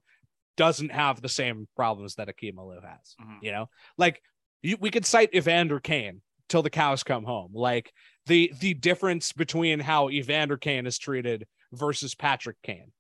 [0.56, 3.16] doesn't have the same problems that Akim Alou has.
[3.22, 3.38] Mhm.
[3.42, 4.22] You know, like
[4.62, 7.52] you, we could cite Evander Kane till the cows come home.
[7.54, 7.92] Like
[8.26, 12.92] the the difference between how Evander Kane is treated versus Patrick Kane.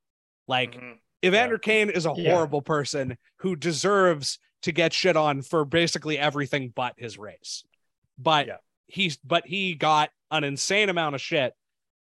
[0.47, 0.97] Like Mhm.
[1.25, 2.31] Evander Kane is a Yeah.
[2.31, 7.63] horrible person who deserves to get shit on for basically everything but his race.
[8.17, 8.57] But Yeah.
[8.87, 11.53] he's but he got an insane amount of shit.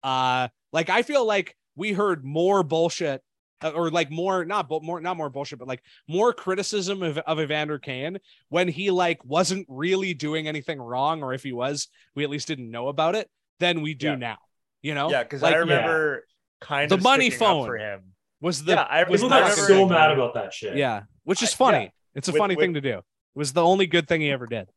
[0.03, 3.23] Uh like I feel like we heard more bullshit
[3.63, 7.19] Uh, or like more not bu- more not more bullshit but like more criticism of,
[7.19, 8.19] of Evander Kane
[8.49, 12.49] when he like wasn't really doing anything wrong or if he was we at least
[12.49, 13.31] didn't know about it
[13.61, 14.15] than we do Yeah.
[14.17, 14.39] now.
[14.83, 15.11] You know?
[15.11, 16.27] Yeah, because Like, I remember
[16.61, 17.67] kind The of the money phone.
[17.67, 18.15] for him.
[18.41, 20.77] was the yeah, I was People the got remember- so mad about that shit.
[20.77, 21.85] yeah, which is I- funny.
[21.85, 21.89] yeah.
[22.17, 22.99] It's a With- funny with- thing to do.
[22.99, 23.05] It
[23.39, 24.69] was the only good thing he ever did.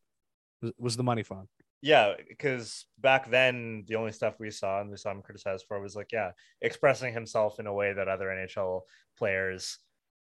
[0.62, 1.48] Was, was the money phone.
[1.86, 5.80] Yeah, because back then the only stuff we saw and we saw him criticized for
[5.80, 8.82] was like, yeah, expressing himself in a way that other NHL
[9.20, 9.78] players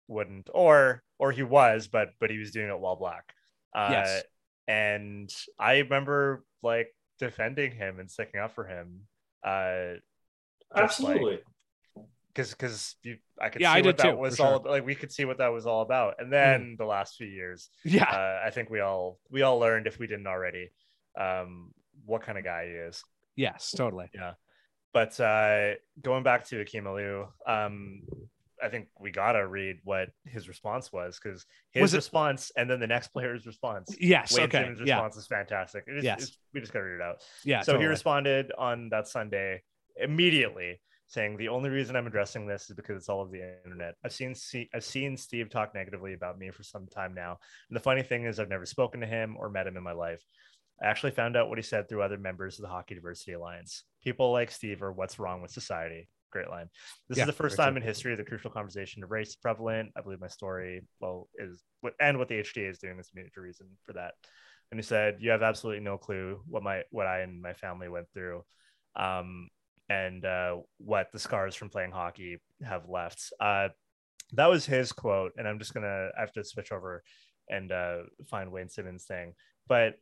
[0.07, 3.33] wouldn't, or or he was, but but he was doing it while black.
[3.75, 4.23] Uh, Yes.
[4.69, 5.29] and
[5.59, 9.01] I remember like defending him and sticking up for him.
[9.43, 9.95] Uh,
[10.73, 11.39] Absolutely.
[12.33, 12.95] because because
[13.41, 14.57] I could Yeah, see I what that too, was all sure.
[14.59, 14.61] Mm.
[14.61, 14.71] about.
[14.71, 17.69] like we could see what that was all about and then the last few years
[17.83, 18.09] Yeah.
[18.09, 20.69] uh, I think we all we all learned if we didn't already
[21.17, 21.71] um
[22.05, 23.03] what kind of guy he is
[23.35, 24.09] yes, totally.
[24.13, 24.33] Yeah.
[24.93, 28.01] But uh going back to Akim Aliu, um
[28.61, 32.69] I think we gotta read what his response was because his Was it- response and
[32.69, 34.33] then the next player's response Yes.
[34.35, 34.59] Wayne okay.
[34.63, 34.95] Simmonds' Yeah.
[34.95, 35.83] response is fantastic.
[35.87, 36.17] It is, Yes.
[36.23, 37.23] it's- we just gotta read it out.
[37.45, 37.61] Yeah.
[37.61, 39.61] so he responded on that Sunday
[39.95, 43.95] immediately saying the only reason I'm addressing this is because it's all of the internet.
[44.03, 47.39] I've seen see, I've seen Steve talk negatively about me for some time now.
[47.69, 49.91] And the funny thing is I've never spoken to him or met him in my
[49.93, 50.23] life.
[50.81, 53.83] I actually found out what he said through other members of the Hockey Diversity Alliance.
[54.03, 56.07] People like Steve are what's wrong with society.
[56.31, 56.69] Great line.
[57.09, 59.91] This Yeah, is the first time in history the crucial conversation of race is prevalent.
[59.97, 63.19] I believe my story, well, is what and what the HDA is doing is a
[63.19, 64.13] major reason for that.
[64.71, 67.89] And he said, "You have absolutely no clue what my what I and my family
[67.89, 68.43] went through,
[68.95, 69.49] um,
[69.89, 73.69] and uh, what the scars from playing hockey have left." Uh,
[74.33, 77.03] that was his quote, and I'm just gonna I have to switch over
[77.49, 79.33] and uh, find Wayne Simmonds thing.
[79.67, 79.95] But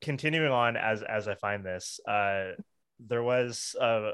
[0.00, 2.52] continuing on as as I find this, uh,
[2.98, 4.12] there was uh,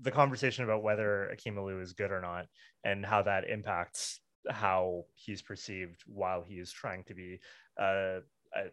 [0.00, 2.46] the conversation about whether Akim Alou is good or not,
[2.84, 7.40] and how that impacts how he's perceived while he is trying to be
[7.80, 8.20] uh,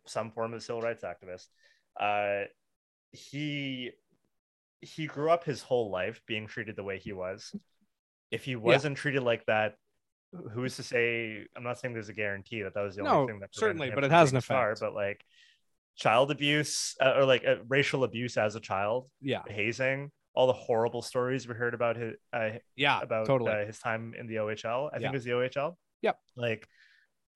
[0.06, 1.48] some form of civil rights activist.
[2.00, 2.46] Uh,
[3.12, 3.92] he
[4.82, 7.56] he grew up his whole life being treated the way he was.
[8.32, 9.76] If he wasn't treated like that,
[10.52, 11.46] who's to say?
[11.56, 13.92] I'm not saying there's a guarantee that that was the No, only thing that certainly,
[13.92, 14.82] but it has an star, effect.
[14.82, 15.24] But like
[15.96, 19.42] child abuse uh, or like uh, racial abuse as a child, Yeah.
[19.48, 23.00] hazing, all the horrible stories we heard about his uh, Yeah.
[23.02, 23.52] about totally.
[23.52, 24.90] uh, his time in the OHL.
[24.92, 25.00] I Yeah.
[25.00, 25.78] think it was the OHL.
[26.02, 26.18] Yep.
[26.36, 26.68] Like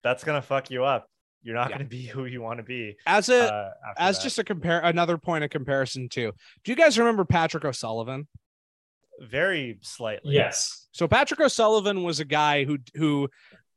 [0.02, 1.08] that's gonna fuck you up.
[1.42, 1.76] You're not Yeah.
[1.78, 2.96] gonna be who you want to be.
[3.06, 4.22] as a Uh, as that.
[4.24, 6.32] just a compare another point of comparison too.
[6.64, 8.26] Do you guys remember Patrick O'Sullivan?
[9.20, 10.34] very slightly.
[10.34, 10.86] Yes.
[10.92, 13.28] So Patrick O'Sullivan was a guy who who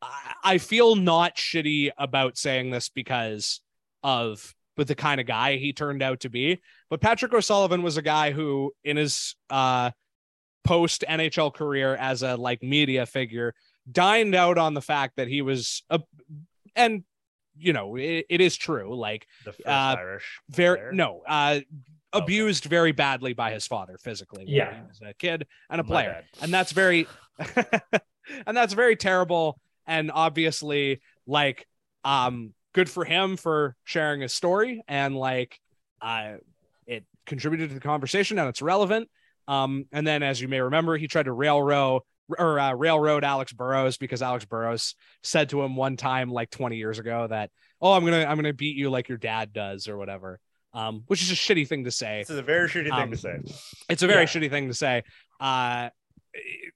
[0.01, 3.61] I I feel not shitty about saying this because
[4.03, 6.59] of but the kind of guy he turned out to be.
[6.89, 9.91] But Patrick O'Sullivan was a guy who in his uh
[10.63, 13.53] post NHL career as a like media figure
[13.91, 15.99] dined out on the fact that he was a
[16.75, 17.03] and
[17.57, 20.39] you know it, it is true like The first Uh, Irish.
[20.49, 20.91] very player.
[20.93, 21.59] no uh
[22.13, 22.23] Okay.
[22.23, 24.73] abused very badly by his father physically when Yeah.
[24.75, 26.43] he was a kid and a My player bad.
[26.43, 27.07] and that's very
[28.47, 31.67] and that's very terrible and obviously like
[32.03, 35.59] um good for him for sharing his story and like
[36.01, 36.33] uh
[36.87, 39.09] it contributed to the conversation and it's relevant
[39.47, 42.01] um and then as you may remember he tried to railroad
[42.39, 46.77] or uh, railroad Alex Burrows because Alex Burrows said to him one time like 20
[46.77, 47.49] years ago that
[47.81, 50.39] oh I'm going to I'm to beat you like your dad does or whatever
[50.73, 53.11] um which is a shitty thing to say This is a very shitty thing Um,
[53.11, 53.37] to say.
[53.89, 54.27] it's a very Yeah.
[54.27, 55.03] shitty thing to say.
[55.41, 55.89] Uh,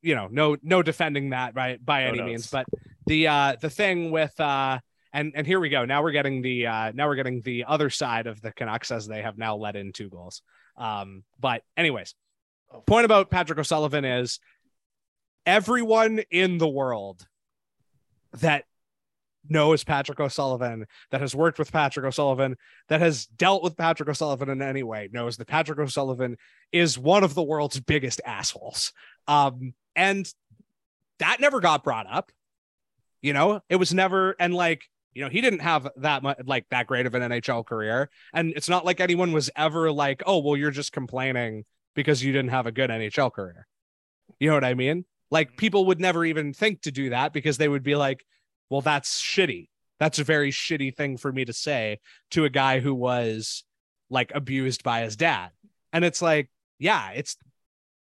[0.02, 2.28] you know, no, no defending that by by No any notes.
[2.28, 2.48] means.
[2.50, 2.66] But
[3.08, 4.80] the uh, the thing with uh,
[5.16, 5.86] and and here we go.
[5.86, 9.08] Now we're getting the uh, now we're getting the other side of the Canucks as
[9.08, 10.44] they have now let in two goals.
[10.78, 12.14] Um, but anyways,
[12.72, 12.82] Oh.
[12.82, 14.40] point about Patrick O'Sullivan is
[15.46, 17.26] everyone in the world
[18.40, 18.66] that
[19.48, 22.58] knows Patrick O'Sullivan, that has worked with Patrick O'Sullivan,
[22.90, 26.38] that has dealt with Patrick O'Sullivan in any way, knows that Patrick O'Sullivan
[26.72, 28.92] is one of the world's biggest assholes.
[29.28, 30.28] Um, and
[31.20, 32.32] that never got brought up.
[33.22, 34.84] You know, it was never, and like,
[35.16, 38.10] you know, he didn't have that much, like that great of an NHL career.
[38.34, 41.64] And it's not like anyone was ever like, oh, well, you're just complaining
[41.96, 43.66] because you didn't have a good NHL career.
[44.40, 45.06] You know what I mean?
[45.32, 45.56] Like mm-hmm.
[45.56, 48.26] people would never even think to do that because they would be like,
[48.70, 49.70] well, that's shitty.
[50.00, 52.00] That's a very shitty thing for me to say
[52.32, 53.64] to a guy who was
[54.10, 55.52] like abused by his dad.
[55.94, 57.38] And it's like, yeah, it's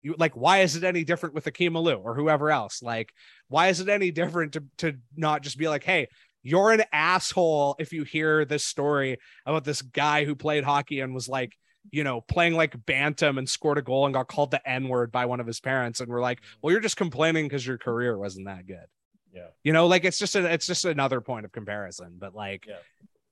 [0.03, 2.83] you like, why is it any different with Akim Alou or whoever else?
[2.83, 3.11] Like,
[3.47, 6.07] why is it any different to, to not just be like, hey,
[6.43, 11.13] you're an asshole if you hear this story about this guy who played hockey and
[11.13, 11.57] was like,
[11.91, 15.11] you know, playing like bantam and scored a goal and got called the N word
[15.11, 15.99] by one of his parents.
[15.99, 16.59] And we're like, mm-hmm.
[16.61, 18.85] well, you're just complaining because your career wasn't that good.
[19.33, 19.47] Yeah.
[19.63, 22.75] You know, like it's just a, it's just another point of comparison, but like, Yeah.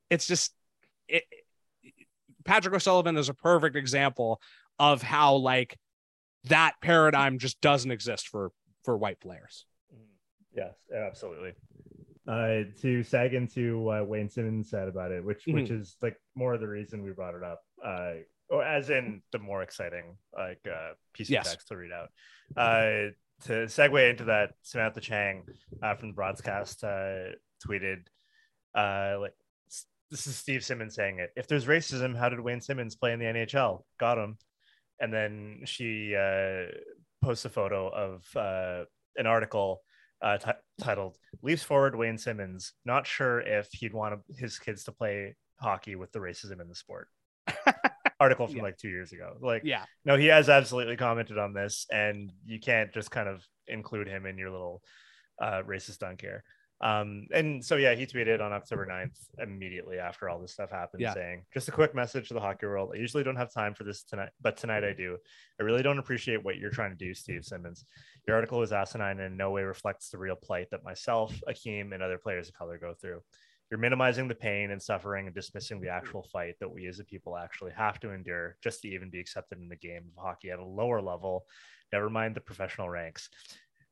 [0.09, 0.53] it's just
[1.07, 1.23] it.
[2.45, 4.41] Patrick O'Sullivan is a perfect example
[4.79, 5.77] of how like
[6.45, 8.51] that paradigm just doesn't exist for
[8.83, 9.65] for white players.
[9.93, 10.57] Mm-hmm.
[10.57, 11.53] Yes, absolutely.
[12.27, 16.53] Uh, to sag into what Wayne Simmonds said about it, which which is like more
[16.53, 18.13] of the reason we brought it up, uh,
[18.49, 22.09] or as in the more exciting like uh, piece of text to read out.
[22.55, 23.11] Uh,
[23.45, 25.43] to segue into that, Samantha Chang
[25.81, 27.29] uh, from the broadcast uh,
[27.65, 28.05] tweeted,
[28.75, 29.33] uh, like
[30.11, 31.31] this is Steve Simmons saying it.
[31.35, 33.83] If there's racism, how did Wayne Simmonds play in the NHL?
[33.99, 34.37] Got him.
[34.99, 36.65] And then she uh,
[37.23, 38.85] posts a photo of uh,
[39.15, 39.81] an article
[40.21, 44.91] uh, ti- titled "Leafs Forward Wayne Simmonds." Not sure if he'd want his kids to
[44.91, 47.07] play hockey with the racism in the sport.
[48.19, 48.63] Article from Yeah.
[48.63, 49.37] like two years ago.
[49.39, 53.45] Like, Yeah, no, he has absolutely commented on this, and you can't just kind of
[53.67, 54.81] include him in your little
[55.41, 56.43] uh, racist dunk here.
[56.81, 61.01] Um, and so yeah, he tweeted on October 9th immediately after all this stuff happened,
[61.01, 61.13] Yeah.
[61.13, 62.91] saying, "Just a quick message to the hockey world.
[62.93, 65.17] I usually don't have time for this tonight, but tonight I do.
[65.59, 67.83] I really don't appreciate what you're trying to do, Steve Simmons.
[68.27, 71.91] Your article is asinine and in no way reflects the real plight that myself, Akim,
[71.91, 73.21] and other players of color go through.
[73.69, 77.03] You're minimizing the pain and suffering and dismissing the actual fight that we as a
[77.03, 80.49] people actually have to endure just to even be accepted in the game of hockey
[80.49, 81.45] at a lower level,
[81.91, 83.29] never mind the professional ranks.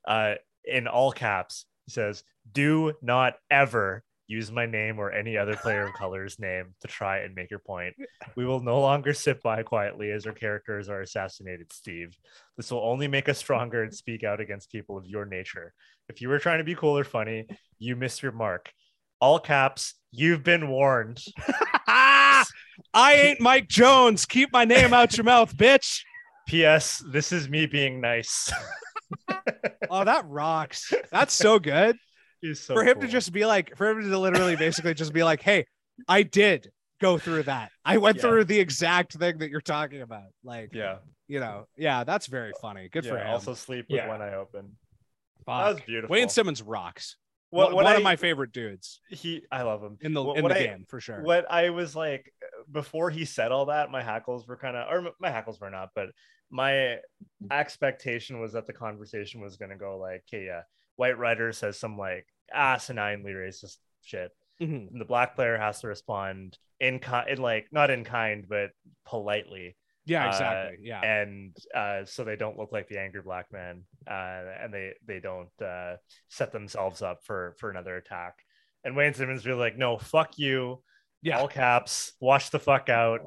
[0.07, 5.55] Uh, in all caps, he says, Do not ever use my name or any other
[5.55, 7.95] player of color's name to try and make your point.
[8.35, 12.17] We will no longer sit by quietly as our characters are assassinated, Steve.
[12.57, 15.73] This will only make us stronger and speak out against people of your nature.
[16.09, 17.47] If you were trying to be cool or funny,
[17.79, 18.71] you missed your mark.
[19.21, 21.23] All caps, you've been warned.
[21.87, 22.45] I
[22.93, 24.25] ain't Mike Jones.
[24.25, 26.01] Keep my name out your mouth, bitch.
[26.47, 27.03] P.S.
[27.11, 28.51] This is me being nice.
[29.89, 30.93] Oh, that rocks.
[31.11, 31.95] That's so good.
[32.41, 35.23] He's so for him to just be like, for him to literally basically just be
[35.23, 35.65] like, hey,
[36.07, 36.69] I did
[37.01, 37.71] go through that.
[37.85, 38.21] I went Yeah.
[38.23, 40.25] through the exact thing that you're talking about.
[40.43, 40.97] Like, yeah,
[41.27, 42.89] you know, yeah, that's very funny.
[42.89, 43.27] Good for him.
[43.27, 44.07] Also sleep with Yeah.
[44.07, 44.77] one eye open.
[45.45, 45.63] Fuck.
[45.65, 46.13] That was beautiful.
[46.13, 47.15] Wayne Simmonds rocks.
[47.49, 50.21] What, One- what one I, of my favorite dudes he I love him in the
[50.21, 51.21] What- in what the I- game for sure.
[51.21, 52.33] What I was like
[52.69, 55.91] before he said all that, my hackles were kind of, or my hackles were not,
[55.95, 56.09] but
[56.49, 56.99] my
[57.51, 60.61] expectation was that the conversation was going to go like, "Okay, yeah,
[60.95, 64.91] White writer says some like asininely racist shit, Mhm.
[64.91, 68.71] and the black player has to respond in kind, in like not in kind, but
[69.05, 69.75] politely,
[70.05, 70.77] Yeah, uh, exactly.
[70.87, 71.01] yeah.
[71.01, 75.19] and uh, so they don't look like the angry black man, uh, and they they
[75.19, 75.97] don't uh,
[76.29, 78.43] set themselves up for for another attack.
[78.83, 80.81] And Wayne Simmonds really like, no, fuck you,
[81.21, 81.39] Yeah.
[81.39, 83.21] all caps, wash the fuck out.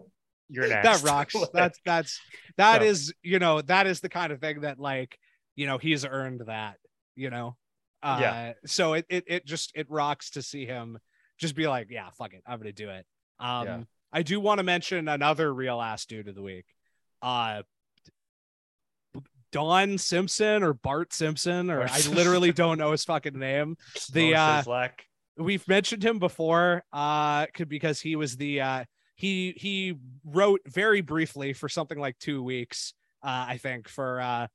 [0.50, 1.02] You're next.
[1.02, 1.34] that rocks.
[1.52, 2.20] That's that's
[2.58, 2.86] that No.
[2.88, 5.16] is you know that is the kind of thing that like
[5.56, 6.76] you know he's earned that
[7.16, 7.56] you know.
[8.02, 8.52] Uh, Yeah.
[8.66, 10.98] So it it it just it rocks to see him
[11.38, 13.06] just be like, yeah, fuck it, I'm gonna do it.
[13.38, 13.80] Um, Yeah.
[14.12, 16.66] I do want to mention another real ass dude of the week.
[17.22, 17.62] Uh.
[19.52, 23.76] Don Simpson or Bart Simpson, or I literally don't know his fucking name.
[24.12, 24.88] The uh,
[25.36, 28.84] we've mentioned him before uh because he was the uh
[29.20, 34.46] he he wrote very briefly for something like two weeks uh i think for uh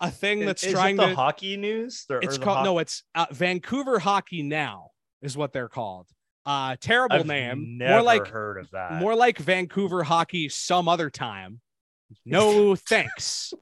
[0.00, 2.06] a thing Is- that's is trying the to hockey news.
[2.08, 4.88] Or- it's or called no it's uh, vancouver hockey now
[5.20, 6.06] is what they're called
[6.46, 8.92] uh terrible I've name Never more like heard of that.
[8.94, 11.60] more like vancouver hockey some other time
[12.24, 13.52] no thanks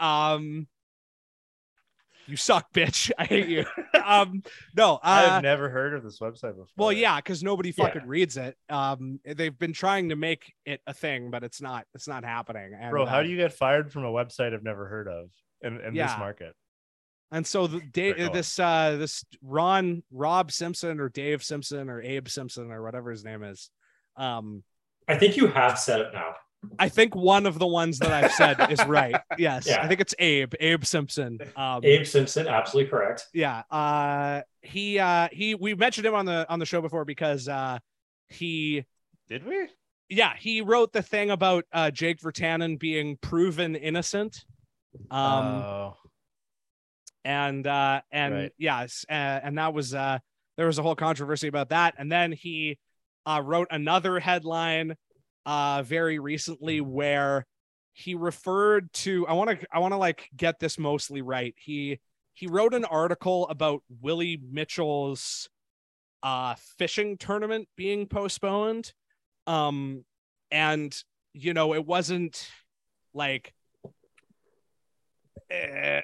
[0.00, 0.66] um
[2.26, 3.64] you suck bitch i hate you
[4.04, 4.42] um
[4.76, 4.98] no uh,
[5.32, 6.66] I've never heard of this website before.
[6.76, 7.86] well, yeah, because nobody Yeah.
[7.86, 8.56] fucking reads it.
[8.68, 11.86] Um, they've been trying to make it a thing, but it's not.
[11.94, 12.72] It's not happening.
[12.78, 15.28] And, bro, how uh, do you get fired from a website I've never heard of
[15.62, 16.08] in, in Yeah.
[16.08, 16.54] this market?
[17.30, 18.32] And so the They're da- going.
[18.32, 23.24] this uh this Ron Rob Simpson or Dave Simpson or Abe Simpson or whatever his
[23.24, 23.70] name is.
[24.16, 24.62] Um,
[25.08, 26.34] I think you have said it now.
[26.78, 29.16] I think one of the ones that I've said is right.
[29.38, 29.82] Yes, Yeah.
[29.82, 31.38] I think it's Abe Abe Simpson.
[31.56, 33.26] Um, Abe Simpson, absolutely correct.
[33.34, 37.48] yeah uh he uh he we mentioned him on the on the show before because
[37.48, 37.78] uh
[38.28, 38.84] he
[39.28, 39.68] Did we?
[40.08, 44.44] yeah, he wrote the thing about uh, Jake Virtanen being proven innocent.
[45.10, 45.20] Um,
[45.64, 45.96] oh,
[47.24, 48.52] and uh and Right.
[48.58, 50.18] yes uh, and that was uh
[50.56, 52.78] there was a whole controversy about that and then he
[53.26, 54.96] uh wrote another headline
[55.46, 57.46] uh very recently where
[57.92, 61.54] he referred to i want to i want to like get this mostly right.
[61.58, 62.00] He
[62.34, 65.48] he wrote an article about willie mitchell's
[66.22, 68.92] uh fishing tournament being postponed
[69.46, 70.04] um
[70.50, 70.96] and
[71.34, 72.48] you know it wasn't
[73.12, 73.52] like
[75.50, 76.00] eh,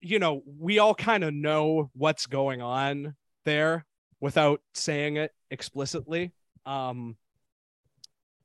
[0.00, 3.14] you know we all kind of know what's going on
[3.44, 3.84] there
[4.20, 6.32] without saying it explicitly
[6.66, 7.16] um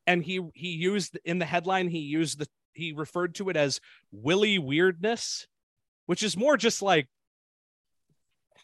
[0.07, 3.79] and he he used in the headline he used the he referred to it as
[4.11, 5.47] willy weirdness
[6.05, 7.07] which is more just like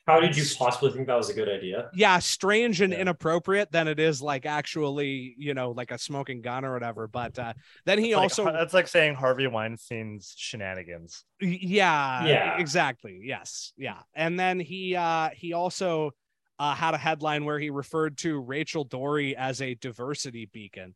[0.07, 1.89] How did you possibly think that was a good idea?
[1.93, 2.99] yeah strange and Yeah.
[3.01, 7.37] inappropriate than it is like actually you know like a smoking gun or whatever but
[7.39, 7.53] uh
[7.85, 11.23] then he It's like- also that's like saying Harvey Weinstein's shenanigans.
[11.39, 12.57] Yeah Yeah.
[12.59, 16.11] exactly yes yeah and then he uh he also
[16.57, 20.95] uh had a headline where he referred to rachel doerrie as a diversity beacon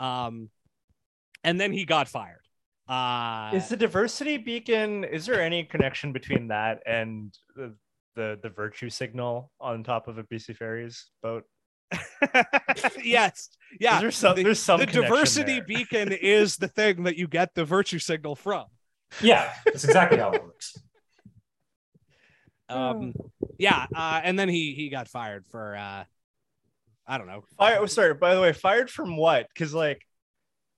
[0.00, 0.50] um
[1.44, 2.42] and then he got fired
[2.88, 5.04] uh Is the diversity beacon?
[5.04, 7.74] Is there any connection between that and the
[8.16, 11.44] the, the virtue signal on top of a BC Ferries boat?
[13.04, 13.50] yes
[13.80, 15.64] yeah Is there some, the, there's some the diversity there.
[15.64, 18.64] beacon is the thing that you get the virtue signal from
[19.22, 20.76] Yeah, that's exactly how it works.
[22.68, 23.12] um
[23.58, 26.04] yeah uh and then he he got fired for uh
[27.10, 28.14] i don't know Fire, oh, sorry.
[28.14, 29.46] By the way, fired from what?
[29.52, 30.00] Because like,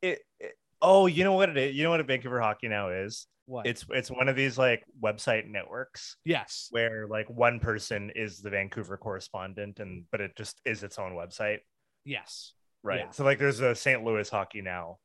[0.00, 0.54] it, it-
[0.84, 1.76] Oh, you know what it is.
[1.76, 3.28] You know what a Vancouver Hockey now is.
[3.46, 8.40] what It's it's one of these like website networks yes where like one person is
[8.40, 11.58] the Vancouver correspondent, and but it just is its own website,
[12.04, 13.00] yes right?
[13.04, 13.10] Yeah.
[13.10, 14.02] So like, there's a St.
[14.02, 14.98] Louis Hockey Now.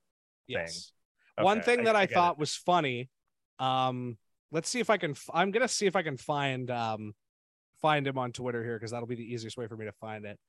[0.47, 0.91] yes
[1.39, 2.11] one Okay, thing that I, it.
[2.11, 3.11] thought was funny.
[3.59, 4.17] Um,
[4.51, 5.11] let's see if I can.
[5.11, 7.13] f- I'm gonna see if I can find um,
[7.83, 10.25] find him on Twitter here because that'll be the easiest way for me to find
[10.25, 10.39] it.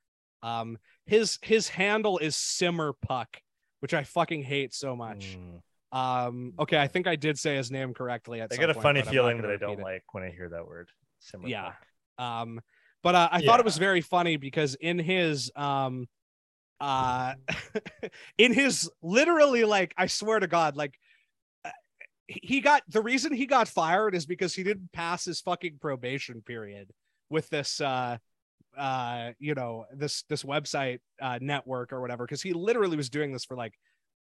[0.43, 3.41] Um, his his handle is Simmer Puck,
[3.81, 5.39] which I fucking hate so much.
[5.39, 5.61] Mm.
[5.91, 8.41] Um, okay, I think I did say his name correctly.
[8.41, 9.83] At I get a point, funny but I'm not feeling that I don't it.
[9.83, 10.91] like when I hear that word.
[11.21, 11.73] Simmer Yeah.
[12.19, 12.25] puck.
[12.25, 12.61] Um,
[13.03, 16.09] but uh, I thought it was very funny because in his um,
[16.81, 17.35] uh,
[18.39, 20.99] in his literally like I swear to God, like
[21.65, 21.71] uh,
[22.27, 26.43] he got the reason he got fired is because he didn't pass his fucking probation
[26.43, 26.91] period
[27.31, 28.17] with this uh
[28.79, 33.33] uh you know this this website uh network or whatever because he literally was doing
[33.33, 33.75] this for like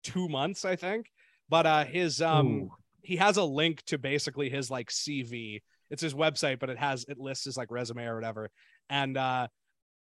[0.02, 1.10] two months i think.
[1.48, 2.72] But uh his um Ooh.
[3.02, 5.60] he has a link to basically his like cv
[5.90, 8.50] it's his website but it has it lists his like resume or whatever.
[8.88, 9.48] And uh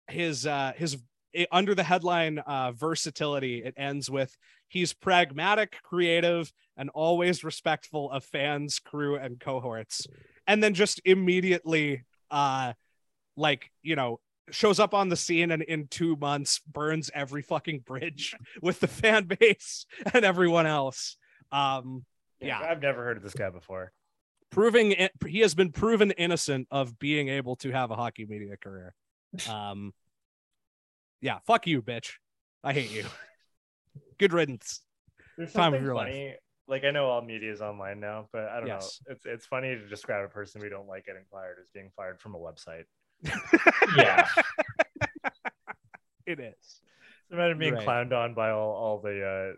[0.09, 0.97] his uh his
[1.33, 4.37] it, under the headline uh versatility it ends with
[4.69, 10.07] he's pragmatic creative and always respectful of fans crew and cohorts.
[10.47, 12.75] And then just immediately uh
[13.37, 14.21] like you know
[14.51, 18.89] shows up on the scene and in two months burns every fucking bridge with the
[18.89, 21.17] fan base and everyone else
[21.53, 22.05] um
[22.41, 23.93] yeah I've never heard of this guy before.
[24.51, 28.57] proving it, he has been proven innocent of being able to have a hockey media
[28.57, 28.95] career.
[29.49, 29.95] Um,
[31.23, 32.15] yeah, fuck you, bitch.
[32.65, 33.05] I hate you.
[34.19, 34.81] Good riddance.
[35.39, 36.09] There's Time of something your life.
[36.09, 36.35] funny.
[36.69, 39.01] Like I know all media is online now, but I don't Yes.
[39.07, 39.13] know.
[39.15, 42.21] It's it's funny to describe a person we don't like getting fired as being fired
[42.21, 42.85] from a website.
[43.97, 44.27] Yeah.
[46.27, 46.81] It is.
[47.33, 47.87] Imagine being Right.
[47.87, 49.57] clowned on by all, all the uh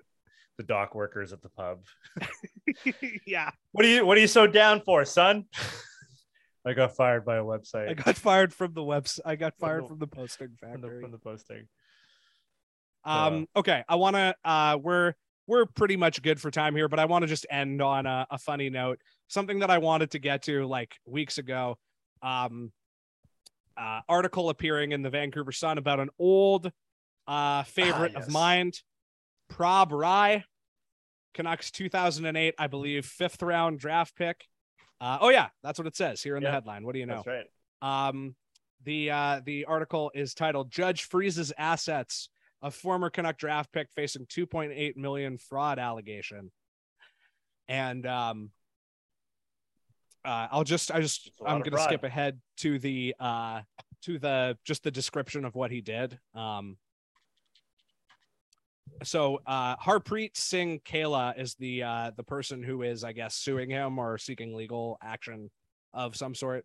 [0.57, 1.81] the dock workers at the pub.
[3.27, 5.45] yeah, What are you what are you so down for, son?
[6.67, 7.91] I got fired by a website.
[7.91, 9.21] I got fired from the website.
[9.27, 11.03] I got From fired the- from the posting from the, factory.
[11.03, 11.69] from the posting.
[13.05, 14.35] Um, okay, I want to.
[14.43, 15.13] Uh, we're
[15.47, 18.27] we're pretty much good for time here, but I want to just end on a,
[18.31, 18.99] a funny note.
[19.29, 21.77] Something that I wanted to get to like weeks ago.
[22.23, 22.73] Um,
[23.77, 26.71] uh, article appearing in the Vancouver Sun about an old
[27.27, 28.73] uh favorite Ah, of mine,
[29.49, 30.45] Prab Rai,
[31.33, 34.47] Canucks 2008, I believe, fifth round draft pick.
[35.01, 36.85] Uh, oh yeah, that's what it says here in the headline.
[36.85, 37.23] What do you know?
[37.25, 37.47] That's
[37.83, 38.09] right.
[38.09, 38.35] Um,
[38.85, 42.29] the uh, the article is titled "Judge Freezes Assets
[42.63, 46.51] of Former Canuck Draft Pick Facing 2.8 Million Fraud Allegation,"
[47.69, 48.51] and um,
[50.25, 53.63] uh, I'll just I just It's a lot I'm gonna skip ahead to the uh
[54.03, 56.19] to the just the description of what he did.
[56.35, 56.77] Um,
[59.03, 63.71] so uh Harpreet Singh Kayla is the uh the person who is I guess suing
[63.71, 65.51] him or seeking legal action
[65.93, 66.65] of some sort.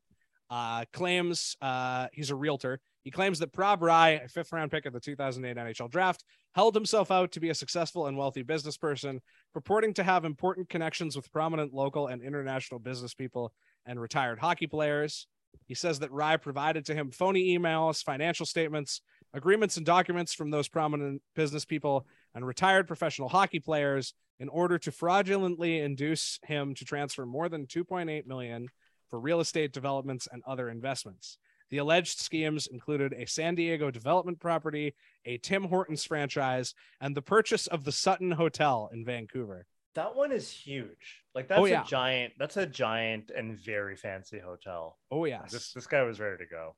[0.49, 2.79] Uh claims uh he's a realtor.
[3.03, 6.23] He claims that Prab Rai, a fifth round pick of the 2008 NHL draft,
[6.53, 9.21] held himself out to be a successful and wealthy business person,
[9.53, 13.53] purporting to have important connections with prominent local and international business people
[13.85, 15.27] and retired hockey players.
[15.65, 19.01] He says that Rai provided to him phony emails, financial statements,
[19.33, 22.05] agreements, and documents from those prominent business people
[22.35, 27.65] and retired professional hockey players in order to fraudulently induce him to transfer more than
[27.65, 28.67] 2.8 million
[29.09, 31.37] for real estate developments and other investments.
[31.69, 37.21] The alleged schemes included a San Diego development property, a Tim Hortons franchise, and the
[37.21, 39.65] purchase of the Sutton Hotel in Vancouver.
[39.95, 41.23] That one is huge.
[41.35, 41.83] Like that's Oh, yeah.
[41.83, 42.33] a giant.
[42.39, 44.97] That's a giant and very fancy hotel.
[45.11, 45.51] Oh yes.
[45.51, 46.75] This this guy was ready to go.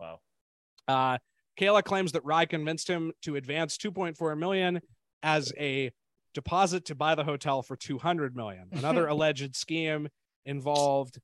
[0.00, 0.20] Wow.
[0.86, 1.18] Uh,
[1.58, 4.80] Kayla claims that Rai convinced him to advance 2.4 million
[5.22, 5.90] as a
[6.32, 8.68] deposit to buy the hotel for 200 million.
[8.72, 10.08] Another alleged scheme
[10.46, 11.18] involved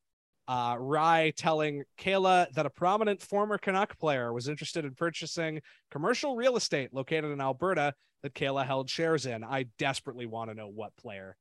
[0.48, 5.60] uh, Rai telling Kayla that a prominent former Canuck player was interested in purchasing
[5.90, 9.42] commercial real estate located in Alberta that Kayla held shares in.
[9.44, 11.36] I desperately want to know what player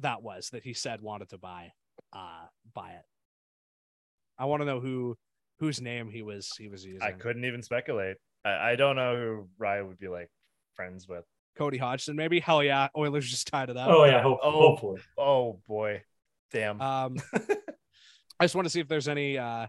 [0.00, 1.70] that was that he said wanted to buy
[2.12, 3.04] uh buy it.
[4.38, 5.16] I want to know who
[5.60, 7.02] whose name he was he was using.
[7.02, 8.16] I couldn't even speculate.
[8.44, 10.30] I, I don't know who Ryan would be like
[10.74, 11.24] friends with.
[11.56, 12.40] Cody Hodgson, maybe.
[12.40, 13.88] Hell yeah, Oilers just tied it up.
[13.88, 14.50] Oh yeah, hope, Oh.
[14.50, 15.00] hopefully.
[15.16, 16.02] Oh boy.
[16.50, 16.80] Damn.
[16.80, 17.16] Um,
[18.40, 19.66] I just want to see if there's any uh,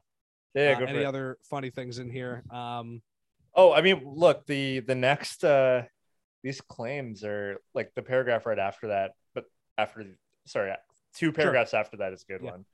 [0.54, 1.06] yeah, uh, any it.
[1.06, 2.44] other funny things in here.
[2.52, 3.02] Um,
[3.58, 5.84] Oh, I mean, look, the the next uh
[6.44, 9.46] these claims are like the paragraph right after that, but
[9.78, 10.06] after
[10.46, 10.74] sorry,
[11.16, 12.52] two paragraphs after that is a good Yeah.
[12.52, 12.66] one.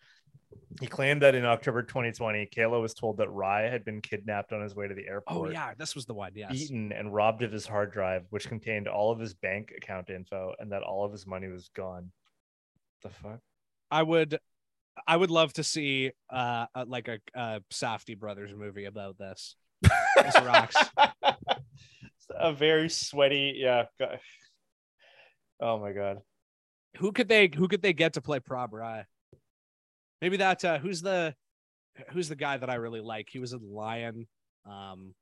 [0.81, 4.61] He claimed that in October 2020, Kayla was told that Rai had been kidnapped on
[4.61, 5.49] his way to the airport.
[5.49, 6.31] oh yeah, this was the one.
[6.33, 6.51] Yes.
[6.51, 10.53] beaten, and robbed of his hard drive, which contained all of his bank account info,
[10.59, 12.11] and that all of his money was gone.
[13.03, 13.39] The fuck?
[13.91, 14.39] I would,
[15.07, 19.55] I would love to see uh, like a, a Safdie Brothers movie about this.
[19.81, 20.75] This rocks.
[22.35, 23.85] a very sweaty, yeah.
[25.59, 26.19] Oh my god.
[26.97, 29.03] Who could they who could they get to play Prab Rai?
[30.21, 31.33] Maybe that uh, who's the
[32.09, 33.27] who's the guy that I really like?
[33.31, 34.27] He was a Lion.
[34.69, 35.13] Um,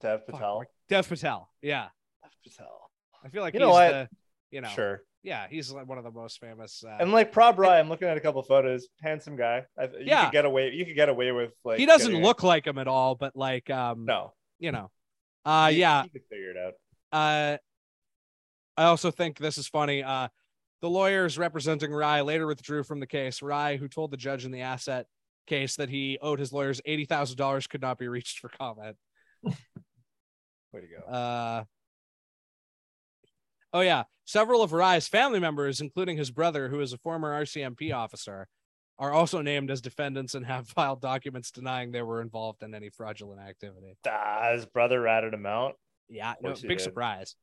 [0.00, 0.64] Dev fuck, Patel.
[0.88, 1.48] Dev Patel.
[1.62, 1.86] Yeah,
[2.22, 2.90] Dev Patel.
[3.24, 3.90] I feel like You he's know what?
[3.92, 4.08] the
[4.50, 5.02] you know Sure.
[5.26, 6.82] Yeah he's like one of the most famous.
[6.86, 8.86] Uh, And like Prab Rai, I'm looking at a couple photos.
[9.02, 9.64] Handsome guy.
[9.78, 10.24] I, you Yeah.
[10.26, 10.70] could get away.
[10.72, 11.78] You could get away with like.
[11.80, 14.32] he doesn't look like him at all, but like um No.
[14.60, 14.90] you know,
[15.44, 16.72] uh He- yeah He could figure it out.
[17.12, 17.58] uh
[18.78, 20.02] I also think this is funny.
[20.04, 20.28] Uh
[20.80, 23.42] the lawyers representing Rai later withdrew from the case.
[23.42, 25.06] Rai, who told the judge in the asset
[25.48, 28.96] case that he owed his lawyers eighty thousand dollars, could not be reached for comment.
[29.42, 31.06] Way to go.
[31.12, 31.64] Uh
[33.72, 37.94] oh yeah, several of Rai's family members, including his brother, who is a former RCMP
[37.94, 38.48] officer,
[38.98, 42.90] are also named as defendants and have filed documents denying they were involved in any
[42.90, 43.96] fraudulent activity.
[44.06, 45.74] Ah, his brother ratted him out.
[46.08, 46.80] Yeah, no, big did.
[46.80, 47.34] surprise.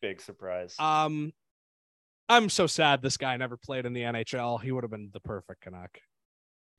[0.00, 0.74] Big surprise.
[0.78, 1.32] Um,
[2.28, 4.62] I'm so sad this guy never played in the NHL.
[4.62, 5.98] He would have been the perfect Canuck.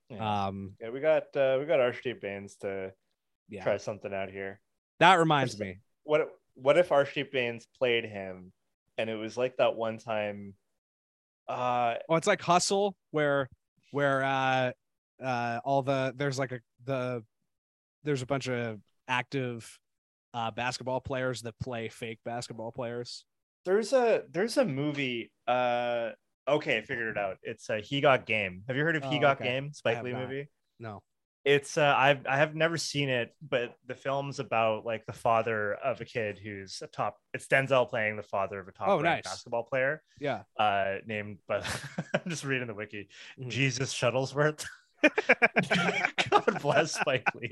[0.10, 0.48] yeah.
[0.48, 2.92] Um, yeah, we got uh, we got Arshdeep Bains to
[3.50, 4.60] yeah, try something out here.
[5.00, 5.80] that reminds me.
[6.04, 8.52] What what if Arshdeep Bains played him,
[8.98, 10.54] and it was like that one time?
[11.48, 13.50] Uh, Oh, it's like Hustle, where
[13.92, 14.72] where uh
[15.24, 17.24] uh all the there's like a the
[18.04, 19.78] there's a bunch of active
[20.34, 23.26] uh basketball players that play fake basketball players.
[23.66, 25.32] there's a there's a movie.
[25.48, 26.10] Uh,
[26.48, 27.38] okay, I figured it out.
[27.44, 28.64] It's uh, He Got Game.
[28.68, 29.50] Have you heard of He Oh, Got okay.
[29.50, 29.74] Game?
[29.74, 30.22] Spike Lee not.
[30.24, 30.48] movie.
[30.80, 31.02] No.
[31.46, 35.74] It's uh, I've I have never seen it, but the film's about like the father
[35.74, 37.18] of a kid who's a top.
[37.34, 39.34] It's Denzel playing the father of a top Oh, ranked nice.
[39.34, 40.02] basketball player.
[40.22, 40.44] Yeah.
[40.58, 41.66] Uh, named, but
[42.14, 43.10] I'm just reading the wiki.
[43.38, 43.50] Mhm.
[43.50, 44.66] Jesus Shuttlesworth.
[46.30, 47.50] God bless Spike Lee.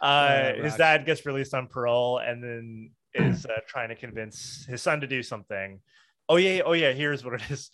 [0.00, 4.66] Uh, Oh, his dad gets released on parole and then is uh, trying to convince
[4.68, 5.80] his son to do something.
[6.28, 6.92] Oh yeah, oh yeah.
[6.92, 7.70] Here's what it is.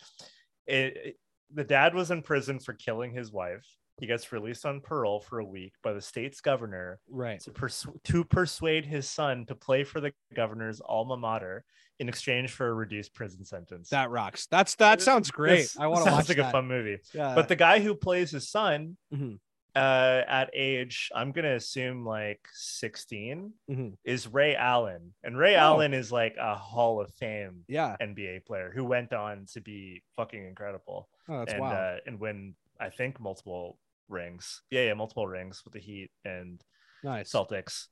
[0.67, 1.17] It, it-
[1.55, 3.65] the dad was in prison for killing his wife.
[3.99, 7.41] He gets released on parole for a week by the state's governor Right.
[7.41, 11.65] to, pers- to persuade his son to play for the governor's alma mater
[11.99, 13.89] in exchange for a reduced prison sentence.
[13.91, 14.47] That rocks.
[14.47, 15.57] That's that sounds great.
[15.57, 16.49] This I want to sounds watch like that.
[16.49, 16.99] a fun movie.
[17.13, 17.35] Yeah.
[17.35, 19.41] But the guy who plays his son Mhm.
[19.75, 23.97] uh, at age, I'm gonna assume like 16, Mhm.
[24.05, 25.61] is Ray Allen, and Ray Oh.
[25.61, 27.97] Allen is like a Hall of Fame yeah.
[28.01, 32.55] NBA player who went on to be fucking incredible Oh, that's and uh, and win
[32.81, 33.77] I think multiple
[34.09, 34.63] rings.
[34.71, 36.61] Yeah, yeah, multiple rings with the Heat and
[37.05, 37.31] nice.
[37.33, 37.87] Celtics.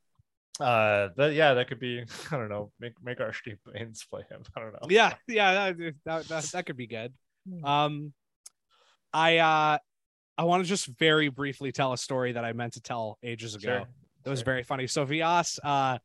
[0.58, 2.02] Uh, but yeah, that could be.
[2.30, 2.72] I don't know.
[2.80, 4.42] Make make our Steve Baines play him.
[4.56, 4.86] I don't know.
[4.88, 7.12] yeah yeah that, that, that, that could be good
[7.62, 8.12] um
[9.12, 9.78] i uh
[10.36, 13.54] i want to just very briefly tell a story that i meant to tell ages
[13.54, 13.86] ago Sure.
[14.24, 14.44] it was Sure.
[14.44, 15.98] very funny so Vyas uh,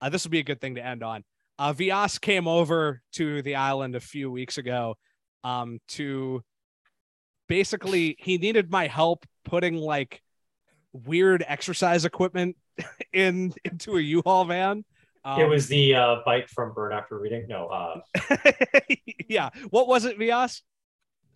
[0.00, 1.22] uh this would be a good thing to end on
[1.60, 4.96] uh Vyas came over to the island a few weeks ago
[5.44, 6.42] um to
[7.48, 10.22] basically he needed my help putting like
[10.92, 12.56] weird exercise equipment
[13.12, 14.84] in into a U-Haul van.
[15.24, 17.46] Um, it was the uh, bike from Burn After Reading.
[17.48, 18.00] No, uh,
[19.28, 19.50] yeah.
[19.70, 20.62] What was it, Vyas?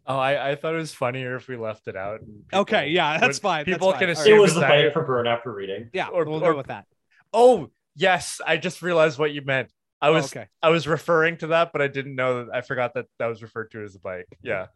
[0.08, 2.20] Oh, I, I thought it was funnier if we left it out.
[2.20, 3.64] and Okay, yeah, that's would- fine.
[3.64, 4.00] that's People fine.
[4.00, 4.20] can All right.
[4.22, 5.90] assume it was the that- bike from Burn After Reading.
[5.92, 6.86] Yeah, or- we'll or- go with that.
[7.32, 8.40] Oh, yes.
[8.46, 9.70] I just realized what you meant.
[10.00, 10.46] I Oh, was okay.
[10.62, 13.42] I was referring to that, but I didn't know that I forgot that that was
[13.42, 14.26] referred to as a bike.
[14.42, 14.66] Yeah.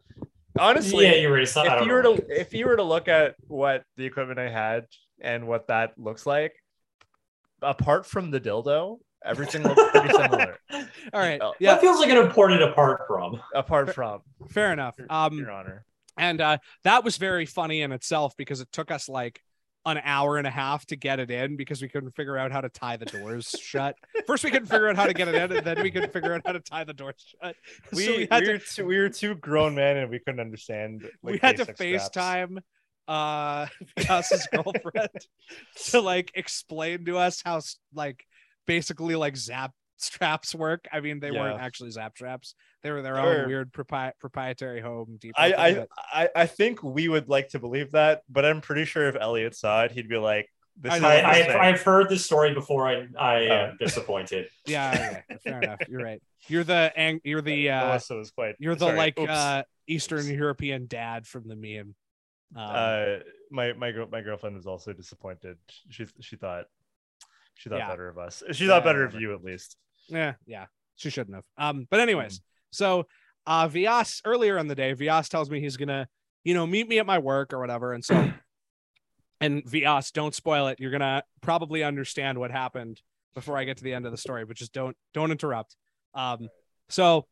[0.59, 1.43] Honestly, yeah, you're right.
[1.43, 2.17] It's not, I if don't you were know.
[2.17, 4.85] to if you were to look at what the equipment I had
[5.21, 6.53] and what that looks like,
[7.61, 10.57] apart from the dildo, everything looks pretty similar.
[10.71, 10.81] All
[11.13, 11.39] right.
[11.41, 11.53] Oh.
[11.59, 13.39] Yeah, That feels like an important apart from.
[13.55, 14.95] Apart from fair enough.
[14.97, 15.85] your, Um, your honor.
[16.17, 19.41] and uh, that was very funny in itself because it took us like
[19.85, 22.61] an hour and a half to get it in because we couldn't figure out how
[22.61, 23.95] to tie the doors shut.
[24.27, 26.33] First, we couldn't figure out how to get it in, and then we couldn't figure
[26.33, 27.55] out how to tie the doors shut.
[27.91, 30.19] We, so we, we had were to two, we were two grown men and we
[30.19, 31.09] couldn't understand.
[31.21, 31.65] we had to.
[31.65, 32.59] FaceTime
[33.07, 33.65] uh
[33.99, 35.09] Vyas's girlfriend
[35.85, 37.59] to like explain to us how
[37.93, 38.25] like
[38.67, 40.87] basically like zap straps work.
[40.91, 42.55] I mean, they weren't actually zap straps.
[42.83, 43.41] They were their Sure.
[43.43, 45.33] own weird propri- proprietary home deep.
[45.37, 49.07] I, I I I think we would like to believe that, but I'm pretty sure
[49.07, 52.25] if Elliot saw it, he'd be like, "This I, is I, I've, I've heard this
[52.25, 52.87] story before.
[52.87, 53.85] I, I am Oh.
[53.85, 54.47] disappointed.
[54.65, 55.79] yeah, okay, fair enough.
[55.87, 56.21] You're right.
[56.47, 58.55] You're the ang- you're the uh Melissa was quite.
[58.59, 59.29] you're the sorry, like oops.
[59.31, 61.93] uh Eastern European dad from the meme.
[62.55, 63.05] Um, uh
[63.51, 65.57] my my girl my girlfriend was also disappointed.
[65.89, 66.65] She she thought
[67.55, 67.89] she thought Yeah.
[67.89, 68.41] better of us.
[68.53, 69.77] She thought Yeah, better of you at least.
[70.11, 70.65] Yeah, yeah.
[70.95, 71.45] She shouldn't have.
[71.57, 73.05] Um, but anyways, so
[73.47, 76.07] uh Vyas earlier in the day, Vyas tells me he's gonna,
[76.43, 77.93] you know, meet me at my work or whatever.
[77.93, 78.31] And so
[79.41, 80.79] and Vyas, don't spoil it.
[80.79, 83.01] You're gonna probably understand what happened
[83.33, 85.75] before I get to the end of the story, but just don't don't interrupt.
[86.13, 86.49] Um,
[86.89, 87.25] so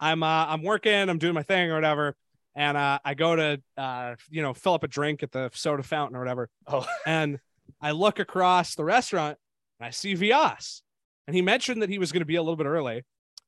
[0.00, 2.16] I'm uh I'm working, I'm doing my thing or whatever,
[2.54, 5.82] and uh I go to uh you know fill up a drink at the soda
[5.82, 7.38] fountain or whatever, Oh, and
[7.80, 9.38] I look across the restaurant
[9.80, 10.82] and I see Vyas.
[11.26, 13.04] And he mentioned that he was going to be a little bit early,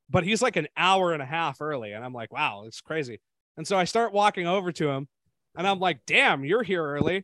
[0.09, 1.93] but he's like an hour and a half early.
[1.93, 3.21] And I'm like, wow, it's crazy.
[3.57, 5.09] And so I start walking over to him
[5.57, 7.23] and I'm like, damn, you're here early.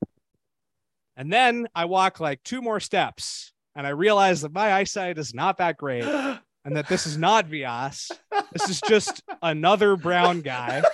[1.16, 5.34] And then I walk like two more steps and I realize that my eyesight is
[5.34, 6.04] not that great
[6.64, 8.10] and that this is not Vyas.
[8.52, 10.82] This is just another brown guy.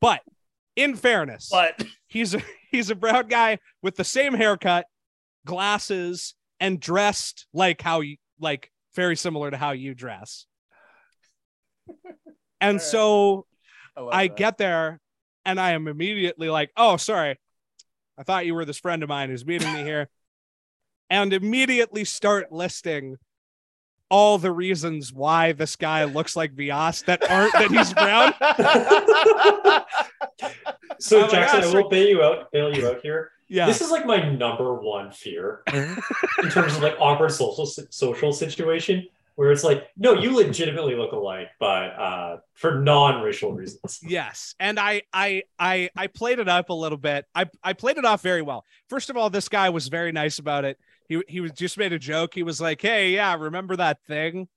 [0.00, 0.20] But
[0.76, 1.82] in fairness, but
[2.16, 4.86] he's a he's a brown guy with the same haircut,
[5.44, 10.46] glasses, and dressed like how you like very similar to how you dress.
[12.58, 12.90] And Alright.
[12.90, 13.46] so
[13.98, 14.98] love I get there
[15.44, 17.38] and I am immediately like, oh, sorry.
[18.16, 20.08] I thought you were this friend of mine who's meeting me here.
[21.10, 23.18] And immediately start listing
[24.10, 28.32] all the reasons why this guy looks like Vyas that aren't that he's brown.
[30.98, 32.50] So Oh my Jackson, gosh, I will bail you out.
[32.52, 33.30] Bail you out here.
[33.48, 33.66] Yeah.
[33.66, 39.06] This is like my number one fear in terms of like awkward social social situation
[39.36, 41.66] where it's like, no, you legitimately look alike, but
[41.98, 44.00] uh, for non-racial reasons.
[44.02, 47.26] Yes, and I I I I played it up a little bit.
[47.34, 48.64] I I played it off very well.
[48.88, 50.78] First of all, this guy was very nice about it.
[51.08, 52.34] He he was just made a joke.
[52.34, 54.48] He was like, "Hey, yeah, remember that thing?"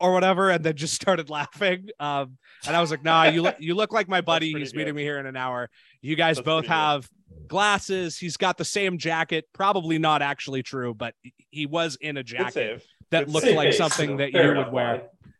[0.00, 1.88] or whatever, and then just started laughing.
[2.00, 2.36] Um,
[2.66, 4.52] and I was like, "Nah, you look you look like my buddy.
[4.52, 5.70] He's meeting me here in an hour.
[6.00, 6.74] You guys That's both pretty good.
[6.74, 7.10] have
[7.48, 8.18] glasses.
[8.18, 9.46] He's got the same jacket.
[9.52, 11.14] Probably not actually true, but
[11.50, 14.66] he was in a jacket that Good looked Same like something that fair you enough,
[14.66, 14.94] would wear.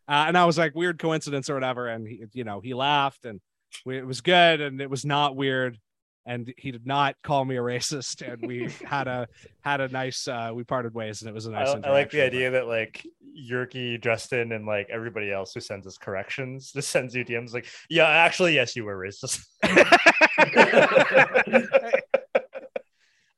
[0.07, 1.87] Uh, and I was like, weird coincidence or whatever.
[1.87, 3.41] And he, you know, he laughed and
[3.85, 5.79] we, it was good and it was not weird.
[6.25, 8.21] And he did not call me a racist.
[8.25, 9.27] And we had a
[9.61, 12.11] had a nice uh we parted ways and it was a nice I, I like
[12.11, 13.05] the idea that like
[13.37, 17.65] Yerky, Justin, and like everybody else who sends us corrections just sends you DMs like,
[17.89, 19.43] yeah, actually, yes, you were racist.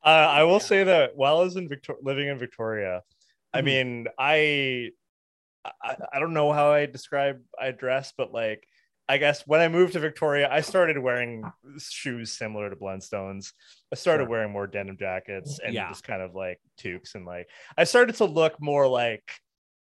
[0.03, 3.02] uh, I will say that while I was in Victor- living in Victoria,
[3.53, 3.66] I Mhm.
[3.66, 4.90] mean, I,
[5.82, 8.68] I I don't know how I describe I dress, but like
[9.07, 11.44] I guess when I moved to Victoria, I started wearing
[11.77, 13.53] shoes similar to Blundstones.
[13.91, 14.30] I started Sure.
[14.30, 15.90] wearing more denim jackets and Yeah.
[15.90, 19.32] just kind of like toques and like I started to look more like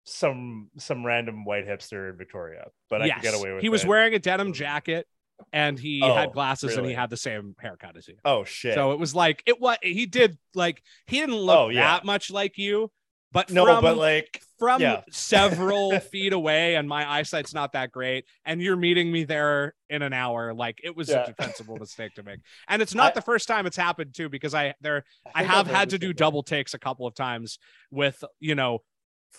[0.04, 3.62] some some random white hipster in Victoria, but I could get away with it.
[3.62, 3.88] he was it.
[3.88, 5.06] wearing a denim jacket
[5.52, 8.16] and he Oh, had glasses and he had the same haircut as you.
[8.26, 8.74] oh shit.
[8.74, 11.80] So it was like it was he did like he didn't look Oh, yeah.
[11.94, 12.92] that much like you,
[13.32, 15.02] but no, from, but like from yeah.
[15.10, 20.00] several feet away and my eyesight's not that great and you're meeting me there in
[20.00, 21.24] an hour like it was Yeah.
[21.24, 24.28] a defensible mistake to make and it's not I- the first time it's happened too
[24.30, 25.04] because i there
[25.34, 26.14] i have I've had to do before.
[26.14, 27.58] double takes a couple of times
[27.90, 28.78] with you know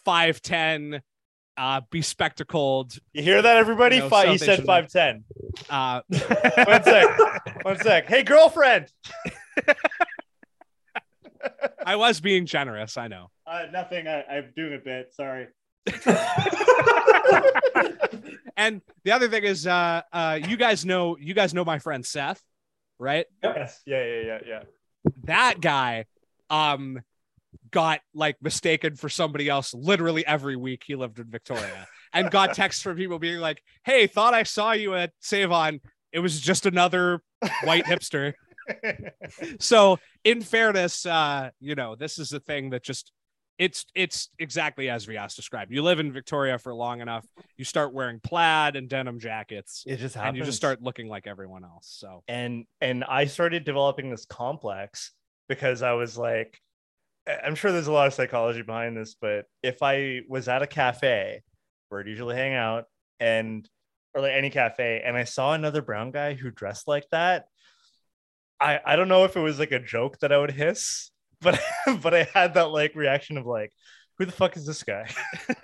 [0.06, 1.02] 510
[1.58, 2.98] uh, bespectacled.
[3.14, 3.96] You hear that, everybody?
[3.96, 5.24] You know, he said five ten.
[5.70, 7.64] Uh, One sec.
[7.64, 8.08] One sec.
[8.08, 8.92] Hey, girlfriend.
[11.86, 12.98] I was being generous.
[12.98, 13.30] I know.
[13.48, 14.08] Uh, nothing.
[14.08, 15.14] I, I'm doing a bit.
[15.14, 15.46] Sorry.
[18.58, 22.06] And the other thing is, uh, uh, you guys know, you guys know my friend
[22.06, 22.42] Seth,
[23.00, 23.26] right?
[23.44, 23.82] Yes.
[23.86, 24.04] Yeah.
[24.04, 24.22] Yeah.
[24.22, 24.40] Yeah.
[24.48, 24.64] Yeah.
[25.26, 26.06] That guy,
[26.50, 27.02] um,
[27.72, 32.54] got like mistaken for somebody else literally every week he lived in Victoria and got
[32.54, 35.82] texts from people being like, Hey, thought I saw you at Save On.
[36.14, 37.22] It was just another
[37.64, 38.34] white hipster.
[39.60, 43.12] So in fairness, uh, you know, this is a thing that just
[43.58, 45.72] it's it's exactly as Vyas described.
[45.72, 47.26] You live in Victoria for long enough,
[47.58, 50.40] you start wearing plaid and denim jackets, It just and happens.
[50.40, 51.88] you just start looking like everyone else.
[51.98, 55.12] So and and I started developing this complex
[55.48, 56.60] because I was like,
[57.28, 60.68] I'm sure there's a lot of psychology behind this, but if I was at a
[60.68, 61.42] cafe
[61.90, 62.86] where I'd usually hang out
[63.20, 63.68] and
[64.14, 67.46] or like any cafe and I saw another brown guy who dressed like that,
[68.60, 71.12] I I don't know if it was like a joke that I would hiss,
[71.42, 71.60] but
[72.02, 73.72] but I had that like reaction of like,
[74.18, 75.10] who the fuck is this guy?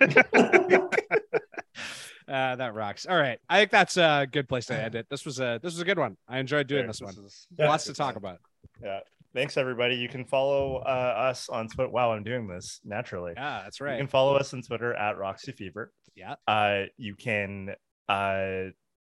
[2.28, 3.06] uh, that rocks.
[3.06, 5.06] All right, I think that's a good place to end it.
[5.10, 6.16] This was a this was a good one.
[6.28, 7.14] I enjoyed doing There, this one.
[7.24, 8.38] is- Yeah, Lots to talk about.
[8.82, 9.00] yeah.
[9.34, 9.94] Thanks everybody.
[9.94, 11.88] You can follow uh, us on Twitter.
[11.90, 13.32] Wow, I'm doing this naturally.
[13.34, 13.92] Yeah, that's right.
[13.94, 15.90] You can follow us on Twitter at Roxy Fever.
[16.14, 16.34] Yeah.
[16.46, 17.70] Uh, you can
[18.10, 18.64] uh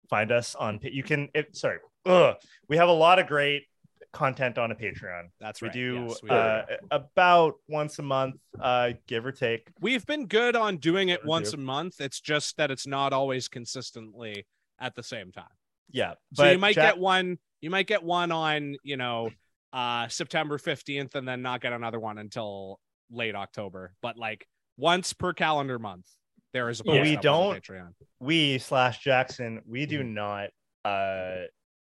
[0.08, 0.78] find us on.
[0.82, 1.28] You can.
[1.34, 1.78] It, sorry.
[2.06, 2.36] Ugh.
[2.68, 3.64] We have a lot of great
[4.12, 5.28] content on a Patreon.
[5.40, 5.74] That's We right.
[5.74, 9.68] do Yes, we, uh, about once a month, uh, give or take.
[9.80, 11.56] We've been good on doing it once do.
[11.56, 12.00] a month.
[12.00, 14.46] It's just that it's not always consistently
[14.80, 15.44] at the same time.
[15.90, 16.14] Yeah.
[16.34, 17.38] So you might Jack- get one.
[17.60, 19.30] You might get one on you know
[19.72, 22.80] uh September fifteenth, and then not get another one until
[23.10, 23.94] late October.
[24.02, 26.06] But like once per calendar month,
[26.52, 26.92] there is a Yeah.
[26.92, 27.94] We up on the don't- Patreon.
[28.20, 29.60] we slash Jackson.
[29.66, 30.14] We do Mm-hmm.
[30.14, 30.50] not
[30.84, 31.44] uh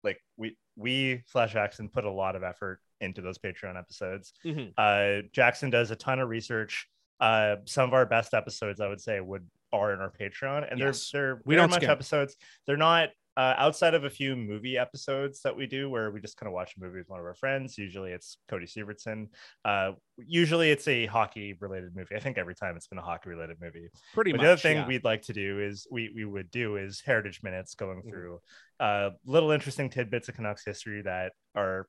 [0.05, 4.33] like we we slash Jackson put a lot of effort into those Patreon episodes.
[4.45, 4.73] Mhm.
[4.77, 6.89] Uh, Jackson does a ton of research.
[7.21, 10.79] Uh, some of our best episodes, I would say, would are in our Patreon, and
[10.81, 11.11] Yes.
[11.11, 11.91] they're they're We don't much skip.
[11.91, 12.37] episodes.
[12.67, 16.37] They're not uh, outside of a few movie episodes that we do where we just
[16.37, 17.79] kind of watch a movie with one of our friends.
[17.79, 19.29] Usually, it's Cody Sievertson.
[19.65, 22.17] Uh, usually, it's a hockey related movie.
[22.17, 23.89] I think every time it's been a hockey related movie.
[24.13, 24.45] Pretty But much.
[24.45, 24.87] the other thing yeah.
[24.89, 28.11] we'd like to do is we we would do is heritage minutes going Mhm.
[28.11, 28.41] through
[28.81, 31.87] uh little interesting tidbits of Canucks history that are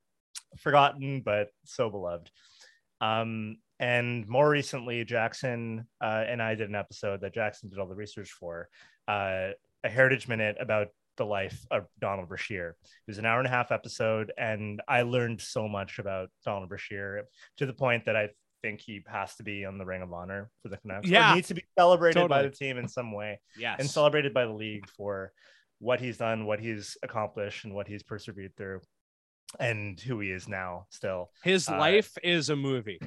[0.58, 2.30] forgotten but so beloved.
[3.02, 7.88] Um and more recently Jackson uh, and I did an episode that Jackson did all
[7.88, 8.70] the research for
[9.08, 9.50] uh
[9.84, 10.90] a heritage minute about
[11.20, 12.70] the life of Donald Brashear.
[12.82, 16.70] It was an hour and a half episode and I learned so much about Donald
[16.70, 17.26] Brashear
[17.58, 18.30] to the point that I
[18.64, 21.08] think he has to be on the Ring of Honor for the Canucks.
[21.08, 21.36] or Yeah.
[21.36, 23.78] needs to be celebrated by the team in some way yes.
[23.80, 25.32] and celebrated by the league for
[25.78, 28.82] what he's done, what he's accomplished, and what he's persevered through,
[29.60, 30.88] and who he is now.
[30.90, 33.00] Still, His uh, life is a movie.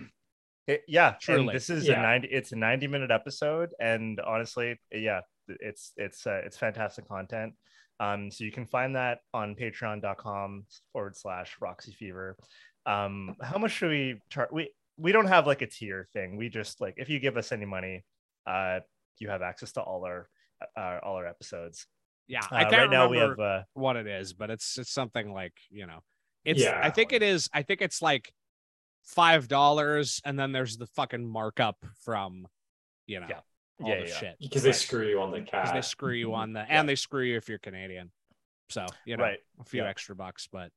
[0.66, 1.52] It- yeah, Truly.
[1.52, 1.98] This is Yeah.
[1.98, 2.28] a ninety.
[2.28, 7.54] It's a ninety minute episode, and honestly, yeah, it's it's uh, it's fantastic content.
[8.02, 12.36] Um, so you can find that on Patreon.com forward slash Roxy Fever.
[12.84, 14.48] Um, how much should we charge?
[14.50, 16.36] We we don't have like a tier thing.
[16.36, 18.04] We just like if you give us any money,
[18.46, 18.80] uh,
[19.18, 20.28] you have access to all our
[20.76, 21.86] uh, all our episodes.
[22.26, 22.40] Yeah.
[22.40, 25.32] Uh, I can't right now we have uh, what it is, but it's it's something
[25.32, 26.00] like, you know,
[26.44, 26.80] it's Yeah.
[26.82, 28.32] I think it is I think it's like
[29.04, 32.46] five dollars and then there's the fucking markup from
[33.06, 33.40] you know Yeah.
[33.80, 34.14] All Yeah, the yeah.
[34.14, 34.36] shit.
[34.40, 35.72] because they screw you on the cat.
[35.74, 36.80] they screw you on the Yeah.
[36.80, 38.10] and they screw you if you're Canadian.
[38.70, 39.38] So you know right.
[39.60, 39.88] a few Yeah.
[39.88, 40.70] extra bucks, but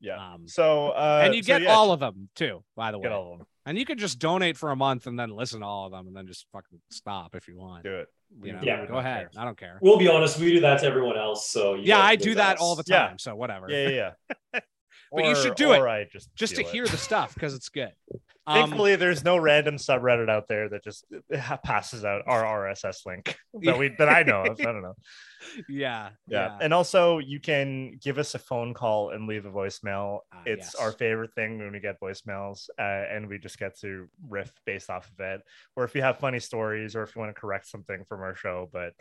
[0.00, 0.16] Yeah.
[0.34, 3.02] um So uh, and you so get yeah, all of them too, by the way.
[3.04, 3.46] get all of them.
[3.66, 6.06] And you could just donate for a month and then listen to all of them
[6.06, 7.84] and then just fucking stop if you want.
[7.84, 8.08] Do it.
[8.42, 8.86] You know, Yeah.
[8.86, 9.28] go ahead.
[9.36, 9.78] I don't care.
[9.82, 11.50] We'll be honest, we do that to everyone else.
[11.50, 12.62] So Yeah, I do that us.
[12.62, 13.08] all the Yeah.
[13.08, 13.18] time.
[13.18, 13.66] So whatever.
[13.70, 14.10] Yeah, yeah,
[14.54, 14.60] yeah.
[15.12, 16.66] But you should do it, Right, just Just to it.
[16.68, 17.92] hear the stuff because it's good.
[18.48, 23.04] Um, Thankfully, there's no random subreddit out there that just uh, passes out our RSS
[23.04, 24.58] link that we that I know of.
[24.58, 24.94] I don't know.
[25.68, 26.56] yeah, Yeah.
[26.58, 30.20] and also you can give us a phone call and leave a voicemail.
[30.32, 30.74] Ah, it's yes.
[30.76, 34.88] our favorite thing when we get voicemails, uh, and we just get to riff based
[34.88, 35.42] off of it.
[35.76, 38.34] Or if you have funny stories, or if you want to correct something from our
[38.34, 38.94] show, but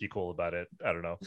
[0.00, 0.66] be cool about it.
[0.84, 1.18] I don't know.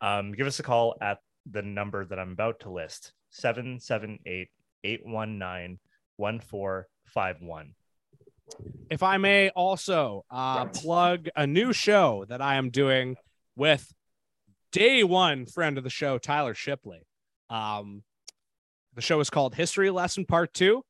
[0.00, 1.18] Um, give us a call at
[1.48, 4.48] the number that I'm about to list 778
[4.82, 5.78] 819
[6.22, 7.74] 1451.
[8.90, 13.16] If I may also uh, plug a new show that I am doing
[13.56, 13.92] with
[14.70, 17.06] day one friend of the show, Tyler Shipley.
[17.50, 18.04] Um,
[18.94, 20.84] the show is called History Lesson Part Two.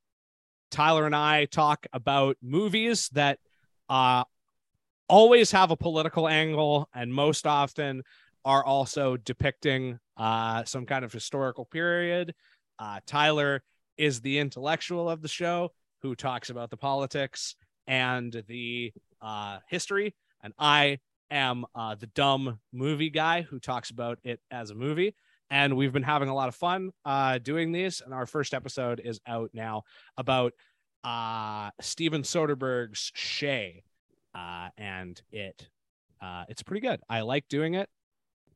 [0.71, 3.39] Tyler and I talk about movies that
[3.89, 4.25] uh,
[5.09, 8.03] always have a political angle and most often
[8.45, 12.35] are also depicting uh, some kind of historical period.
[12.79, 13.63] Uh, Tyler
[13.97, 17.55] is the intellectual of the show who talks about the politics
[17.87, 20.99] and the uh, history, and I
[21.31, 25.15] am uh, the dumb movie guy who talks about it as a movie.
[25.51, 28.01] And we've been having a lot of fun uh, doing these.
[28.01, 29.83] And our first episode is out now
[30.17, 30.53] about
[31.05, 33.83] uh, Steven Soderbergh's Che,
[34.35, 35.69] uh, and it
[36.23, 37.01] uh, it's pretty good.
[37.09, 37.89] I like doing it.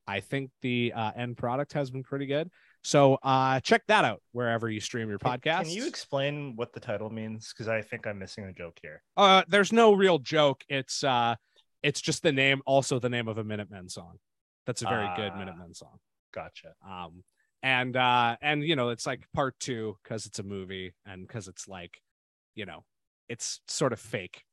[0.06, 2.48] I think the uh, end product has been pretty good.
[2.86, 5.62] So uh, check that out wherever you stream your podcast.
[5.64, 7.52] Can you explain what the title means?
[7.52, 9.02] Because I think I'm missing a joke here.
[9.16, 10.62] Uh, there's no real joke.
[10.68, 11.34] It's uh,
[11.82, 14.18] it's just the name, also the name of a Minutemen song.
[14.66, 15.36] That's a very good Ah.
[15.36, 15.96] Minutemen song.
[16.32, 16.74] Gotcha.
[16.88, 17.24] Um,
[17.60, 21.48] and uh, and you know, it's like part two because it's a movie and because
[21.48, 22.00] it's like,
[22.54, 22.84] you know,
[23.28, 24.44] it's sort of fake.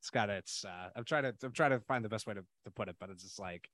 [0.00, 0.64] It's got its.
[0.64, 2.94] Uh, I'm trying to I'm trying to find the best way to, to put it,
[3.00, 3.68] but it's just like,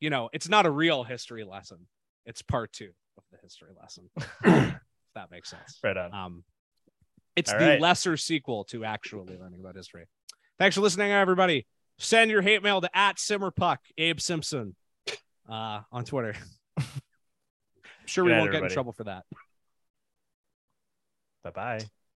[0.00, 1.86] you know, it's not a real history lesson.
[2.26, 4.10] It's part two of the history lesson.
[4.44, 4.74] if
[5.14, 5.78] that makes sense.
[5.82, 6.14] Right on.
[6.14, 6.44] Um,
[7.36, 7.80] it's All the right.
[7.80, 10.06] lesser sequel to actually learning about history.
[10.58, 11.66] Thanks for listening, everybody.
[11.98, 14.74] Send your hate mail to at Simmerpuck, Abe Simpson,
[15.48, 16.34] uh, on Twitter.
[16.76, 16.84] I'm
[18.06, 19.24] sure we Good night, won't get in trouble for that.
[21.42, 21.80] Bye bye.